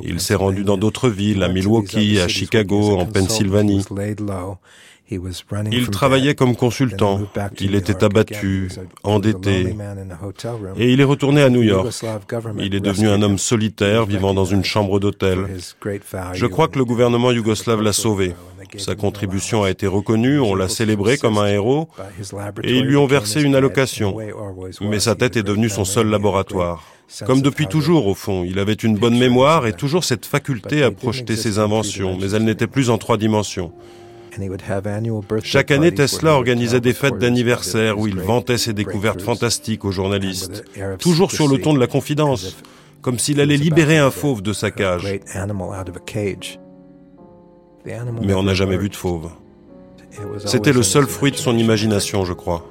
Il 0.03 0.19
s'est 0.19 0.35
rendu 0.35 0.63
dans 0.63 0.77
d'autres 0.77 1.09
villes, 1.09 1.41
à 1.41 1.47
Milwaukee, 1.47 2.19
à 2.19 2.27
Chicago, 2.27 2.99
en 2.99 3.05
Pennsylvanie. 3.07 3.83
Il 5.09 5.89
travaillait 5.89 6.33
comme 6.33 6.55
consultant, 6.55 7.21
il 7.59 7.75
était 7.75 8.03
abattu, 8.03 8.69
endetté, 9.03 9.75
et 10.77 10.91
il 10.91 10.99
est 10.99 11.05
retourné 11.05 11.43
à 11.43 11.49
New 11.49 11.61
York. 11.61 12.03
Il 12.57 12.73
est 12.73 12.79
devenu 12.79 13.09
un 13.09 13.21
homme 13.21 13.37
solitaire 13.37 14.05
vivant 14.05 14.33
dans 14.33 14.45
une 14.45 14.63
chambre 14.63 14.99
d'hôtel. 14.99 15.45
Je 16.33 16.45
crois 16.47 16.67
que 16.67 16.79
le 16.79 16.85
gouvernement 16.85 17.31
yougoslave 17.31 17.81
l'a 17.81 17.93
sauvé. 17.93 18.33
Sa 18.77 18.95
contribution 18.95 19.63
a 19.63 19.69
été 19.69 19.85
reconnue, 19.85 20.39
on 20.39 20.55
l'a 20.55 20.69
célébré 20.69 21.17
comme 21.17 21.37
un 21.37 21.47
héros, 21.47 21.87
et 22.63 22.77
ils 22.77 22.85
lui 22.85 22.97
ont 22.97 23.05
versé 23.05 23.43
une 23.43 23.55
allocation. 23.55 24.17
Mais 24.81 24.99
sa 24.99 25.13
tête 25.13 25.37
est 25.37 25.43
devenue 25.43 25.69
son 25.69 25.85
seul 25.85 26.07
laboratoire. 26.07 26.83
Comme 27.27 27.41
depuis 27.43 27.67
toujours, 27.67 28.07
au 28.07 28.15
fond, 28.15 28.43
il 28.43 28.57
avait 28.57 28.73
une 28.73 28.97
bonne 28.97 29.17
mémoire 29.17 29.67
et 29.67 29.73
toujours 29.73 30.03
cette 30.03 30.25
faculté 30.25 30.81
à 30.81 30.89
projeter 30.89 31.35
ses 31.35 31.59
inventions, 31.59 32.17
mais 32.19 32.31
elles 32.31 32.43
n'étaient 32.43 32.65
plus 32.65 32.89
en 32.89 32.97
trois 32.97 33.17
dimensions. 33.17 33.71
Chaque 35.43 35.71
année, 35.71 35.93
Tesla 35.93 36.33
organisait 36.33 36.81
des 36.81 36.93
fêtes 36.93 37.17
d'anniversaire 37.17 37.99
où 37.99 38.07
il 38.07 38.19
vantait 38.19 38.57
ses 38.57 38.73
découvertes 38.73 39.21
fantastiques 39.21 39.85
aux 39.85 39.91
journalistes, 39.91 40.63
toujours 40.99 41.31
sur 41.31 41.47
le 41.47 41.59
ton 41.59 41.73
de 41.73 41.79
la 41.79 41.87
confidence, 41.87 42.57
comme 43.01 43.19
s'il 43.19 43.39
allait 43.39 43.57
libérer 43.57 43.97
un 43.97 44.11
fauve 44.11 44.41
de 44.41 44.53
sa 44.53 44.71
cage. 44.71 45.19
Mais 47.85 48.33
on 48.33 48.43
n'a 48.43 48.53
jamais 48.53 48.77
vu 48.77 48.89
de 48.89 48.95
fauve. 48.95 49.29
C'était 50.45 50.73
le 50.73 50.83
seul 50.83 51.05
fruit 51.07 51.31
de 51.31 51.37
son 51.37 51.57
imagination, 51.57 52.25
je 52.25 52.33
crois. 52.33 52.65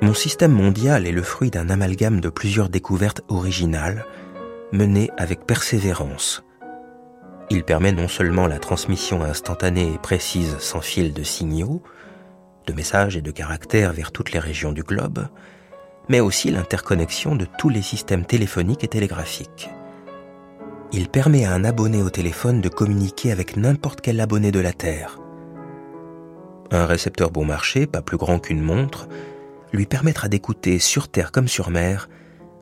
Mon 0.00 0.14
système 0.14 0.52
mondial 0.52 1.06
est 1.06 1.12
le 1.12 1.22
fruit 1.22 1.50
d'un 1.50 1.70
amalgame 1.70 2.20
de 2.20 2.28
plusieurs 2.28 2.68
découvertes 2.68 3.22
originales 3.28 4.04
mené 4.72 5.10
avec 5.16 5.46
persévérance. 5.46 6.42
Il 7.50 7.64
permet 7.64 7.92
non 7.92 8.08
seulement 8.08 8.46
la 8.46 8.58
transmission 8.58 9.22
instantanée 9.22 9.92
et 9.92 9.98
précise 9.98 10.56
sans 10.58 10.80
fil 10.80 11.12
de 11.12 11.22
signaux, 11.22 11.82
de 12.66 12.72
messages 12.72 13.16
et 13.16 13.22
de 13.22 13.30
caractères 13.30 13.92
vers 13.92 14.12
toutes 14.12 14.32
les 14.32 14.38
régions 14.38 14.72
du 14.72 14.82
globe, 14.82 15.28
mais 16.08 16.20
aussi 16.20 16.50
l'interconnexion 16.50 17.36
de 17.36 17.46
tous 17.58 17.68
les 17.68 17.82
systèmes 17.82 18.24
téléphoniques 18.24 18.84
et 18.84 18.88
télégraphiques. 18.88 19.70
Il 20.92 21.08
permet 21.08 21.44
à 21.44 21.52
un 21.52 21.64
abonné 21.64 22.02
au 22.02 22.10
téléphone 22.10 22.60
de 22.60 22.68
communiquer 22.68 23.32
avec 23.32 23.56
n'importe 23.56 24.00
quel 24.00 24.20
abonné 24.20 24.50
de 24.50 24.60
la 24.60 24.72
Terre. 24.72 25.18
Un 26.70 26.86
récepteur 26.86 27.30
bon 27.30 27.44
marché, 27.44 27.86
pas 27.86 28.02
plus 28.02 28.16
grand 28.16 28.38
qu'une 28.38 28.62
montre, 28.62 29.08
lui 29.72 29.86
permettra 29.86 30.28
d'écouter 30.28 30.78
sur 30.78 31.08
Terre 31.08 31.32
comme 31.32 31.48
sur 31.48 31.70
mer 31.70 32.08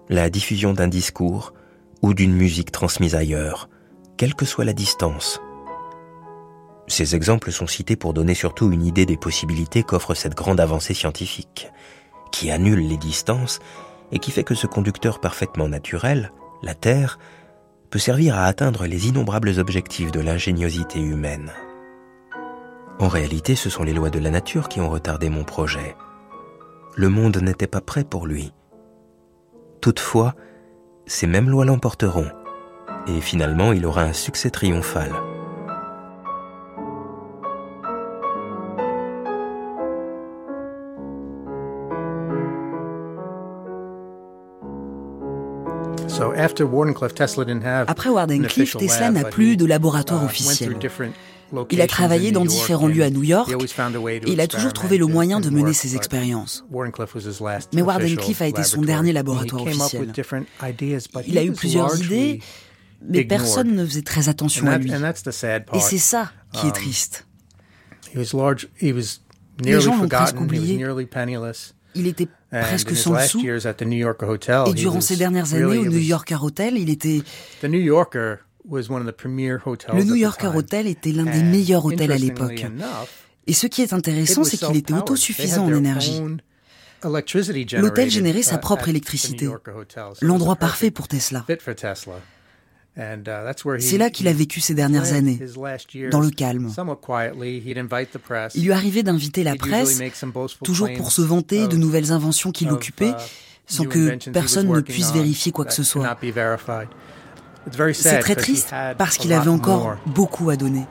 la 0.08 0.30
diffusion 0.30 0.72
d'un 0.72 0.88
discours, 0.88 1.54
ou 2.02 2.14
d'une 2.14 2.34
musique 2.34 2.72
transmise 2.72 3.14
ailleurs, 3.14 3.68
quelle 4.16 4.34
que 4.34 4.44
soit 4.44 4.64
la 4.64 4.72
distance. 4.72 5.40
Ces 6.86 7.14
exemples 7.14 7.52
sont 7.52 7.66
cités 7.66 7.96
pour 7.96 8.14
donner 8.14 8.34
surtout 8.34 8.72
une 8.72 8.84
idée 8.84 9.06
des 9.06 9.16
possibilités 9.16 9.82
qu'offre 9.82 10.14
cette 10.14 10.34
grande 10.34 10.60
avancée 10.60 10.94
scientifique, 10.94 11.70
qui 12.32 12.50
annule 12.50 12.86
les 12.86 12.96
distances 12.96 13.60
et 14.12 14.18
qui 14.18 14.30
fait 14.30 14.44
que 14.44 14.54
ce 14.54 14.66
conducteur 14.66 15.20
parfaitement 15.20 15.68
naturel, 15.68 16.32
la 16.62 16.74
Terre, 16.74 17.18
peut 17.90 17.98
servir 17.98 18.36
à 18.36 18.46
atteindre 18.46 18.86
les 18.86 19.08
innombrables 19.08 19.58
objectifs 19.58 20.12
de 20.12 20.20
l'ingéniosité 20.20 21.00
humaine. 21.00 21.52
En 22.98 23.08
réalité, 23.08 23.54
ce 23.54 23.70
sont 23.70 23.82
les 23.82 23.94
lois 23.94 24.10
de 24.10 24.18
la 24.18 24.30
nature 24.30 24.68
qui 24.68 24.80
ont 24.80 24.90
retardé 24.90 25.30
mon 25.30 25.44
projet. 25.44 25.96
Le 26.96 27.08
monde 27.08 27.38
n'était 27.38 27.66
pas 27.66 27.80
prêt 27.80 28.04
pour 28.04 28.26
lui. 28.26 28.52
Toutefois, 29.80 30.34
ces 31.10 31.26
mêmes 31.26 31.50
lois 31.50 31.64
l'emporteront, 31.64 32.28
et 33.08 33.20
finalement 33.20 33.72
il 33.72 33.84
aura 33.84 34.02
un 34.02 34.12
succès 34.12 34.50
triomphal. 34.50 35.10
Après 47.88 48.08
Wardenclyffe, 48.10 48.76
Tesla 48.76 49.10
n'a 49.10 49.24
plus 49.24 49.56
de 49.56 49.66
laboratoire 49.66 50.22
uh, 50.22 50.26
officiel. 50.26 50.76
Il 51.70 51.80
a 51.80 51.86
travaillé 51.86 52.32
dans 52.32 52.44
différents 52.44 52.88
lieux 52.88 53.02
à 53.02 53.10
New 53.10 53.22
York 53.22 53.50
et 53.50 54.30
il 54.32 54.40
a 54.40 54.46
toujours 54.46 54.72
trouvé 54.72 54.98
le 54.98 55.06
moyen 55.06 55.40
de 55.40 55.50
mener 55.50 55.72
ses 55.72 55.96
expériences. 55.96 56.64
Mais 57.72 57.82
Wardenclyffe 57.82 58.42
a 58.42 58.46
été 58.46 58.62
son 58.62 58.82
dernier 58.82 59.12
laboratoire 59.12 59.62
officiel. 59.62 60.12
Il 61.26 61.38
a 61.38 61.44
eu 61.44 61.52
plusieurs 61.52 62.00
idées, 62.02 62.40
mais 63.02 63.24
personne 63.24 63.74
ne 63.74 63.84
faisait 63.84 64.02
très 64.02 64.28
attention 64.28 64.66
à 64.66 64.78
lui. 64.78 64.92
Et 65.74 65.80
c'est 65.80 65.98
ça 65.98 66.32
qui 66.52 66.66
est 66.66 66.70
um, 66.70 66.72
triste. 66.72 67.26
Les 68.14 69.80
gens 69.80 69.96
l'ont 69.96 70.08
presque 70.08 70.40
oublié. 70.40 70.84
Il 71.94 72.06
était 72.06 72.28
presque 72.50 72.96
sans 72.96 73.18
sous. 73.20 73.40
Et 73.40 74.74
durant 74.74 75.00
ces 75.00 75.16
dernières 75.16 75.54
années 75.54 75.78
au 75.78 75.84
New 75.86 75.98
Yorker 75.98 76.38
Hotel, 76.42 76.76
il 76.76 76.90
était... 76.90 77.22
Le 78.68 80.04
New 80.04 80.14
Yorker 80.14 80.50
Hotel 80.54 80.86
était 80.86 81.12
l'un 81.12 81.24
des 81.24 81.42
meilleurs 81.42 81.84
hôtels 81.84 82.12
à 82.12 82.18
l'époque. 82.18 82.66
Et 83.46 83.52
ce 83.52 83.66
qui 83.66 83.82
est 83.82 83.92
intéressant, 83.92 84.44
c'est 84.44 84.58
qu'il 84.58 84.76
était 84.76 84.94
autosuffisant 84.94 85.66
en 85.66 85.74
énergie. 85.74 86.22
L'hôtel 87.02 88.10
générait 88.10 88.42
sa 88.42 88.58
propre 88.58 88.88
électricité. 88.88 89.48
L'endroit 90.20 90.56
parfait 90.56 90.90
pour 90.90 91.08
Tesla. 91.08 91.44
Uh, 92.96 93.16
c'est 93.78 93.98
là 93.98 94.10
qu'il 94.10 94.26
a 94.26 94.32
vécu 94.32 94.60
ces 94.60 94.74
dernières 94.74 95.12
années, 95.12 95.40
dans 96.10 96.20
le 96.20 96.30
calme. 96.30 96.70
Il 98.56 98.64
lui 98.64 98.72
arrivait 98.72 99.04
d'inviter 99.04 99.44
la 99.44 99.54
presse, 99.54 100.02
toujours 100.64 100.92
pour 100.96 101.12
se 101.12 101.22
vanter 101.22 101.68
de 101.68 101.76
nouvelles 101.76 102.10
inventions 102.10 102.50
qui 102.50 102.64
l'occupaient, 102.64 103.10
uh, 103.10 103.14
sans 103.66 103.84
que 103.84 104.30
personne 104.30 104.68
ne 104.68 104.80
puisse 104.80 105.12
vérifier 105.12 105.52
quoi 105.52 105.64
que 105.64 105.72
ce 105.72 105.84
soit. 105.84 106.16
C'est 107.92 108.20
très 108.20 108.34
triste 108.34 108.74
parce 108.98 109.16
qu'il 109.16 109.32
avait 109.32 109.48
encore 109.48 109.96
beaucoup 110.06 110.50
à 110.50 110.56
donner. 110.56 110.86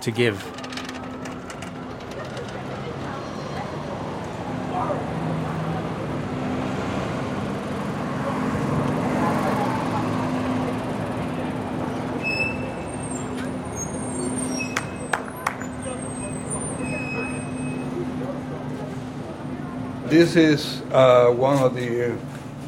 This 20.10 20.36
is 20.36 20.82
uh, 20.92 21.30
one 21.30 21.62
of 21.62 21.76
the 21.76 22.18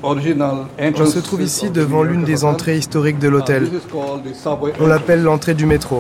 on 0.03 1.05
se 1.05 1.19
trouve 1.19 1.41
ici 1.41 1.69
devant 1.69 2.03
l'une 2.03 2.23
des 2.23 2.43
entrées 2.43 2.77
historiques 2.77 3.19
de 3.19 3.29
l'hôtel. 3.29 3.69
On 4.79 4.87
l'appelle 4.87 5.23
l'entrée 5.23 5.53
du 5.53 5.65
métro. 5.65 5.99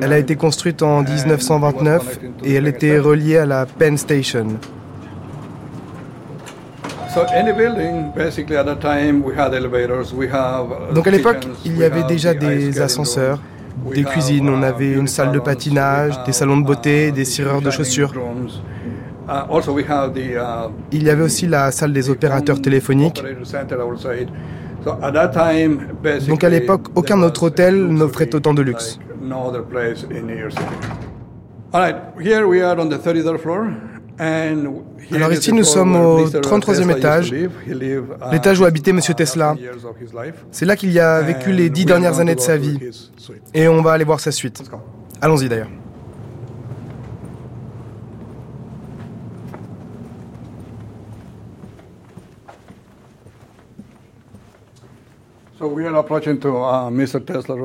Elle 0.00 0.12
a 0.12 0.18
été 0.18 0.36
construite 0.36 0.82
en 0.82 1.02
1929 1.02 2.20
et 2.44 2.54
elle 2.54 2.66
était 2.66 2.98
reliée 2.98 3.38
à 3.38 3.46
la 3.46 3.66
Penn 3.66 3.98
Station. 3.98 4.46
Donc 10.94 11.06
à 11.06 11.10
l'époque, 11.10 11.46
il 11.64 11.76
y 11.76 11.84
avait 11.84 12.04
déjà 12.04 12.32
des 12.32 12.80
ascenseurs, 12.80 13.38
des 13.94 14.04
cuisines, 14.04 14.48
on 14.48 14.62
avait 14.62 14.92
une 14.92 15.08
salle 15.08 15.32
de 15.32 15.38
patinage, 15.38 16.22
des 16.24 16.32
salons 16.32 16.58
de 16.58 16.64
beauté, 16.64 17.12
des 17.12 17.24
cireurs 17.24 17.62
de 17.62 17.70
chaussures. 17.70 18.12
Il 20.90 21.02
y 21.02 21.10
avait 21.10 21.22
aussi 21.22 21.46
la 21.46 21.70
salle 21.70 21.92
des 21.92 22.10
opérateurs 22.10 22.60
téléphoniques. 22.60 23.22
Donc 26.28 26.44
à 26.44 26.48
l'époque, 26.48 26.88
aucun 26.94 27.22
autre 27.22 27.44
hôtel 27.44 27.86
n'offrait 27.86 28.34
autant 28.34 28.54
de 28.54 28.62
luxe. 28.62 28.98
Alors 34.18 35.32
ici, 35.32 35.52
nous 35.52 35.64
sommes 35.64 35.96
au 35.96 36.26
33e 36.26 36.96
étage, 36.96 37.34
l'étage 38.30 38.60
où 38.60 38.64
habitait 38.64 38.90
M. 38.90 39.00
Tesla. 39.00 39.56
C'est 40.50 40.64
là 40.64 40.76
qu'il 40.76 40.92
y 40.92 41.00
a 41.00 41.20
vécu 41.22 41.52
les 41.52 41.70
dix 41.70 41.84
dernières 41.84 42.20
années 42.20 42.34
de 42.34 42.40
sa 42.40 42.56
vie. 42.56 42.78
Et 43.54 43.68
on 43.68 43.82
va 43.82 43.92
aller 43.92 44.04
voir 44.04 44.20
sa 44.20 44.32
suite. 44.32 44.62
Allons-y 45.20 45.48
d'ailleurs. 45.48 45.68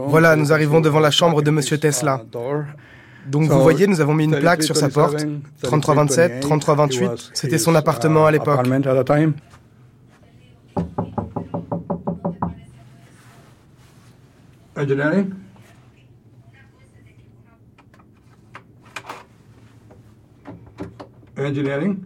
Voilà, 0.07 0.35
nous 0.35 0.53
arrivons 0.53 0.81
devant 0.81 0.99
la 0.99 1.09
chambre 1.09 1.41
de 1.41 1.49
M. 1.49 1.61
Tesla. 1.79 2.21
Donc 3.27 3.49
vous 3.49 3.61
voyez, 3.61 3.87
nous 3.87 4.01
avons 4.01 4.13
mis 4.13 4.25
une 4.25 4.39
plaque 4.39 4.63
sur 4.63 4.75
sa 4.75 4.89
porte. 4.89 5.25
3327, 5.61 6.41
3328, 6.41 7.31
c'était 7.33 7.57
son 7.57 7.75
appartement 7.75 8.25
à 8.25 8.31
l'époque. 8.31 8.59
Engineering? 21.37 21.97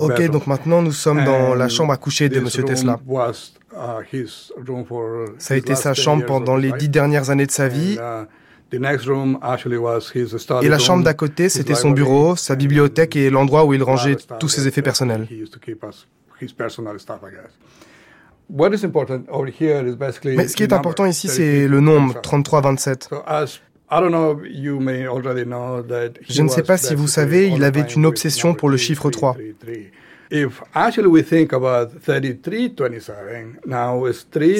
Ok, 0.00 0.30
donc 0.30 0.46
maintenant 0.46 0.82
nous 0.82 0.92
sommes 0.92 1.24
dans 1.24 1.54
la 1.54 1.68
chambre 1.68 1.92
à 1.92 1.96
coucher 1.96 2.28
de 2.28 2.38
M. 2.38 2.48
Tesla. 2.48 2.98
Uh, 3.08 4.26
Ça 5.38 5.54
a 5.54 5.56
été 5.56 5.74
sa 5.74 5.94
chambre 5.94 6.24
pendant 6.24 6.56
les 6.56 6.72
dix 6.72 6.88
dernières 6.88 7.30
années 7.30 7.46
de 7.46 7.50
sa 7.50 7.68
vie. 7.68 7.98
Uh, 7.98 8.26
et 8.72 10.68
la 10.68 10.78
chambre 10.78 11.04
d'à 11.04 11.14
côté, 11.14 11.48
c'était 11.48 11.74
son 11.74 11.90
bureau, 11.90 12.36
sa 12.36 12.56
bibliothèque 12.56 13.14
et 13.16 13.30
l'endroit 13.30 13.64
où 13.64 13.74
il 13.74 13.82
rangeait 13.82 14.16
tous 14.40 14.48
ses 14.48 14.66
effets 14.66 14.82
personnels. 14.82 15.28
Mais 20.24 20.48
ce 20.48 20.56
qui 20.56 20.62
est 20.62 20.72
important 20.72 21.06
ici, 21.06 21.28
c'est 21.28 21.68
le 21.68 21.80
nombre, 21.80 22.20
3327. 22.20 23.10
Je 26.28 26.42
ne 26.42 26.48
sais 26.48 26.62
pas 26.62 26.76
si 26.76 26.94
vous 26.94 27.06
savez, 27.06 27.48
il 27.48 27.62
avait 27.64 27.82
une 27.82 28.06
obsession 28.06 28.54
pour 28.54 28.68
le 28.68 28.76
chiffre 28.76 29.10
3. 29.10 29.36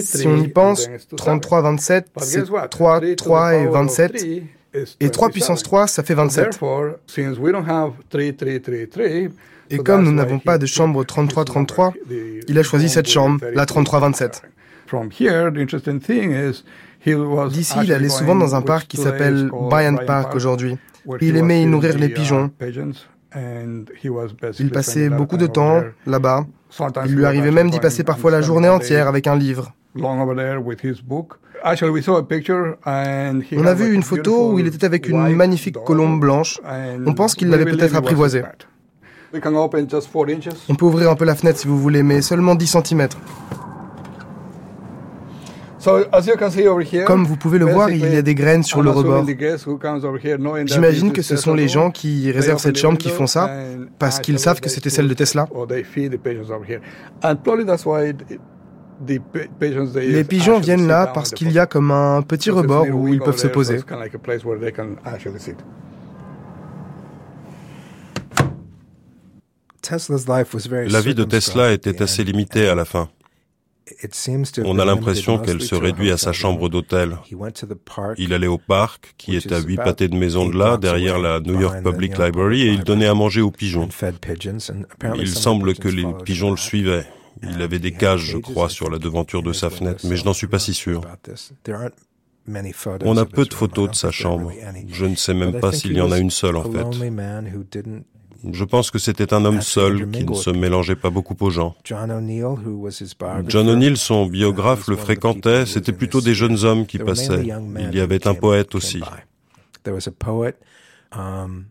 Si 0.03 0.27
on 0.29 0.37
y 0.37 0.49
pense, 0.49 0.89
33, 1.17 1.63
27, 1.63 2.07
c'est 2.21 2.45
3, 2.71 3.01
3 3.17 3.55
et 3.57 3.67
27. 3.67 4.13
Et 5.01 5.11
3 5.11 5.31
puissance 5.31 5.63
3, 5.65 5.87
ça 5.89 6.03
fait 6.05 6.15
27. 6.15 6.59
Et 9.71 9.79
comme 9.79 10.05
nous 10.05 10.13
n'avons 10.13 10.39
pas 10.39 10.59
de 10.59 10.67
chambre 10.67 11.03
33-33, 11.05 11.95
il 12.47 12.57
a 12.59 12.63
choisi 12.63 12.89
cette 12.89 13.09
chambre, 13.09 13.41
la 13.55 13.65
33-27. 13.65 14.43
D'ici, 17.51 17.79
il 17.85 17.93
allait 17.93 18.09
souvent 18.09 18.35
dans 18.35 18.55
un 18.55 18.63
parc 18.63 18.89
qui 18.89 18.97
s'appelle 18.97 19.51
Bryant 19.53 19.97
Park 20.07 20.35
aujourd'hui. 20.35 20.77
Il 21.21 21.37
aimait 21.37 21.63
y 21.63 21.67
nourrir 21.67 21.97
les 21.99 22.09
pigeons. 22.09 22.51
Il 24.59 24.71
passait 24.73 25.09
beaucoup 25.09 25.37
de 25.37 25.47
temps 25.47 25.83
là-bas. 26.07 26.47
Il 27.07 27.15
lui 27.15 27.25
arrivait 27.25 27.51
même 27.51 27.71
d'y 27.71 27.81
passer 27.81 28.03
parfois 28.05 28.31
la 28.31 28.43
journée 28.43 28.69
entière 28.69 29.09
avec 29.09 29.27
un 29.27 29.37
livre. 29.37 29.73
On 33.55 33.67
a 33.67 33.75
vu 33.75 33.93
une 33.93 34.03
photo 34.03 34.53
où 34.53 34.59
il 34.59 34.67
était 34.67 34.85
avec 34.85 35.09
une 35.09 35.35
magnifique 35.35 35.77
colombe 35.85 36.21
blanche. 36.21 36.61
On 37.07 37.15
pense 37.15 37.35
qu'il 37.35 37.49
l'avait 37.49 37.65
peut-être 37.65 37.97
apprivoisée. 37.97 38.43
On 40.69 40.75
peut 40.75 40.85
ouvrir 40.87 41.11
un 41.11 41.17
peu 41.17 41.25
la 41.25 41.35
fenêtre 41.35 41.59
si 41.59 41.67
vous 41.67 41.79
voulez, 41.79 42.03
mais 42.03 42.23
seulement 42.23 42.55
10 42.55 42.79
cm. 42.85 43.09
Comme 47.07 47.25
vous 47.25 47.37
pouvez 47.37 47.59
le 47.59 47.67
voir, 47.67 47.91
il 47.91 48.13
y 48.13 48.17
a 48.17 48.23
des 48.23 48.35
graines 48.35 48.63
sur 48.63 48.83
le 48.83 48.91
rebord. 48.91 49.27
J'imagine 50.67 51.13
que 51.13 51.23
ce 51.23 51.37
sont 51.37 51.55
les 51.55 51.69
gens 51.69 51.91
qui 51.91 52.31
réservent 52.31 52.61
cette 52.61 52.79
chambre 52.79 52.99
qui 52.99 53.11
font 53.11 53.27
ça, 53.27 53.51
parce 53.99 54.21
qu'ils 54.21 54.39
savent 54.39 54.61
que 54.61 54.69
c'était 54.69 54.91
celle 54.91 55.09
de 55.09 55.15
Tesla. 55.15 55.47
Les 58.99 60.25
pigeons 60.25 60.59
viennent 60.59 60.87
là 60.87 61.07
parce 61.09 61.31
qu'il 61.31 61.53
y 61.53 61.59
a 61.59 61.67
comme 61.67 61.91
un 61.91 62.23
petit 62.23 62.51
rebord 62.51 62.87
où 62.91 63.09
ils 63.09 63.21
peuvent 63.21 63.37
se 63.37 63.47
poser. 63.47 63.81
La 70.89 71.01
vie 71.01 71.15
de 71.15 71.25
Tesla 71.25 71.73
était 71.73 72.03
assez 72.03 72.25
limitée 72.25 72.69
à 72.69 72.75
la 72.75 72.85
fin. 72.85 73.09
On 74.65 74.79
a 74.79 74.85
l'impression 74.85 75.39
qu'elle 75.39 75.63
se 75.63 75.75
réduit 75.75 76.11
à 76.11 76.17
sa 76.17 76.33
chambre 76.33 76.69
d'hôtel. 76.69 77.19
Il 78.19 78.33
allait 78.33 78.47
au 78.47 78.59
parc, 78.59 79.15
qui 79.17 79.37
est 79.37 79.53
à 79.53 79.61
huit 79.61 79.77
pâtés 79.77 80.09
de 80.09 80.17
maison 80.17 80.49
de 80.49 80.59
là, 80.59 80.77
derrière 80.77 81.19
la 81.19 81.41
New 81.41 81.61
York 81.61 81.83
Public 81.83 82.19
Library, 82.19 82.63
et 82.63 82.73
il 82.73 82.83
donnait 82.83 83.07
à 83.07 83.15
manger 83.15 83.41
aux 83.41 83.51
pigeons. 83.51 83.89
Il 85.17 85.29
semble 85.29 85.75
que 85.75 85.89
les 85.89 86.07
pigeons 86.25 86.51
le 86.51 86.57
suivaient. 86.57 87.07
Il 87.43 87.61
avait 87.63 87.79
des 87.79 87.93
cages, 87.93 88.25
je 88.25 88.39
crois, 88.39 88.69
sur 88.69 88.91
la 88.91 88.99
devanture 88.99 89.43
de 89.43 89.53
sa 89.53 89.71
fenêtre, 89.71 90.05
mais 90.09 90.17
je 90.17 90.25
n'en 90.25 90.33
suis 90.33 90.47
pas 90.47 90.59
si 90.59 90.75
sûr. 90.75 91.03
On 93.05 93.17
a 93.17 93.25
peu 93.25 93.45
de 93.45 93.55
photos 93.55 93.91
de 93.91 93.95
sa 93.95 94.11
chambre. 94.11 94.53
Je 94.89 95.07
ne 95.07 95.17
sais 95.17 95.35
même 95.35 95.61
pas 95.61 95.73
s'il 95.73 95.93
y 95.93 96.01
en 96.01 96.11
a 96.11 96.19
une 96.19 96.31
seule, 96.31 96.57
en 96.57 96.65
fait. 96.65 96.87
Je 98.53 98.65
pense 98.65 98.91
que 98.91 98.99
c'était 98.99 99.33
un 99.35 99.45
homme 99.45 99.61
seul 99.61 100.11
qui 100.11 100.25
ne 100.25 100.35
se 100.35 100.51
mélangeait 100.51 100.97
pas 100.97 101.11
beaucoup 101.11 101.37
aux 101.41 101.51
gens. 101.51 101.75
John 101.85 102.11
O'Neill, 103.69 103.97
son 103.97 104.27
biographe, 104.27 104.89
le 104.89 104.97
fréquentait. 104.97 105.67
C'était 105.67 105.93
plutôt 105.93 106.21
des 106.21 106.35
jeunes 106.35 106.65
hommes 106.65 106.87
qui 106.87 106.99
passaient. 106.99 107.43
Il 107.43 107.95
y 107.95 108.01
avait 108.01 108.27
un 108.27 108.35
poète 108.35 108.75
aussi. 108.75 109.03
Um, 111.13 111.67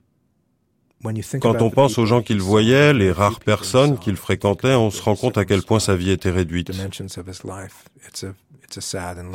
Quand 1.41 1.61
on 1.61 1.69
pense 1.69 1.97
aux 1.97 2.05
gens 2.05 2.21
qu'il 2.21 2.41
voyait, 2.41 2.93
les 2.93 3.11
rares 3.11 3.41
personnes 3.41 3.99
qu'il 3.99 4.15
fréquentait, 4.15 4.73
on 4.73 4.89
se 4.89 5.01
rend 5.01 5.15
compte 5.15 5.37
à 5.37 5.45
quel 5.45 5.61
point 5.61 5.79
sa 5.79 5.95
vie 5.95 6.09
était 6.09 6.31
réduite. 6.31 6.71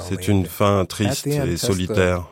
C'est 0.09 0.29
une 0.29 0.47
fin 0.47 0.85
triste 0.85 1.27
et 1.27 1.57
solitaire. 1.57 2.29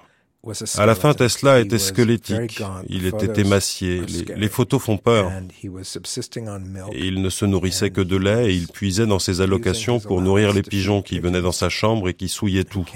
À 0.76 0.86
la 0.86 0.94
fin, 0.94 1.14
Tesla 1.14 1.58
était 1.60 1.78
squelettique, 1.78 2.62
il 2.88 3.06
était 3.06 3.40
émacié, 3.40 4.02
les, 4.36 4.48
photos 4.48 4.80
font 4.80 4.96
peur. 4.96 5.32
Et 5.62 7.06
il 7.06 7.20
ne 7.22 7.28
se 7.28 7.44
nourrissait 7.44 7.90
que 7.90 8.00
de 8.00 8.16
lait 8.16 8.52
et 8.52 8.54
il 8.54 8.68
puisait 8.68 9.06
dans 9.06 9.18
ses 9.18 9.40
allocations 9.40 9.98
pour 9.98 10.22
nourrir 10.22 10.52
les 10.52 10.62
pigeons 10.62 11.02
qui 11.02 11.18
venaient 11.18 11.42
dans 11.42 11.52
sa 11.52 11.68
chambre 11.68 12.08
et 12.08 12.14
qui 12.14 12.28
souillaient 12.28 12.64
tout. 12.64 12.86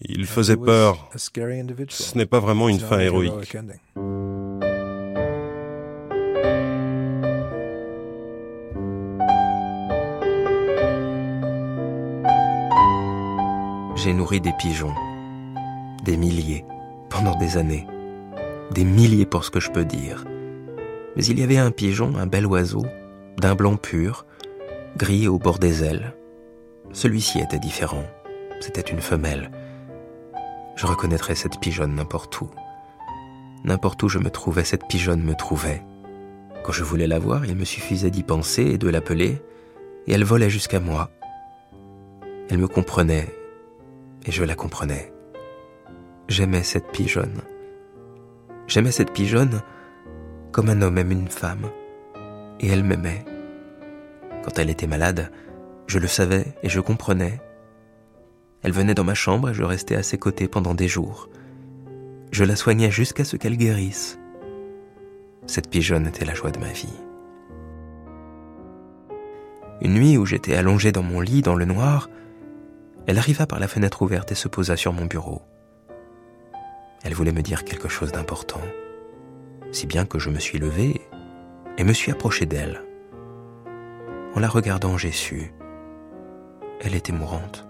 Il 0.00 0.26
faisait 0.26 0.56
peur. 0.56 1.10
Ce 1.16 2.18
n'est 2.18 2.26
pas 2.26 2.40
vraiment 2.40 2.68
une 2.68 2.80
fin 2.80 3.00
héroïque. 3.00 3.56
J'ai 14.04 14.12
nourri 14.12 14.38
des 14.38 14.52
pigeons. 14.52 14.94
Des 16.02 16.18
milliers, 16.18 16.66
pendant 17.08 17.34
des 17.36 17.56
années. 17.56 17.86
Des 18.70 18.84
milliers 18.84 19.24
pour 19.24 19.46
ce 19.46 19.50
que 19.50 19.60
je 19.60 19.70
peux 19.70 19.86
dire. 19.86 20.26
Mais 21.16 21.24
il 21.24 21.40
y 21.40 21.42
avait 21.42 21.56
un 21.56 21.70
pigeon, 21.70 22.14
un 22.18 22.26
bel 22.26 22.44
oiseau, 22.44 22.84
d'un 23.38 23.54
blanc 23.54 23.76
pur, 23.76 24.26
gris 24.98 25.26
au 25.26 25.38
bord 25.38 25.58
des 25.58 25.84
ailes. 25.84 26.14
Celui-ci 26.92 27.38
était 27.38 27.58
différent. 27.58 28.04
C'était 28.60 28.82
une 28.82 29.00
femelle. 29.00 29.50
Je 30.76 30.86
reconnaîtrais 30.86 31.34
cette 31.34 31.58
pigeonne 31.58 31.94
n'importe 31.94 32.38
où. 32.42 32.50
N'importe 33.64 34.02
où 34.02 34.10
je 34.10 34.18
me 34.18 34.28
trouvais, 34.28 34.64
cette 34.64 34.86
pigeonne 34.86 35.22
me 35.22 35.34
trouvait. 35.34 35.82
Quand 36.62 36.72
je 36.72 36.84
voulais 36.84 37.06
la 37.06 37.18
voir, 37.18 37.46
il 37.46 37.56
me 37.56 37.64
suffisait 37.64 38.10
d'y 38.10 38.22
penser 38.22 38.64
et 38.64 38.76
de 38.76 38.88
l'appeler, 38.90 39.40
et 40.06 40.12
elle 40.12 40.24
volait 40.24 40.50
jusqu'à 40.50 40.78
moi. 40.78 41.10
Elle 42.50 42.58
me 42.58 42.68
comprenait, 42.68 43.32
et 44.24 44.32
je 44.32 44.44
la 44.44 44.54
comprenais. 44.54 45.12
J'aimais 46.28 46.62
cette 46.62 46.90
pigeonne. 46.90 47.42
J'aimais 48.66 48.92
cette 48.92 49.12
pigeonne 49.12 49.60
comme 50.52 50.68
un 50.70 50.82
homme 50.82 50.98
aime 50.98 51.10
une 51.10 51.28
femme, 51.28 51.68
et 52.60 52.68
elle 52.68 52.84
m'aimait. 52.84 53.24
Quand 54.44 54.58
elle 54.58 54.70
était 54.70 54.86
malade, 54.86 55.32
je 55.88 55.98
le 55.98 56.06
savais 56.06 56.54
et 56.62 56.68
je 56.68 56.80
comprenais. 56.80 57.40
Elle 58.62 58.72
venait 58.72 58.94
dans 58.94 59.04
ma 59.04 59.14
chambre 59.14 59.50
et 59.50 59.54
je 59.54 59.64
restais 59.64 59.96
à 59.96 60.04
ses 60.04 60.16
côtés 60.16 60.46
pendant 60.46 60.74
des 60.74 60.86
jours. 60.86 61.28
Je 62.30 62.44
la 62.44 62.56
soignais 62.56 62.90
jusqu'à 62.90 63.24
ce 63.24 63.36
qu'elle 63.36 63.56
guérisse. 63.56 64.18
Cette 65.46 65.68
pigeonne 65.68 66.06
était 66.06 66.24
la 66.24 66.34
joie 66.34 66.52
de 66.52 66.60
ma 66.60 66.70
vie. 66.70 67.00
Une 69.82 69.94
nuit 69.94 70.16
où 70.16 70.24
j'étais 70.24 70.54
allongé 70.54 70.92
dans 70.92 71.02
mon 71.02 71.20
lit 71.20 71.42
dans 71.42 71.56
le 71.56 71.64
noir, 71.64 72.08
elle 73.06 73.18
arriva 73.18 73.46
par 73.46 73.60
la 73.60 73.68
fenêtre 73.68 74.02
ouverte 74.02 74.32
et 74.32 74.34
se 74.34 74.48
posa 74.48 74.76
sur 74.76 74.92
mon 74.92 75.04
bureau. 75.04 75.42
Elle 77.02 77.14
voulait 77.14 77.32
me 77.32 77.42
dire 77.42 77.64
quelque 77.64 77.88
chose 77.88 78.12
d'important, 78.12 78.62
si 79.72 79.86
bien 79.86 80.06
que 80.06 80.18
je 80.18 80.30
me 80.30 80.38
suis 80.38 80.58
levé 80.58 81.02
et 81.76 81.84
me 81.84 81.92
suis 81.92 82.12
approché 82.12 82.46
d'elle. 82.46 82.82
En 84.34 84.40
la 84.40 84.48
regardant, 84.48 84.96
j'ai 84.96 85.12
su. 85.12 85.52
Elle 86.80 86.94
était 86.94 87.12
mourante. 87.12 87.66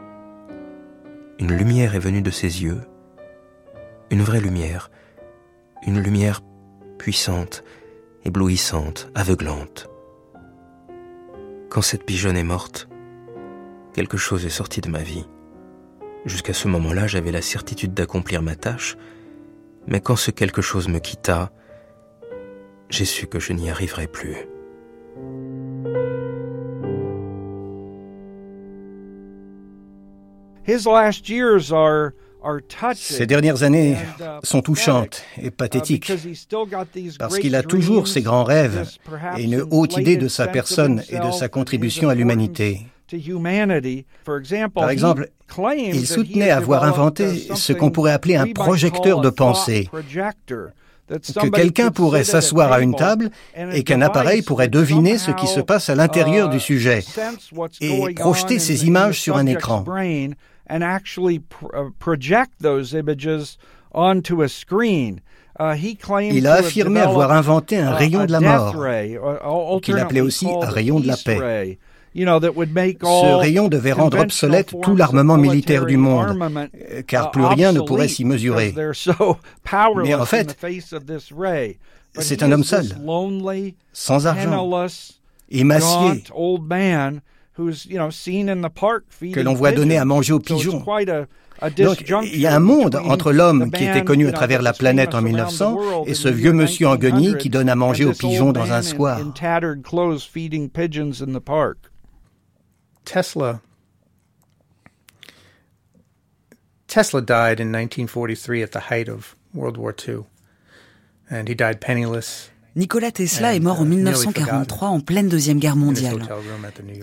Une 1.39 1.53
lumière 1.53 1.95
est 1.95 2.01
venue 2.01 2.23
de 2.23 2.31
ses 2.31 2.63
yeux, 2.63 2.81
une 4.11 4.23
vraie 4.23 4.41
lumière, 4.41 4.91
une 5.85 6.01
lumière 6.01 6.41
puissante, 6.99 7.65
éblouissante, 8.25 9.11
aveuglante. 9.15 9.91
Quand 11.69 11.83
cette 11.83 12.05
pigeonne 12.05 12.37
est 12.37 12.45
morte, 12.45 12.89
quelque 13.95 14.19
chose 14.19 14.45
est 14.45 14.51
sorti 14.51 14.83
de 14.83 14.91
ma 14.91 15.03
vie. 15.03 15.25
Jusqu'à 16.27 16.53
ce 16.53 16.69
moment-là, 16.69 17.07
j'avais 17.07 17.33
la 17.33 17.41
certitude 17.41 17.95
d'accomplir 17.95 18.43
ma 18.43 18.57
tâche, 18.57 18.97
mais 19.87 20.01
quand 20.01 20.17
ce 20.17 20.31
quelque 20.31 20.63
chose 20.63 20.89
me 20.89 20.99
quitta, 20.99 21.53
j'ai 22.91 23.05
su 23.05 23.27
que 23.27 23.41
je 23.41 23.53
n'y 23.53 23.71
arriverais 23.71 24.09
plus. 24.09 24.37
Ces 32.95 33.27
dernières 33.27 33.63
années 33.63 33.93
uh, 33.93 34.25
sont 34.43 34.61
touchantes 34.61 35.25
et 35.39 35.47
uh, 35.47 35.51
pathétiques 35.51 36.13
parce 37.19 37.39
qu'il 37.39 37.55
a 37.55 37.63
toujours 37.63 38.09
ses 38.09 38.23
grands 38.23 38.45
rêves 38.45 38.89
et 39.39 39.45
une 39.45 39.65
haute 39.71 39.97
idée 39.97 40.17
de 40.17 40.29
sa 40.29 40.47
personne 40.47 41.03
et 41.11 41.19
de 41.19 41.31
sa 41.31 41.49
contribution 41.49 42.09
à 42.09 42.15
l'humanité. 42.15 42.87
Par 44.75 44.91
exemple, 44.91 45.29
il 45.77 46.07
soutenait 46.07 46.51
avoir 46.51 46.85
inventé 46.85 47.29
ce 47.55 47.73
qu'on 47.73 47.91
pourrait 47.91 48.13
appeler 48.13 48.37
un 48.37 48.47
projecteur 48.47 49.21
de 49.21 49.31
pensée, 49.31 49.89
que 51.09 51.49
quelqu'un 51.49 51.91
pourrait 51.91 52.25
s'asseoir 52.25 52.73
à 52.73 52.81
une 52.81 52.95
table 52.95 53.31
et 53.73 53.85
qu'un 53.85 54.01
appareil 54.01 54.43
pourrait 54.43 54.69
deviner 54.69 55.19
ce 55.19 55.31
qui 55.33 55.47
se 55.47 55.61
passe 55.61 55.91
à 55.91 55.95
l'intérieur 55.95 56.49
du 56.49 56.57
uh, 56.57 56.61
sujet 56.61 57.05
et 57.81 58.15
projeter 58.15 58.59
ces 58.59 58.87
images 58.87 59.21
sur 59.21 59.37
un 59.37 59.47
écran. 59.47 59.85
Il 66.33 66.47
a 66.47 66.55
affirmé 66.55 67.01
avoir 67.01 67.33
inventé 67.33 67.79
un 67.79 67.93
rayon 67.93 68.25
de 68.25 68.33
la 68.33 68.41
mort, 68.41 68.75
qu'il 69.83 69.99
appelait 69.99 70.21
aussi 70.21 70.49
un 70.49 70.69
rayon 70.69 71.01
de 71.01 71.07
la 71.07 71.17
paix. 71.17 71.79
Ce 72.17 73.35
rayon 73.41 73.69
devait 73.69 73.93
rendre 73.93 74.19
obsolète 74.21 74.73
tout 74.83 74.95
l'armement 74.95 75.37
militaire 75.37 75.85
du 75.85 75.97
monde, 75.97 76.39
euh, 76.91 77.03
car 77.07 77.31
plus 77.31 77.45
rien 77.45 77.73
ne 77.73 77.81
pourrait 77.81 78.09
s'y 78.09 78.25
mesurer. 78.25 78.75
Mais 80.05 80.15
en 80.15 80.25
fait, 80.25 80.57
c'est 82.19 82.43
un 82.43 82.53
homme 82.53 82.63
seul, 82.65 82.87
sans 83.93 84.27
argent, 84.29 84.87
émacié, 85.51 86.23
que 89.33 89.41
l'on 89.41 89.55
voit 89.55 89.73
donner 89.73 89.99
à 89.99 90.05
manger 90.05 90.33
aux 90.33 90.41
pigeons. 90.41 90.85
Donc, 91.79 92.05
il 92.25 92.41
y 92.41 92.47
a 92.47 92.55
un 92.55 92.61
monde 92.61 92.97
entre 93.07 93.33
l'homme 93.33 93.71
qui 93.71 93.85
était 93.85 94.05
connu 94.05 94.27
à 94.29 94.33
travers 94.33 94.61
la 94.61 94.73
planète 94.73 95.15
en 95.15 95.23
1900 95.23 96.05
et 96.07 96.15
ce 96.15 96.29
vieux 96.29 96.53
monsieur 96.53 96.89
en 96.89 96.97
guenille 96.97 97.37
qui 97.39 97.49
donne 97.49 97.69
à 97.69 97.75
manger 97.77 98.05
aux 98.05 98.13
pigeons 98.13 98.53
dans 98.53 98.73
un 98.73 98.83
square. 98.83 99.21
Tesla 103.05 103.61
Tesla 106.95 107.21
died 107.21 107.59
in 107.59 107.73
1943 107.73 108.63
at 108.63 108.71
the 108.71 108.79
height 108.91 109.09
of 109.09 109.35
World 109.53 109.77
War 109.77 109.93
II, 109.93 110.27
and 111.29 111.49
he 111.49 111.55
died 111.55 111.81
penniless. 111.81 112.51
Nikola 112.77 113.11
Tesla 113.11 113.55
est 113.55 113.61
mort 113.61 113.81
en 113.81 113.85
1943 113.85 114.89
en 114.89 115.01
pleine 115.01 115.29
Deuxième 115.29 115.59
Guerre 115.59 115.77
mondiale. 115.77 116.23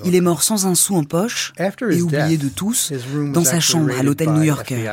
Il 0.06 0.16
est 0.16 0.22
mort 0.22 0.44
sans 0.44 0.66
un 0.66 0.76
sou 0.76 0.96
en 0.96 1.04
poche 1.04 1.54
et 1.58 2.02
oublié 2.02 2.38
de 2.38 2.50
tous 2.50 2.92
dans 3.34 3.44
sa 3.44 3.60
chambre 3.60 3.92
à 3.98 4.04
l'hôtel 4.04 4.30
new-yorkais. 4.30 4.86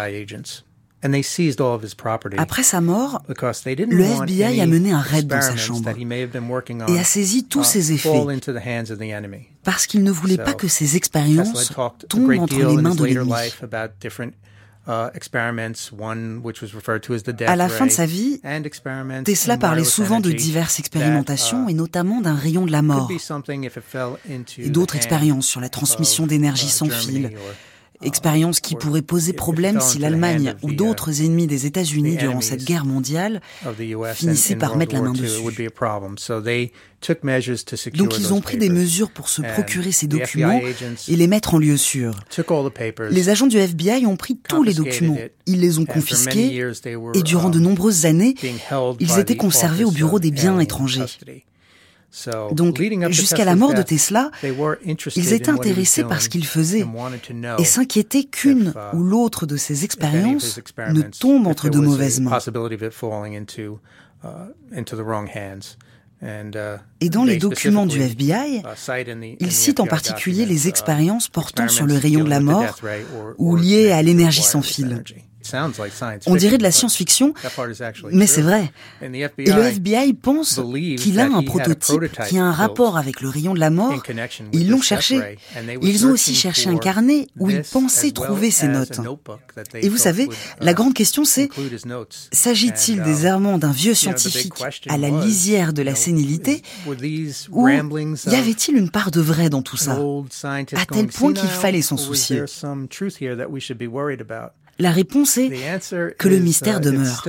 Après 2.38 2.62
sa 2.62 2.80
mort, 2.80 3.22
le 3.28 4.02
FBI 4.02 4.60
a 4.60 4.66
mené 4.66 4.92
un 4.92 5.00
raid 5.00 5.26
dans 5.26 5.40
sa 5.40 5.56
chambre 5.56 5.88
et 6.88 6.98
a 6.98 7.04
saisi 7.04 7.44
tous 7.44 7.60
uh, 7.60 7.64
ses 7.64 7.92
effets 7.92 8.26
parce 9.62 9.86
qu'il 9.86 10.02
ne 10.02 10.10
voulait 10.10 10.38
pas 10.38 10.54
que 10.54 10.66
ses 10.66 10.96
expériences 10.96 11.72
tombent 12.08 12.38
entre 12.38 12.56
les 12.56 12.82
mains 12.82 12.94
de 12.94 13.04
l'ennemi. 13.04 13.32
Uh, 14.88 15.10
à 17.46 17.56
la 17.56 17.68
fin 17.68 17.84
de 17.84 17.90
sa 17.90 18.06
vie, 18.06 18.40
Tesla 19.24 19.58
parlait 19.58 19.84
souvent 19.84 20.20
de 20.20 20.32
diverses 20.32 20.78
expérimentations 20.78 21.68
uh, 21.68 21.70
et 21.70 21.74
notamment 21.74 22.22
d'un 22.22 22.34
rayon 22.34 22.64
de 22.64 22.72
la 22.72 22.80
mort 22.80 23.10
et 24.28 24.70
d'autres 24.70 24.96
expériences 24.96 25.46
sur 25.46 25.60
la 25.60 25.68
transmission 25.68 26.26
d'énergie 26.26 26.70
sans 26.70 26.88
fil 26.88 27.32
expérience 28.02 28.60
qui 28.60 28.74
pourrait 28.74 29.02
poser 29.02 29.32
problème 29.32 29.80
si 29.80 29.98
l'Allemagne 29.98 30.54
ou 30.62 30.72
d'autres 30.72 31.22
ennemis 31.22 31.46
des 31.46 31.66
États-Unis 31.66 32.16
durant 32.16 32.40
cette 32.40 32.64
guerre 32.64 32.84
mondiale 32.84 33.40
finissaient 34.14 34.56
par 34.56 34.76
mettre 34.76 34.94
la 34.94 35.02
main 35.02 35.12
dessus. 35.12 35.42
Donc 37.94 38.18
ils 38.18 38.32
ont 38.32 38.40
pris 38.40 38.56
des 38.56 38.70
mesures 38.70 39.10
pour 39.10 39.28
se 39.28 39.42
procurer 39.42 39.92
ces 39.92 40.06
documents 40.06 40.60
et 41.08 41.16
les 41.16 41.26
mettre 41.26 41.54
en 41.54 41.58
lieu 41.58 41.76
sûr. 41.76 42.18
Les 43.10 43.28
agents 43.28 43.46
du 43.46 43.58
FBI 43.58 44.06
ont 44.06 44.16
pris 44.16 44.36
tous 44.36 44.62
les 44.62 44.74
documents, 44.74 45.18
ils 45.46 45.60
les 45.60 45.78
ont 45.78 45.86
confisqués 45.86 46.60
et 47.14 47.22
durant 47.22 47.50
de 47.50 47.58
uh, 47.58 47.62
nombreuses 47.62 48.06
années, 48.06 48.34
ils 49.00 49.18
étaient 49.18 49.36
conservés 49.36 49.84
au 49.84 49.90
bureau 49.90 50.18
des 50.18 50.30
biens 50.30 50.58
étrangers. 50.58 51.04
Donc, 52.52 52.80
jusqu'à 53.10 53.44
la 53.44 53.54
mort 53.54 53.74
de 53.74 53.82
Tesla, 53.82 54.30
ils 55.16 55.32
étaient 55.32 55.50
intéressés 55.50 56.04
par 56.04 56.20
ce 56.20 56.28
qu'il 56.28 56.46
faisait 56.46 56.84
et 57.58 57.64
s'inquiétaient 57.64 58.24
qu'une 58.24 58.72
uh, 58.74 58.96
ou 58.96 59.02
l'autre 59.02 59.46
de 59.46 59.56
ces 59.56 59.84
expériences 59.84 60.58
ne 60.90 61.02
tombe 61.02 61.46
entre 61.46 61.68
de 61.68 61.78
mauvaises 61.78 62.20
mains. 62.20 62.38
Uh, 66.20 66.78
et 67.00 67.10
dans 67.10 67.22
les 67.22 67.36
documents 67.36 67.86
du 67.86 68.00
FBI, 68.00 68.62
ils 69.38 69.52
citent 69.52 69.80
en 69.80 69.86
particulier 69.86 70.46
les 70.46 70.66
uh, 70.66 70.68
expériences 70.68 71.28
portant 71.28 71.68
sur 71.68 71.86
le 71.86 71.96
rayon 71.96 72.24
de 72.24 72.30
la 72.30 72.40
mort 72.40 72.76
ou 73.36 73.54
liées 73.54 73.92
à 73.92 74.02
l'énergie 74.02 74.42
sans 74.42 74.62
fil. 74.62 75.04
On 76.26 76.36
dirait 76.36 76.58
de 76.58 76.62
la 76.62 76.70
science-fiction, 76.70 77.34
mais 78.12 78.26
c'est 78.26 78.42
vrai. 78.42 78.70
Et 79.02 79.08
le 79.08 79.62
FBI 79.62 80.14
pense 80.14 80.60
qu'il 80.98 81.20
a 81.20 81.26
un 81.26 81.42
prototype 81.42 82.10
qui 82.28 82.38
a 82.38 82.44
un 82.44 82.52
rapport 82.52 82.96
avec 82.96 83.20
le 83.20 83.28
rayon 83.28 83.54
de 83.54 83.60
la 83.60 83.70
mort. 83.70 84.02
Ils 84.52 84.70
l'ont 84.70 84.82
cherché. 84.82 85.38
Ils 85.82 86.06
ont 86.06 86.10
aussi 86.10 86.34
cherché 86.34 86.68
un 86.68 86.78
carnet 86.78 87.28
où 87.38 87.50
ils 87.50 87.62
pensaient 87.62 88.12
trouver 88.12 88.50
ces 88.50 88.68
notes. 88.68 89.00
Et 89.74 89.88
vous 89.88 89.96
savez, 89.96 90.28
la 90.60 90.74
grande 90.74 90.94
question 90.94 91.24
c'est, 91.24 91.48
s'agit-il 92.32 93.02
des 93.02 93.22
uh, 93.24 93.26
errements 93.26 93.58
d'un 93.58 93.72
vieux 93.72 93.94
scientifique 93.94 94.52
à 94.88 94.96
la 94.96 95.10
lisière 95.10 95.72
de 95.72 95.82
la 95.82 95.94
sénilité 95.94 96.62
ou 97.50 97.68
y 97.68 98.34
avait-il 98.34 98.76
une 98.76 98.90
part 98.90 99.10
de 99.10 99.20
vrai 99.20 99.50
dans 99.50 99.62
tout 99.62 99.76
ça, 99.76 99.98
à 100.44 100.86
tel 100.86 101.06
point 101.08 101.32
qu'il 101.32 101.48
fallait 101.48 101.82
s'en 101.82 101.96
soucier 101.96 102.42
la 104.80 104.92
réponse 104.92 105.38
est 105.38 105.50
que 106.18 106.28
le 106.28 106.38
mystère 106.38 106.80
demeure. 106.80 107.22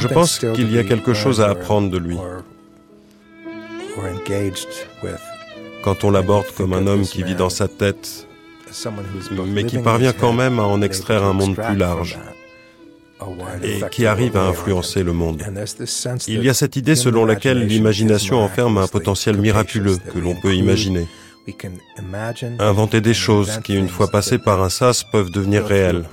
Je 0.00 0.08
pense 0.08 0.38
qu'il 0.38 0.72
y 0.72 0.78
a 0.78 0.84
quelque 0.84 1.12
chose 1.12 1.42
à 1.42 1.50
apprendre 1.50 1.90
de 1.90 1.98
lui. 1.98 2.16
Quand 5.82 6.04
on 6.04 6.10
l'aborde 6.10 6.46
comme 6.56 6.72
un 6.72 6.86
homme 6.86 7.02
qui 7.02 7.22
vit 7.22 7.34
dans 7.34 7.50
sa 7.50 7.68
tête 7.68 8.27
mais 9.46 9.64
qui 9.64 9.78
parvient 9.78 10.12
quand 10.12 10.32
même 10.32 10.58
à 10.58 10.64
en 10.64 10.82
extraire 10.82 11.24
un 11.24 11.32
monde 11.32 11.56
plus 11.56 11.76
large 11.76 12.18
et 13.62 13.80
qui 13.90 14.06
arrive 14.06 14.36
à 14.36 14.44
influencer 14.46 15.02
le 15.02 15.12
monde. 15.12 15.42
Il 16.26 16.44
y 16.44 16.48
a 16.48 16.54
cette 16.54 16.76
idée 16.76 16.94
selon 16.94 17.24
laquelle 17.24 17.66
l'imagination 17.66 18.38
enferme 18.38 18.78
un 18.78 18.86
potentiel 18.86 19.38
miraculeux 19.38 19.98
que 20.12 20.18
l'on 20.18 20.36
peut 20.36 20.54
imaginer. 20.54 21.06
Inventer 22.58 23.00
des 23.00 23.14
choses 23.14 23.60
qui, 23.64 23.74
une 23.74 23.88
fois 23.88 24.08
passées 24.08 24.38
par 24.38 24.62
un 24.62 24.68
sas, 24.68 25.02
peuvent 25.02 25.30
devenir 25.30 25.64
réelles. 25.64 26.04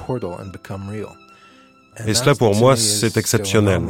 Et 2.07 2.13
cela, 2.13 2.35
pour 2.35 2.55
moi, 2.55 2.75
c'est 2.75 3.17
exceptionnel, 3.17 3.81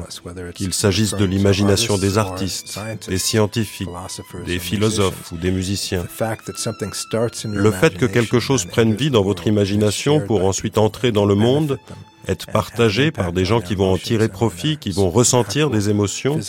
qu'il 0.53 0.74
s'agisse 0.74 1.16
de 1.16 1.26
l'imagination 1.26 1.97
des 1.97 2.18
artistes, 2.18 2.80
des 3.08 3.18
scientifiques, 3.18 3.89
des 4.45 4.60
philosophes 4.60 5.32
ou 5.32 5.38
des 5.38 5.51
musiciens. 5.51 6.06
Le 7.45 7.72
fait 7.72 7.97
que 7.97 8.06
quelque 8.06 8.39
chose 8.39 8.66
prenne 8.66 8.93
vie 8.93 9.10
dans 9.10 9.24
votre 9.24 9.47
imagination 9.47 10.22
pour 10.22 10.45
ensuite 10.45 10.78
entrer 10.78 11.12
dans 11.12 11.26
le 11.26 11.36
monde, 11.36 11.80
être 12.28 12.47
partagé 12.47 13.12
par 13.12 13.34
des 13.34 13.45
gens 13.45 13.62
qui 13.62 13.76
vont 13.76 13.91
en 13.91 13.97
tirer 13.97 14.30
profit, 14.30 14.78
qui 14.78 14.91
vont 14.91 15.10
ressentir 15.10 15.70
des 15.70 15.89
émotions 15.89 16.39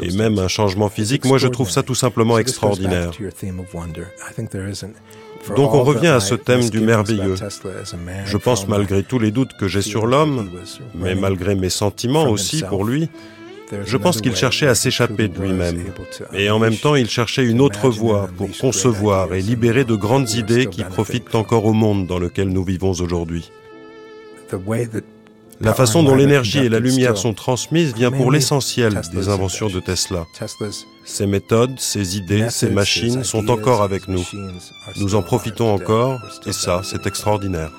et 0.00 0.10
même 0.12 0.38
un 0.38 0.48
changement 0.48 0.88
physique, 0.88 1.24
moi 1.24 1.38
je 1.38 1.48
trouve 1.48 1.70
ça 1.70 1.82
tout 1.82 1.94
simplement 1.94 2.38
extraordinaire. 2.38 3.12
Donc 5.56 5.74
on 5.74 5.82
revient 5.82 6.08
à 6.08 6.20
ce 6.20 6.34
thème 6.34 6.68
du 6.68 6.80
merveilleux. 6.80 7.34
Je 8.26 8.36
pense 8.36 8.68
malgré 8.68 9.02
tous 9.02 9.18
les 9.18 9.30
doutes 9.30 9.56
que 9.58 9.68
j'ai 9.68 9.82
sur 9.82 10.06
l'homme, 10.06 10.50
mais 10.94 11.14
malgré 11.14 11.54
mes 11.54 11.70
sentiments 11.70 12.28
aussi 12.28 12.62
pour 12.62 12.84
lui, 12.84 13.08
je 13.84 13.96
pense 13.96 14.20
qu'il 14.20 14.34
cherchait 14.34 14.66
à 14.66 14.74
s'échapper 14.74 15.28
de 15.28 15.40
lui-même. 15.40 15.80
Et 16.34 16.50
en 16.50 16.58
même 16.58 16.76
temps, 16.76 16.96
il 16.96 17.08
cherchait 17.08 17.44
une 17.44 17.60
autre 17.60 17.88
voie 17.88 18.28
pour 18.36 18.48
concevoir 18.58 19.32
et 19.34 19.40
libérer 19.40 19.84
de 19.84 19.94
grandes 19.94 20.30
idées 20.30 20.66
qui 20.66 20.84
profitent 20.84 21.34
encore 21.34 21.64
au 21.64 21.72
monde 21.72 22.06
dans 22.06 22.18
lequel 22.18 22.48
nous 22.48 22.64
vivons 22.64 22.92
aujourd'hui. 22.92 23.50
La 25.60 25.74
façon 25.74 26.02
dont 26.02 26.14
l'énergie 26.14 26.58
et 26.58 26.68
la 26.70 26.78
lumière 26.78 27.18
sont 27.18 27.34
transmises 27.34 27.94
vient 27.94 28.10
pour 28.10 28.32
l'essentiel 28.32 29.00
des 29.12 29.28
inventions 29.28 29.68
de 29.68 29.80
Tesla. 29.80 30.26
Ces 31.04 31.26
méthodes, 31.26 31.78
ces 31.78 32.16
idées, 32.16 32.48
ces 32.50 32.70
machines 32.70 33.24
sont 33.24 33.50
encore 33.50 33.82
avec 33.82 34.08
nous. 34.08 34.24
Nous 34.96 35.14
en 35.14 35.22
profitons 35.22 35.72
encore 35.72 36.20
et 36.46 36.52
ça, 36.52 36.80
c'est 36.82 37.06
extraordinaire. 37.06 37.70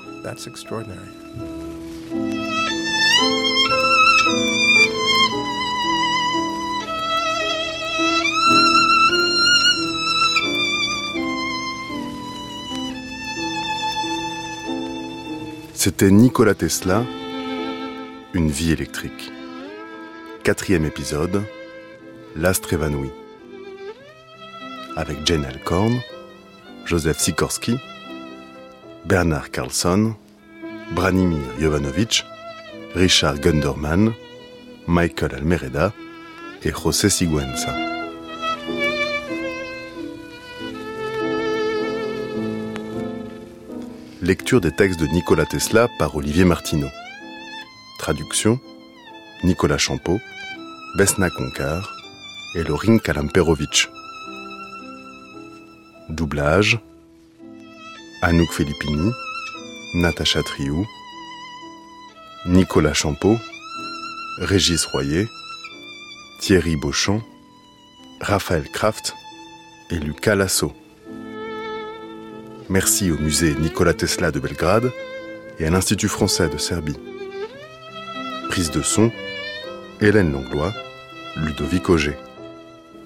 C'était 15.74 16.12
Nikola 16.12 16.54
Tesla 16.54 17.04
une 18.34 18.50
vie 18.50 18.72
électrique. 18.72 19.32
Quatrième 20.44 20.86
épisode, 20.86 21.44
L'astre 22.36 22.74
évanoui. 22.74 23.10
Avec 24.96 25.26
Jane 25.26 25.44
Alcorn, 25.44 26.00
Joseph 26.86 27.20
Sikorski, 27.20 27.78
Bernard 29.06 29.52
Carlson, 29.52 30.16
Branimir 30.92 31.40
Jovanovic, 31.60 32.26
Richard 32.96 33.40
Gunderman, 33.40 34.14
Michael 34.88 35.36
Almereda 35.36 35.94
et 36.64 36.72
José 36.72 37.10
Siguenza. 37.10 37.76
Lecture 44.22 44.62
des 44.62 44.72
textes 44.72 45.00
de 45.00 45.08
Nikola 45.08 45.46
Tesla 45.46 45.90
par 45.98 46.16
Olivier 46.16 46.46
Martineau. 46.46 46.88
Traduction 48.02 48.60
Nicolas 49.44 49.78
Champeau, 49.78 50.20
Besna 50.96 51.30
Konkar 51.30 51.96
et 52.56 52.64
Lorin 52.64 52.98
Kalamperovic. 52.98 53.90
Doublage 56.10 56.80
Anouk 58.24 58.52
Filippini, 58.54 59.12
Natacha 59.94 60.42
Triou, 60.42 60.84
Nicolas 62.48 62.96
Champeau, 62.96 63.38
Régis 64.40 64.84
Royer, 64.86 65.28
Thierry 66.40 66.78
Beauchamp, 66.78 67.22
Raphaël 68.20 68.68
Kraft 68.74 69.14
et 69.92 70.00
Lucas 70.00 70.34
Lasso. 70.34 70.74
Merci 72.68 73.12
au 73.12 73.20
musée 73.20 73.54
Nicolas 73.54 73.94
Tesla 73.94 74.32
de 74.32 74.40
Belgrade 74.40 74.92
et 75.60 75.68
à 75.68 75.70
l'Institut 75.70 76.08
français 76.08 76.50
de 76.50 76.58
Serbie. 76.58 76.98
De 78.70 78.84
son, 78.84 79.12
Hélène 80.02 80.34
Langlois, 80.34 80.72
Ludovic 81.36 81.90
Auger. 81.90 82.16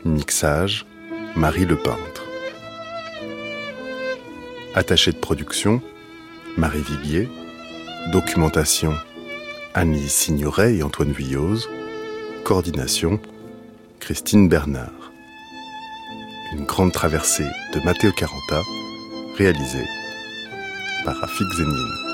Mixage, 0.04 0.86
Marie 1.38 1.66
Le 1.66 1.78
Peintre. 1.78 2.26
Attaché 4.74 5.14
de 5.14 5.18
production, 5.18 5.82
Marie 6.58 6.82
Viguier. 6.82 7.30
Documentation, 8.12 8.94
Annie 9.74 10.10
Signoret 10.10 10.76
et 10.76 10.84
Antoine 10.84 11.14
Vuilloz. 11.14 11.70
Coordination, 12.44 13.22
Christine 14.02 14.50
Bernard. 14.50 15.12
Une 16.54 16.66
grande 16.66 16.92
traversée 16.92 17.48
de 17.74 17.80
Matteo 17.86 18.12
Caranta, 18.12 18.62
réalisée 19.38 19.86
par 21.06 21.16
Rafik 21.16 21.48
Zenine. 21.56 22.05